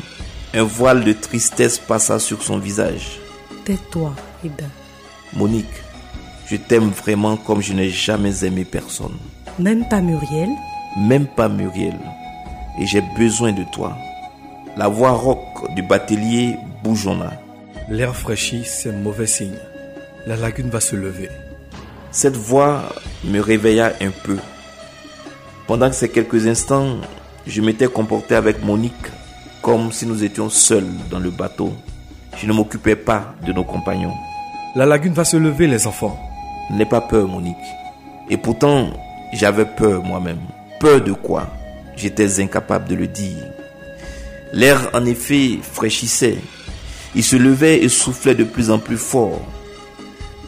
Un 0.55 0.63
voile 0.63 1.03
de 1.03 1.13
tristesse 1.13 1.79
passa 1.79 2.19
sur 2.19 2.43
son 2.43 2.59
visage. 2.59 3.19
Tais-toi, 3.65 4.13
Eba. 4.45 4.65
Monique, 5.33 5.65
je 6.47 6.57
t'aime 6.57 6.89
vraiment 6.89 7.37
comme 7.37 7.59
je 7.59 7.73
n'ai 7.73 7.89
jamais 7.89 8.45
aimé 8.45 8.63
personne. 8.63 9.17
Même 9.57 9.89
pas 9.89 9.99
Muriel 9.99 10.49
Même 10.95 11.25
pas 11.25 11.49
Muriel. 11.49 11.97
Et 12.79 12.85
j'ai 12.85 13.01
besoin 13.17 13.51
de 13.51 13.63
toi. 13.73 13.97
La 14.77 14.87
voix 14.89 15.13
rauque 15.13 15.73
du 15.75 15.81
batelier 15.81 16.55
bougonna. 16.83 17.31
L'air 17.89 18.15
fraîchit, 18.15 18.63
c'est 18.63 18.91
mauvais 18.91 19.25
signe. 19.25 19.57
La 20.27 20.35
lagune 20.35 20.69
va 20.69 20.79
se 20.79 20.95
lever. 20.95 21.29
Cette 22.11 22.37
voix 22.37 22.89
me 23.23 23.39
réveilla 23.39 23.93
un 24.01 24.11
peu. 24.23 24.37
Pendant 25.65 25.91
ces 25.91 26.09
quelques 26.09 26.45
instants, 26.45 26.97
je 27.47 27.59
m'étais 27.61 27.87
comporté 27.87 28.35
avec 28.35 28.63
Monique 28.63 28.93
comme 29.63 29.93
si 29.93 30.05
nous 30.05 30.23
étions 30.25 30.49
seuls 30.49 30.89
dans 31.09 31.19
le 31.19 31.31
bateau. 31.31 31.73
Je 32.37 32.45
ne 32.45 32.53
m'occupais 32.53 32.97
pas 32.97 33.33
de 33.47 33.53
nos 33.53 33.63
compagnons. 33.63 34.13
La 34.75 34.85
lagune 34.85 35.13
va 35.13 35.23
se 35.23 35.37
lever, 35.37 35.67
les 35.67 35.87
enfants. 35.87 36.19
N'aie 36.69 36.85
pas 36.85 36.99
peur, 36.99 37.27
Monique. 37.27 37.55
Et 38.29 38.37
pourtant, 38.37 38.89
j'avais 39.31 39.65
peur 39.65 40.03
moi-même. 40.03 40.41
Peur 40.79 41.01
de 41.01 41.13
quoi? 41.13 41.47
J'étais 41.95 42.41
incapable 42.41 42.89
de 42.89 42.95
le 42.95 43.07
dire. 43.07 43.43
L'air, 44.51 44.89
en 44.93 45.05
effet, 45.05 45.59
fraîchissait. 45.61 46.37
Il 47.15 47.23
se 47.23 47.37
levait 47.37 47.83
et 47.83 47.89
soufflait 47.89 48.35
de 48.35 48.43
plus 48.43 48.69
en 48.69 48.79
plus 48.79 48.97
fort. 48.97 49.41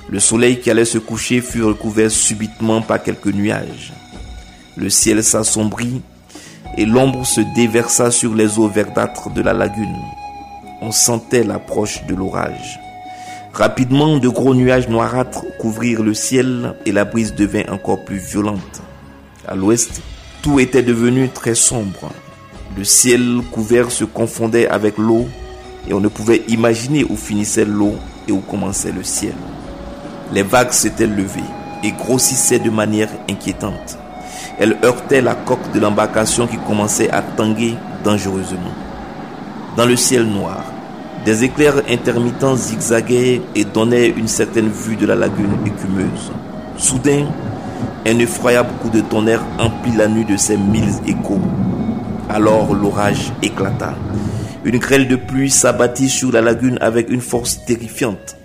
Le 0.09 0.19
soleil 0.19 0.59
qui 0.59 0.69
allait 0.69 0.85
se 0.85 0.97
coucher 0.97 1.39
fut 1.39 1.63
recouvert 1.63 2.11
subitement 2.11 2.81
par 2.81 3.01
quelques 3.01 3.33
nuages. 3.33 3.93
Le 4.75 4.89
ciel 4.89 5.23
s'assombrit 5.23 6.01
et 6.77 6.85
l'ombre 6.85 7.25
se 7.25 7.41
déversa 7.41 8.11
sur 8.11 8.35
les 8.35 8.59
eaux 8.59 8.67
verdâtres 8.67 9.29
de 9.29 9.41
la 9.41 9.53
lagune. 9.53 9.95
On 10.81 10.91
sentait 10.91 11.43
l'approche 11.43 12.05
de 12.05 12.15
l'orage. 12.15 12.79
Rapidement, 13.53 14.17
de 14.17 14.27
gros 14.27 14.53
nuages 14.53 14.89
noirâtres 14.89 15.45
couvrirent 15.59 16.03
le 16.03 16.13
ciel 16.13 16.75
et 16.85 16.91
la 16.91 17.05
brise 17.05 17.33
devint 17.33 17.63
encore 17.71 18.03
plus 18.03 18.17
violente. 18.17 18.81
À 19.47 19.55
l'ouest, 19.55 20.01
tout 20.41 20.59
était 20.59 20.83
devenu 20.83 21.29
très 21.29 21.55
sombre. 21.55 22.11
Le 22.77 22.83
ciel 22.83 23.39
couvert 23.51 23.91
se 23.91 24.03
confondait 24.03 24.67
avec 24.67 24.97
l'eau 24.97 25.27
et 25.87 25.93
on 25.93 26.01
ne 26.01 26.09
pouvait 26.09 26.43
imaginer 26.49 27.05
où 27.05 27.15
finissait 27.15 27.63
l'eau 27.63 27.95
et 28.27 28.33
où 28.33 28.41
commençait 28.41 28.91
le 28.91 29.03
ciel. 29.03 29.35
Les 30.33 30.43
vagues 30.43 30.71
s'étaient 30.71 31.07
levées 31.07 31.41
et 31.83 31.91
grossissaient 31.91 32.59
de 32.59 32.69
manière 32.69 33.09
inquiétante. 33.29 33.97
Elles 34.57 34.77
heurtaient 34.83 35.21
la 35.21 35.35
coque 35.35 35.71
de 35.73 35.79
l'embarcation 35.79 36.47
qui 36.47 36.57
commençait 36.57 37.11
à 37.11 37.21
tanguer 37.21 37.75
dangereusement. 38.03 38.73
Dans 39.75 39.85
le 39.85 39.97
ciel 39.97 40.23
noir, 40.23 40.63
des 41.25 41.43
éclairs 41.43 41.81
intermittents 41.89 42.55
zigzaguaient 42.55 43.41
et 43.55 43.65
donnaient 43.65 44.07
une 44.07 44.27
certaine 44.27 44.69
vue 44.69 44.95
de 44.95 45.05
la 45.05 45.15
lagune 45.15 45.57
écumeuse. 45.65 46.31
Soudain, 46.77 47.25
un 48.05 48.19
effroyable 48.19 48.69
coup 48.81 48.89
de 48.89 49.01
tonnerre 49.01 49.43
emplit 49.59 49.95
la 49.97 50.07
nuit 50.07 50.23
de 50.23 50.37
ses 50.37 50.55
mille 50.55 50.93
échos. 51.05 51.41
Alors 52.29 52.73
l'orage 52.73 53.33
éclata. 53.41 53.95
Une 54.63 54.77
grêle 54.77 55.07
de 55.07 55.15
pluie 55.15 55.49
s'abattit 55.49 56.09
sur 56.09 56.31
la 56.31 56.41
lagune 56.41 56.77
avec 56.79 57.09
une 57.09 57.21
force 57.21 57.65
terrifiante. 57.65 58.37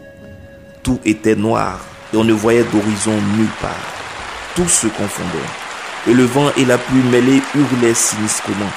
Tout 0.82 0.98
était 1.04 1.36
noir 1.36 1.78
et 2.12 2.16
on 2.16 2.24
ne 2.24 2.32
voyait 2.32 2.64
d'horizon 2.64 3.14
nulle 3.36 3.46
part. 3.60 3.70
Tout 4.56 4.68
se 4.68 4.88
confondait. 4.88 5.69
Et 6.08 6.14
le 6.14 6.24
vent 6.24 6.50
et 6.56 6.64
la 6.64 6.78
pluie 6.78 7.02
mêlés 7.02 7.42
hurlaient 7.54 7.94
sinistrement. 7.94 8.70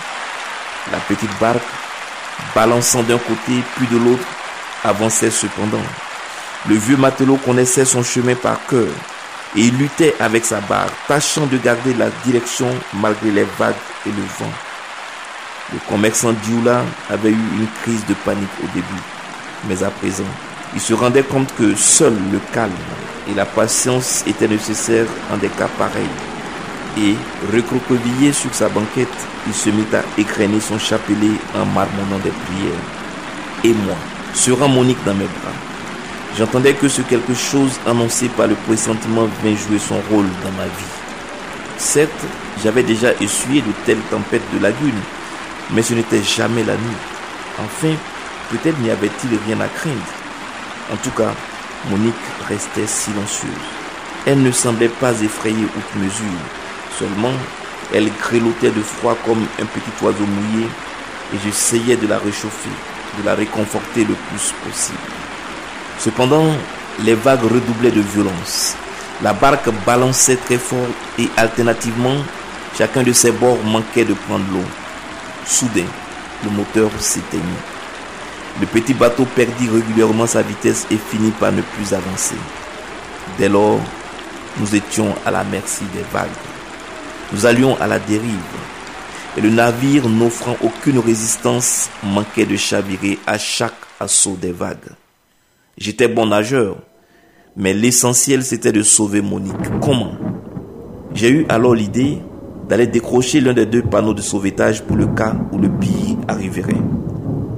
La 0.91 0.99
petite 0.99 1.39
barque, 1.39 1.61
balançant 2.53 3.03
d'un 3.03 3.17
côté 3.17 3.63
puis 3.75 3.87
de 3.87 3.97
l'autre, 3.97 4.25
avançait 4.83 5.31
cependant. 5.31 5.83
Le 6.67 6.75
vieux 6.75 6.97
matelot 6.97 7.37
connaissait 7.37 7.85
son 7.85 8.03
chemin 8.03 8.35
par 8.35 8.65
cœur 8.67 8.87
et 9.55 9.61
il 9.61 9.77
luttait 9.77 10.15
avec 10.19 10.45
sa 10.45 10.59
barre, 10.61 10.89
tâchant 11.07 11.45
de 11.45 11.57
garder 11.57 11.93
la 11.93 12.09
direction 12.25 12.67
malgré 12.93 13.31
les 13.31 13.45
vagues 13.57 13.75
et 14.05 14.09
le 14.09 14.23
vent. 14.39 14.51
Le 15.71 15.79
commerçant 15.89 16.33
Dioula 16.33 16.83
avait 17.09 17.29
eu 17.29 17.33
une 17.33 17.67
crise 17.81 18.05
de 18.05 18.13
panique 18.13 18.49
au 18.63 18.67
début, 18.73 19.01
mais 19.67 19.83
à 19.83 19.89
présent, 19.89 20.23
il 20.73 20.81
se 20.81 20.93
rendait 20.93 21.23
compte 21.23 21.53
que 21.55 21.75
seul 21.75 22.13
le 22.31 22.39
calme 22.51 22.71
et 23.29 23.33
la 23.33 23.45
patience 23.45 24.23
étaient 24.27 24.47
nécessaires 24.47 25.07
en 25.31 25.37
des 25.37 25.49
cas 25.49 25.69
pareils. 25.77 26.32
Et, 26.97 27.15
recroquevillé 27.51 28.33
sur 28.33 28.53
sa 28.53 28.69
banquette, 28.69 29.07
il 29.47 29.53
se 29.53 29.69
mit 29.69 29.85
à 29.93 30.03
écrainer 30.19 30.59
son 30.59 30.77
chapelet 30.77 31.39
en 31.55 31.65
marmonnant 31.65 32.19
des 32.23 32.29
prières. 32.29 33.63
Et 33.63 33.73
moi, 33.73 33.95
serant 34.33 34.67
Monique 34.67 35.03
dans 35.03 35.15
mes 35.15 35.25
bras, 35.25 35.53
j'entendais 36.37 36.73
que 36.73 36.87
ce 36.87 37.01
quelque 37.01 37.33
chose 37.33 37.79
annoncé 37.87 38.29
par 38.29 38.47
le 38.47 38.55
pressentiment 38.55 39.27
vint 39.43 39.55
jouer 39.55 39.79
son 39.79 39.99
rôle 40.11 40.27
dans 40.43 40.51
ma 40.51 40.65
vie. 40.65 40.93
Certes, 41.77 42.11
j'avais 42.63 42.83
déjà 42.83 43.11
essuyé 43.19 43.61
de 43.61 43.71
telles 43.85 44.03
tempêtes 44.11 44.53
de 44.53 44.59
lagune, 44.59 45.01
mais 45.71 45.81
ce 45.81 45.95
n'était 45.95 46.21
jamais 46.21 46.63
la 46.63 46.73
nuit. 46.73 47.01
Enfin, 47.59 47.95
peut-être 48.51 48.79
n'y 48.79 48.91
avait-il 48.91 49.31
rien 49.47 49.59
à 49.61 49.67
craindre. 49.67 49.97
En 50.91 50.97
tout 50.97 51.11
cas, 51.11 51.33
Monique 51.89 52.13
restait 52.47 52.87
silencieuse. 52.87 53.49
Elle 54.25 54.41
ne 54.41 54.51
semblait 54.51 54.89
pas 54.89 55.19
effrayée 55.21 55.65
outre 55.65 55.97
mesure. 55.97 56.39
Seulement, 56.99 57.33
elle 57.93 58.09
grelottait 58.21 58.71
de 58.71 58.81
froid 58.81 59.17
comme 59.25 59.45
un 59.61 59.65
petit 59.65 60.03
oiseau 60.03 60.25
mouillé 60.25 60.67
et 61.33 61.37
j'essayais 61.43 61.95
de 61.95 62.07
la 62.07 62.17
réchauffer, 62.17 62.69
de 63.19 63.25
la 63.25 63.35
réconforter 63.35 64.03
le 64.03 64.13
plus 64.13 64.53
possible. 64.63 64.97
Cependant, 65.99 66.51
les 67.03 67.15
vagues 67.15 67.43
redoublaient 67.43 67.91
de 67.91 68.01
violence. 68.01 68.75
La 69.21 69.33
barque 69.33 69.69
balançait 69.85 70.35
très 70.35 70.57
fort 70.57 70.87
et 71.17 71.29
alternativement, 71.37 72.17
chacun 72.77 73.03
de 73.03 73.13
ses 73.13 73.31
bords 73.31 73.63
manquait 73.63 74.05
de 74.05 74.13
prendre 74.13 74.45
l'eau. 74.51 74.65
Soudain, 75.45 75.85
le 76.43 76.49
moteur 76.49 76.89
s'éteignit. 76.99 77.43
Le 78.59 78.67
petit 78.67 78.93
bateau 78.93 79.25
perdit 79.25 79.69
régulièrement 79.69 80.27
sa 80.27 80.41
vitesse 80.41 80.85
et 80.91 80.97
finit 80.97 81.31
par 81.31 81.51
ne 81.51 81.61
plus 81.61 81.93
avancer. 81.93 82.35
Dès 83.37 83.49
lors, 83.49 83.79
nous 84.57 84.75
étions 84.75 85.15
à 85.25 85.31
la 85.31 85.43
merci 85.43 85.85
des 85.93 86.03
vagues. 86.11 86.52
Nous 87.33 87.45
allions 87.45 87.75
à 87.81 87.87
la 87.87 87.99
dérive. 87.99 88.29
Et 89.35 89.41
le 89.41 89.49
navire, 89.49 90.07
n'offrant 90.07 90.55
aucune 90.63 90.99
résistance, 90.99 91.89
manquait 92.03 92.45
de 92.45 92.55
chavirer 92.55 93.17
à 93.25 93.39
chaque 93.39 93.73
assaut 93.99 94.37
des 94.39 94.51
vagues. 94.51 94.91
J'étais 95.77 96.07
bon 96.07 96.27
nageur, 96.27 96.77
mais 97.57 97.73
l'essentiel 97.73 98.43
c'était 98.43 98.71
de 98.71 98.83
sauver 98.83 99.21
Monique. 99.21 99.79
Comment? 99.81 100.13
J'ai 101.15 101.29
eu 101.29 101.45
alors 101.49 101.73
l'idée 101.73 102.19
d'aller 102.69 102.85
décrocher 102.85 103.41
l'un 103.41 103.53
des 103.53 103.65
deux 103.65 103.81
panneaux 103.81 104.13
de 104.13 104.21
sauvetage 104.21 104.83
pour 104.83 104.95
le 104.95 105.07
cas 105.07 105.35
où 105.51 105.57
le 105.57 105.69
pire 105.69 106.17
arriverait. 106.27 106.81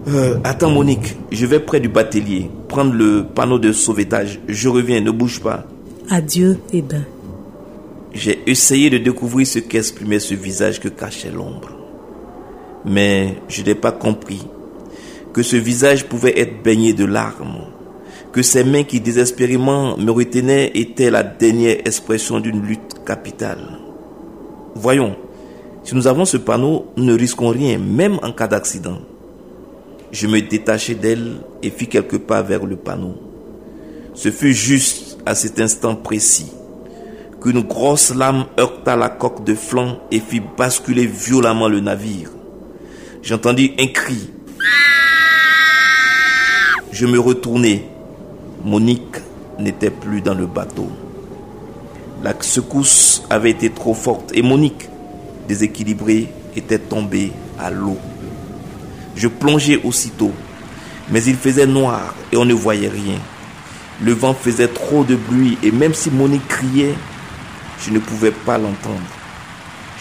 Euh, 0.08 0.38
attends 0.46 0.72
Monique, 0.72 1.18
je 1.32 1.46
vais 1.46 1.60
près 1.60 1.82
du 1.82 1.90
batelier, 1.90 2.50
prendre 2.70 2.94
le 2.94 3.26
panneau 3.26 3.60
de 3.60 3.74
sauvetage. 3.74 4.40
Je 4.48 4.70
reviens, 4.70 5.02
ne 5.02 5.12
bouge 5.12 5.42
pas. 5.42 5.66
Adieu, 6.10 6.60
Eben. 6.72 7.04
J'ai 8.16 8.50
essayé 8.50 8.90
de 8.90 8.98
découvrir 8.98 9.46
ce 9.46 9.60
qu'exprimait 9.60 10.22
ce 10.22 10.36
visage 10.36 10.80
que 10.80 10.88
cachait 10.88 11.32
l'ombre. 11.32 11.76
Mais 12.86 13.36
je 13.50 13.62
n'ai 13.62 13.76
pas 13.76 13.92
compris 13.92 14.42
que 15.34 15.44
ce 15.44 15.58
visage 15.58 16.06
pouvait 16.06 16.40
être 16.40 16.64
baigné 16.64 16.94
de 16.94 17.04
larmes, 17.04 17.66
que 18.32 18.42
ces 18.42 18.64
mains 18.64 18.84
qui 18.84 19.02
désespérément 19.02 19.98
me 19.98 20.12
retenaient 20.12 20.72
étaient 20.76 21.12
la 21.12 21.24
dernière 21.24 21.80
expression 21.80 22.40
d'une 22.40 22.62
lutte 22.66 23.04
capitale. 23.06 23.80
Voyons, 24.76 25.18
si 25.84 25.94
nous 25.94 26.08
avons 26.08 26.24
ce 26.24 26.38
panneau, 26.38 26.86
nous 26.96 27.04
ne 27.04 27.18
risquons 27.18 27.50
rien, 27.50 27.78
même 27.78 28.18
en 28.24 28.32
cas 28.32 28.48
d'accident. 28.48 29.00
Je 30.14 30.28
me 30.28 30.40
détachai 30.40 30.96
d'elle 30.96 31.42
et 31.62 31.70
fis 31.70 31.88
quelques 31.88 32.20
pas 32.20 32.42
vers 32.42 32.66
le 32.66 32.78
panneau. 32.78 33.16
Ce 34.14 34.32
fut 34.32 34.54
juste 34.54 35.18
à 35.26 35.36
cet 35.36 35.60
instant 35.60 35.98
précis 35.98 36.54
qu'une 37.46 37.62
grosse 37.62 38.12
lame 38.16 38.46
heurta 38.60 38.96
la 38.96 39.08
coque 39.08 39.44
de 39.44 39.54
flanc 39.54 40.00
et 40.10 40.20
fit 40.20 40.42
basculer 40.58 41.06
violemment 41.06 41.68
le 41.68 41.80
navire. 41.80 42.32
J'entendis 43.22 43.76
un 43.78 43.86
cri. 43.86 44.32
Je 46.92 47.06
me 47.06 47.20
retournai. 47.20 47.88
Monique 48.64 49.18
n'était 49.60 49.92
plus 49.92 50.22
dans 50.22 50.34
le 50.34 50.48
bateau. 50.48 50.90
La 52.24 52.34
secousse 52.42 53.22
avait 53.30 53.52
été 53.52 53.70
trop 53.70 53.94
forte 53.94 54.32
et 54.34 54.42
Monique, 54.42 54.90
déséquilibrée, 55.48 56.30
était 56.56 56.80
tombée 56.80 57.32
à 57.60 57.70
l'eau. 57.70 58.00
Je 59.16 59.28
plongeai 59.28 59.80
aussitôt, 59.84 60.32
mais 61.12 61.24
il 61.26 61.36
faisait 61.36 61.68
noir 61.68 62.16
et 62.32 62.38
on 62.38 62.46
ne 62.46 62.56
voyait 62.56 62.90
rien. 62.90 63.20
Le 64.02 64.14
vent 64.14 64.34
faisait 64.34 64.68
trop 64.68 65.04
de 65.04 65.16
bruit 65.16 65.60
et 65.62 65.70
même 65.70 65.94
si 65.94 66.10
Monique 66.10 66.48
criait, 66.48 66.96
je 67.82 67.92
ne 67.92 68.00
pouvais 68.00 68.32
pas 68.32 68.58
l'entendre. 68.58 69.02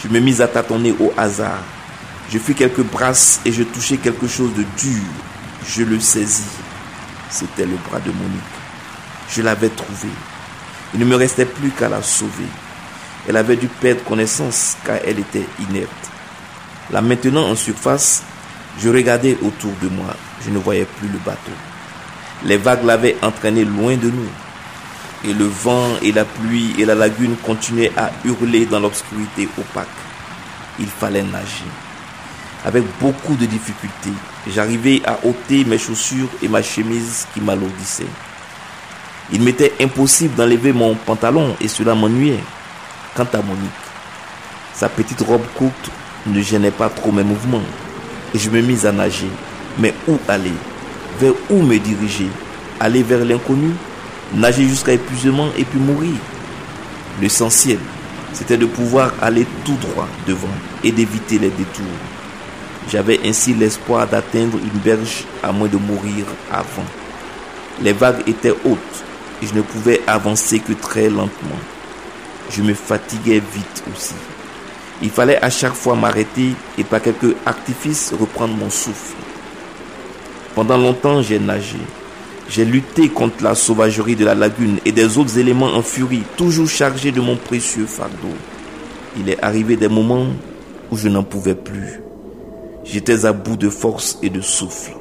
Je 0.03 0.07
me 0.07 0.19
mis 0.19 0.41
à 0.41 0.47
tâtonner 0.47 0.93
au 0.99 1.13
hasard. 1.17 1.63
Je 2.29 2.37
fis 2.39 2.55
quelques 2.55 2.83
brasses 2.83 3.39
et 3.45 3.51
je 3.51 3.63
touchai 3.63 3.97
quelque 3.97 4.27
chose 4.27 4.53
de 4.53 4.63
dur. 4.77 5.03
Je 5.67 5.83
le 5.83 5.99
saisis. 5.99 6.43
C'était 7.29 7.65
le 7.65 7.75
bras 7.89 7.99
de 7.99 8.11
Monique. 8.11 8.41
Je 9.29 9.41
l'avais 9.41 9.69
trouvé. 9.69 10.09
Il 10.93 10.99
ne 10.99 11.05
me 11.05 11.15
restait 11.15 11.45
plus 11.45 11.71
qu'à 11.71 11.89
la 11.89 12.01
sauver. 12.01 12.47
Elle 13.27 13.37
avait 13.37 13.55
dû 13.55 13.67
perdre 13.67 14.03
connaissance 14.03 14.77
car 14.85 14.97
elle 15.05 15.19
était 15.19 15.47
inerte. 15.59 15.89
Là 16.91 17.01
maintenant 17.01 17.49
en 17.49 17.55
surface, 17.55 18.23
je 18.79 18.89
regardais 18.89 19.37
autour 19.41 19.71
de 19.81 19.89
moi. 19.89 20.15
Je 20.45 20.51
ne 20.51 20.59
voyais 20.59 20.85
plus 20.85 21.07
le 21.07 21.17
bateau. 21.25 21.51
Les 22.43 22.57
vagues 22.57 22.83
l'avaient 22.83 23.17
entraîné 23.21 23.65
loin 23.65 23.95
de 23.95 24.09
nous. 24.09 24.29
Et 25.27 25.33
le 25.33 25.45
vent 25.45 25.87
et 26.01 26.11
la 26.11 26.25
pluie 26.25 26.75
et 26.77 26.85
la 26.85 26.95
lagune 26.95 27.35
continuaient 27.37 27.91
à 27.97 28.11
hurler 28.23 28.65
dans 28.65 28.79
l'obscurité 28.79 29.47
opaque. 29.57 29.87
Il 30.79 30.87
fallait 30.87 31.23
nager. 31.23 31.65
Avec 32.63 32.83
beaucoup 32.99 33.35
de 33.35 33.45
difficultés, 33.45 34.13
j'arrivais 34.47 35.01
à 35.05 35.19
ôter 35.23 35.65
mes 35.65 35.77
chaussures 35.77 36.29
et 36.41 36.47
ma 36.47 36.61
chemise 36.61 37.27
qui 37.33 37.41
m'alourdissaient. 37.41 38.05
Il 39.31 39.41
m'était 39.41 39.73
impossible 39.81 40.35
d'enlever 40.35 40.73
mon 40.73 40.95
pantalon 40.95 41.55
et 41.59 41.67
cela 41.67 41.95
m'ennuyait. 41.95 42.43
Quant 43.15 43.27
à 43.33 43.41
Monique, 43.41 43.71
sa 44.73 44.89
petite 44.89 45.21
robe 45.21 45.45
courte 45.55 45.89
ne 46.27 46.41
gênait 46.41 46.71
pas 46.71 46.89
trop 46.89 47.11
mes 47.11 47.23
mouvements 47.23 47.63
je 48.37 48.49
me 48.49 48.61
mis 48.61 48.85
à 48.85 48.91
nager. 48.91 49.29
Mais 49.77 49.93
où 50.07 50.17
aller? 50.27 50.53
Vers 51.19 51.33
où 51.49 51.61
me 51.61 51.77
diriger? 51.77 52.27
Aller 52.79 53.03
vers 53.03 53.23
l'inconnu? 53.25 53.71
Nager 54.33 54.67
jusqu'à 54.67 54.93
épuisement 54.93 55.49
et 55.57 55.63
puis 55.63 55.79
mourir 55.79 56.15
L'essentiel, 57.21 57.79
c'était 58.33 58.57
de 58.57 58.65
pouvoir 58.65 59.13
aller 59.21 59.45
tout 59.63 59.75
droit 59.75 60.07
devant 60.27 60.47
et 60.83 60.91
d'éviter 60.91 61.39
les 61.39 61.49
détours. 61.49 61.85
J'avais 62.89 63.19
ainsi 63.25 63.53
l'espoir 63.53 64.07
d'atteindre 64.07 64.57
une 64.57 64.79
berge 64.81 65.23
à 65.41 65.51
moins 65.51 65.69
de 65.69 65.77
mourir 65.77 66.25
avant. 66.51 66.85
Les 67.81 67.93
vagues 67.93 68.27
étaient 68.27 68.51
hautes 68.51 69.03
et 69.41 69.47
je 69.47 69.53
ne 69.53 69.61
pouvais 69.61 70.01
avancer 70.07 70.59
que 70.59 70.73
très 70.73 71.09
lentement. 71.09 71.59
Je 72.49 72.61
me 72.61 72.73
fatiguais 72.73 73.41
vite 73.53 73.83
aussi. 73.93 74.15
Il 75.01 75.09
fallait 75.09 75.41
à 75.41 75.49
chaque 75.49 75.73
fois 75.73 75.95
m'arrêter 75.95 76.53
et 76.77 76.83
par 76.83 77.01
quelques 77.01 77.35
artifices 77.45 78.13
reprendre 78.19 78.55
mon 78.55 78.69
souffle. 78.69 79.15
Pendant 80.53 80.77
longtemps, 80.77 81.21
j'ai 81.21 81.39
nagé. 81.39 81.79
J'ai 82.47 82.63
lutté 82.63 83.09
contre 83.09 83.43
la 83.43 83.55
sauvagerie 83.55 84.15
de 84.15 84.23
la 84.23 84.35
lagune 84.35 84.77
et 84.85 84.91
des 84.91 85.17
autres 85.17 85.39
éléments 85.39 85.73
en 85.73 85.81
furie, 85.81 86.23
toujours 86.37 86.69
chargés 86.69 87.11
de 87.11 87.19
mon 87.19 87.37
précieux 87.37 87.87
fardeau. 87.87 88.35
Il 89.17 89.29
est 89.29 89.43
arrivé 89.43 89.75
des 89.77 89.87
moments 89.87 90.27
où 90.91 90.97
je 90.97 91.09
n'en 91.09 91.23
pouvais 91.23 91.55
plus. 91.55 92.01
J'étais 92.83 93.25
à 93.25 93.33
bout 93.33 93.57
de 93.57 93.69
force 93.69 94.19
et 94.21 94.29
de 94.29 94.41
souffle. 94.41 94.91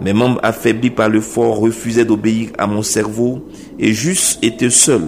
Mes 0.00 0.12
membres 0.12 0.40
affaiblis 0.42 0.90
par 0.90 1.08
le 1.08 1.20
fort 1.20 1.58
refusaient 1.58 2.04
d'obéir 2.04 2.50
à 2.58 2.66
mon 2.66 2.82
cerveau 2.82 3.46
et 3.78 3.92
juste 3.92 4.42
été 4.44 4.68
seul 4.68 5.04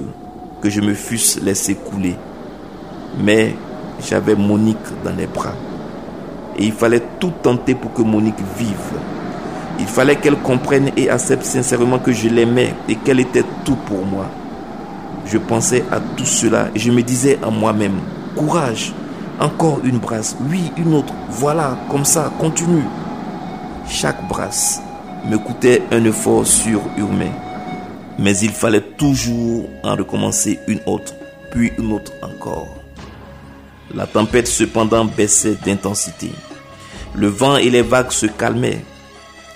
que 0.62 0.70
je 0.70 0.80
me 0.80 0.94
fusse 0.94 1.38
laissé 1.42 1.74
couler. 1.74 2.14
Mais 3.22 3.54
j'avais 4.08 4.34
Monique 4.34 4.76
dans 5.04 5.14
les 5.14 5.26
bras. 5.26 5.54
Et 6.58 6.64
il 6.64 6.72
fallait 6.72 7.02
tout 7.20 7.32
tenter 7.42 7.74
pour 7.74 7.92
que 7.92 8.02
Monique 8.02 8.34
vive. 8.56 8.76
Il 9.78 9.86
fallait 9.86 10.16
qu'elle 10.16 10.36
comprenne 10.36 10.90
et 10.96 11.10
accepte 11.10 11.44
sincèrement 11.44 11.98
que 11.98 12.12
je 12.12 12.28
l'aimais 12.28 12.74
et 12.88 12.96
qu'elle 12.96 13.20
était 13.20 13.44
tout 13.64 13.76
pour 13.86 14.04
moi. 14.04 14.26
Je 15.26 15.38
pensais 15.38 15.84
à 15.90 16.00
tout 16.00 16.24
cela 16.24 16.68
et 16.74 16.78
je 16.78 16.90
me 16.90 17.02
disais 17.02 17.38
à 17.42 17.50
moi-même, 17.50 17.98
courage, 18.36 18.92
encore 19.40 19.80
une 19.84 19.98
brasse, 19.98 20.36
oui, 20.50 20.70
une 20.76 20.94
autre, 20.94 21.12
voilà, 21.28 21.76
comme 21.90 22.04
ça, 22.04 22.32
continue. 22.38 22.84
Chaque 23.88 24.26
brasse 24.28 24.80
me 25.28 25.36
coûtait 25.38 25.82
un 25.90 26.04
effort 26.04 26.46
surhumain. 26.46 27.32
Mais 28.18 28.38
il 28.38 28.50
fallait 28.50 28.80
toujours 28.80 29.68
en 29.82 29.94
recommencer 29.94 30.58
une 30.68 30.80
autre, 30.86 31.14
puis 31.50 31.72
une 31.78 31.92
autre 31.92 32.12
encore. 32.22 32.68
La 33.94 34.06
tempête 34.06 34.46
cependant 34.46 35.04
baissait 35.04 35.56
d'intensité. 35.64 36.30
Le 37.14 37.28
vent 37.28 37.56
et 37.56 37.70
les 37.70 37.82
vagues 37.82 38.10
se 38.10 38.26
calmaient. 38.26 38.84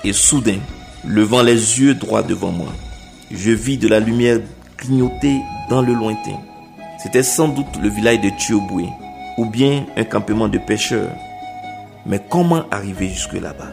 Et 0.02 0.14
soudain, 0.14 0.58
levant 1.04 1.42
les 1.42 1.78
yeux 1.80 1.94
droits 1.94 2.22
devant 2.22 2.52
moi, 2.52 2.72
je 3.30 3.50
vis 3.50 3.76
de 3.76 3.86
la 3.86 4.00
lumière 4.00 4.38
clignoter 4.78 5.36
dans 5.68 5.82
le 5.82 5.92
lointain. 5.92 6.40
C'était 7.02 7.22
sans 7.22 7.48
doute 7.48 7.76
le 7.82 7.90
village 7.90 8.20
de 8.22 8.30
Thioboué 8.30 8.88
ou 9.36 9.44
bien 9.44 9.84
un 9.96 10.04
campement 10.04 10.48
de 10.48 10.56
pêcheurs. 10.56 11.12
Mais 12.06 12.20
comment 12.30 12.64
arriver 12.70 13.08
jusque 13.08 13.34
là-bas? 13.34 13.72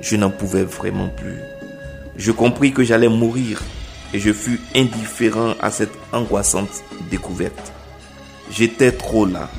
Je 0.00 0.14
n'en 0.14 0.30
pouvais 0.30 0.62
vraiment 0.62 1.08
plus. 1.08 1.40
Je 2.16 2.30
compris 2.30 2.72
que 2.72 2.84
j'allais 2.84 3.08
mourir 3.08 3.60
et 4.12 4.20
je 4.20 4.32
fus 4.32 4.60
indifférent 4.76 5.54
à 5.60 5.72
cette 5.72 5.94
angoissante 6.12 6.84
découverte. 7.10 7.72
J'étais 8.52 8.92
trop 8.92 9.26
là 9.26 9.50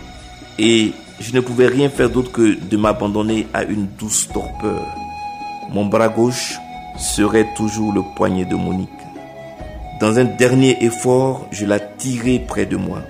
et 0.57 0.93
je 1.19 1.34
ne 1.34 1.41
pouvais 1.41 1.67
rien 1.67 1.89
faire 1.89 2.09
d'autre 2.09 2.32
que 2.32 2.57
de 2.57 2.78
m'abandonner 2.78 3.47
à 3.53 3.63
une 3.63 3.88
douce 3.97 4.30
torpeur. 4.34 4.86
Mon 5.70 5.86
bras 5.86 6.09
gauche 6.09 6.59
serait 6.97 7.47
toujours 7.55 7.91
le 7.91 8.01
poignet 8.16 8.45
de 8.45 8.55
Monique. 8.55 8.89
Dans 9.99 10.20
un 10.20 10.26
dernier 10.26 10.84
effort, 10.84 11.47
je 11.51 11.66
la 11.66 11.80
tirai 11.80 12.39
près 12.39 12.66
de 12.66 12.78
moi. 12.78 13.01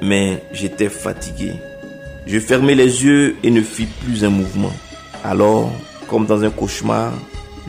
Mais 0.00 0.42
j'étais 0.52 0.88
fatigué. 0.88 1.52
Je 2.26 2.38
fermai 2.38 2.74
les 2.74 3.04
yeux 3.04 3.36
et 3.42 3.50
ne 3.50 3.60
fis 3.60 3.86
plus 3.86 4.24
un 4.24 4.30
mouvement. 4.30 4.72
Alors, 5.24 5.70
comme 6.08 6.26
dans 6.26 6.42
un 6.44 6.50
cauchemar, 6.50 7.12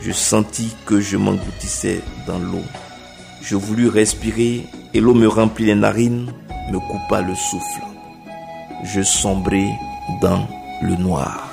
je 0.02 0.12
sentis 0.12 0.76
que 0.86 1.02
je 1.02 1.18
m'engloutissais 1.18 2.02
dans 2.28 2.40
l'eau. 2.40 2.64
Je 3.42 3.56
voulus 3.56 3.88
respirer 3.88 4.66
et 4.94 5.00
l'eau 5.00 5.14
me 5.14 5.28
remplit 5.28 5.66
les 5.66 5.76
narines, 5.76 6.32
me 6.72 6.80
coupa 6.80 7.22
le 7.22 7.36
souffle. 7.36 7.82
Je 8.84 9.02
sombrai 9.02 9.68
dans 10.22 10.48
le 10.82 10.96
noir. 10.96 11.53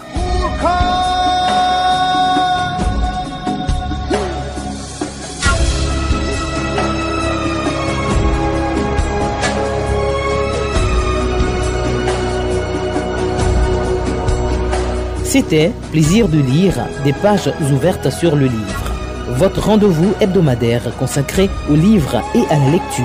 C'était 15.30 15.70
Plaisir 15.92 16.28
de 16.28 16.40
lire 16.40 16.74
des 17.04 17.12
pages 17.12 17.52
ouvertes 17.72 18.10
sur 18.10 18.34
le 18.34 18.46
livre. 18.46 18.92
Votre 19.28 19.64
rendez-vous 19.64 20.12
hebdomadaire 20.20 20.92
consacré 20.98 21.48
au 21.70 21.76
livre 21.76 22.20
et 22.34 22.42
à 22.52 22.58
la 22.58 22.70
lecture. 22.70 23.04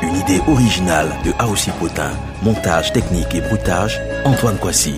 Une 0.00 0.14
idée 0.14 0.40
originale 0.46 1.08
de 1.24 1.32
Aossi 1.40 1.70
Potin. 1.80 2.12
Montage 2.44 2.92
technique 2.92 3.34
et 3.34 3.40
bruitage, 3.40 4.00
Antoine 4.24 4.58
Coissy. 4.58 4.94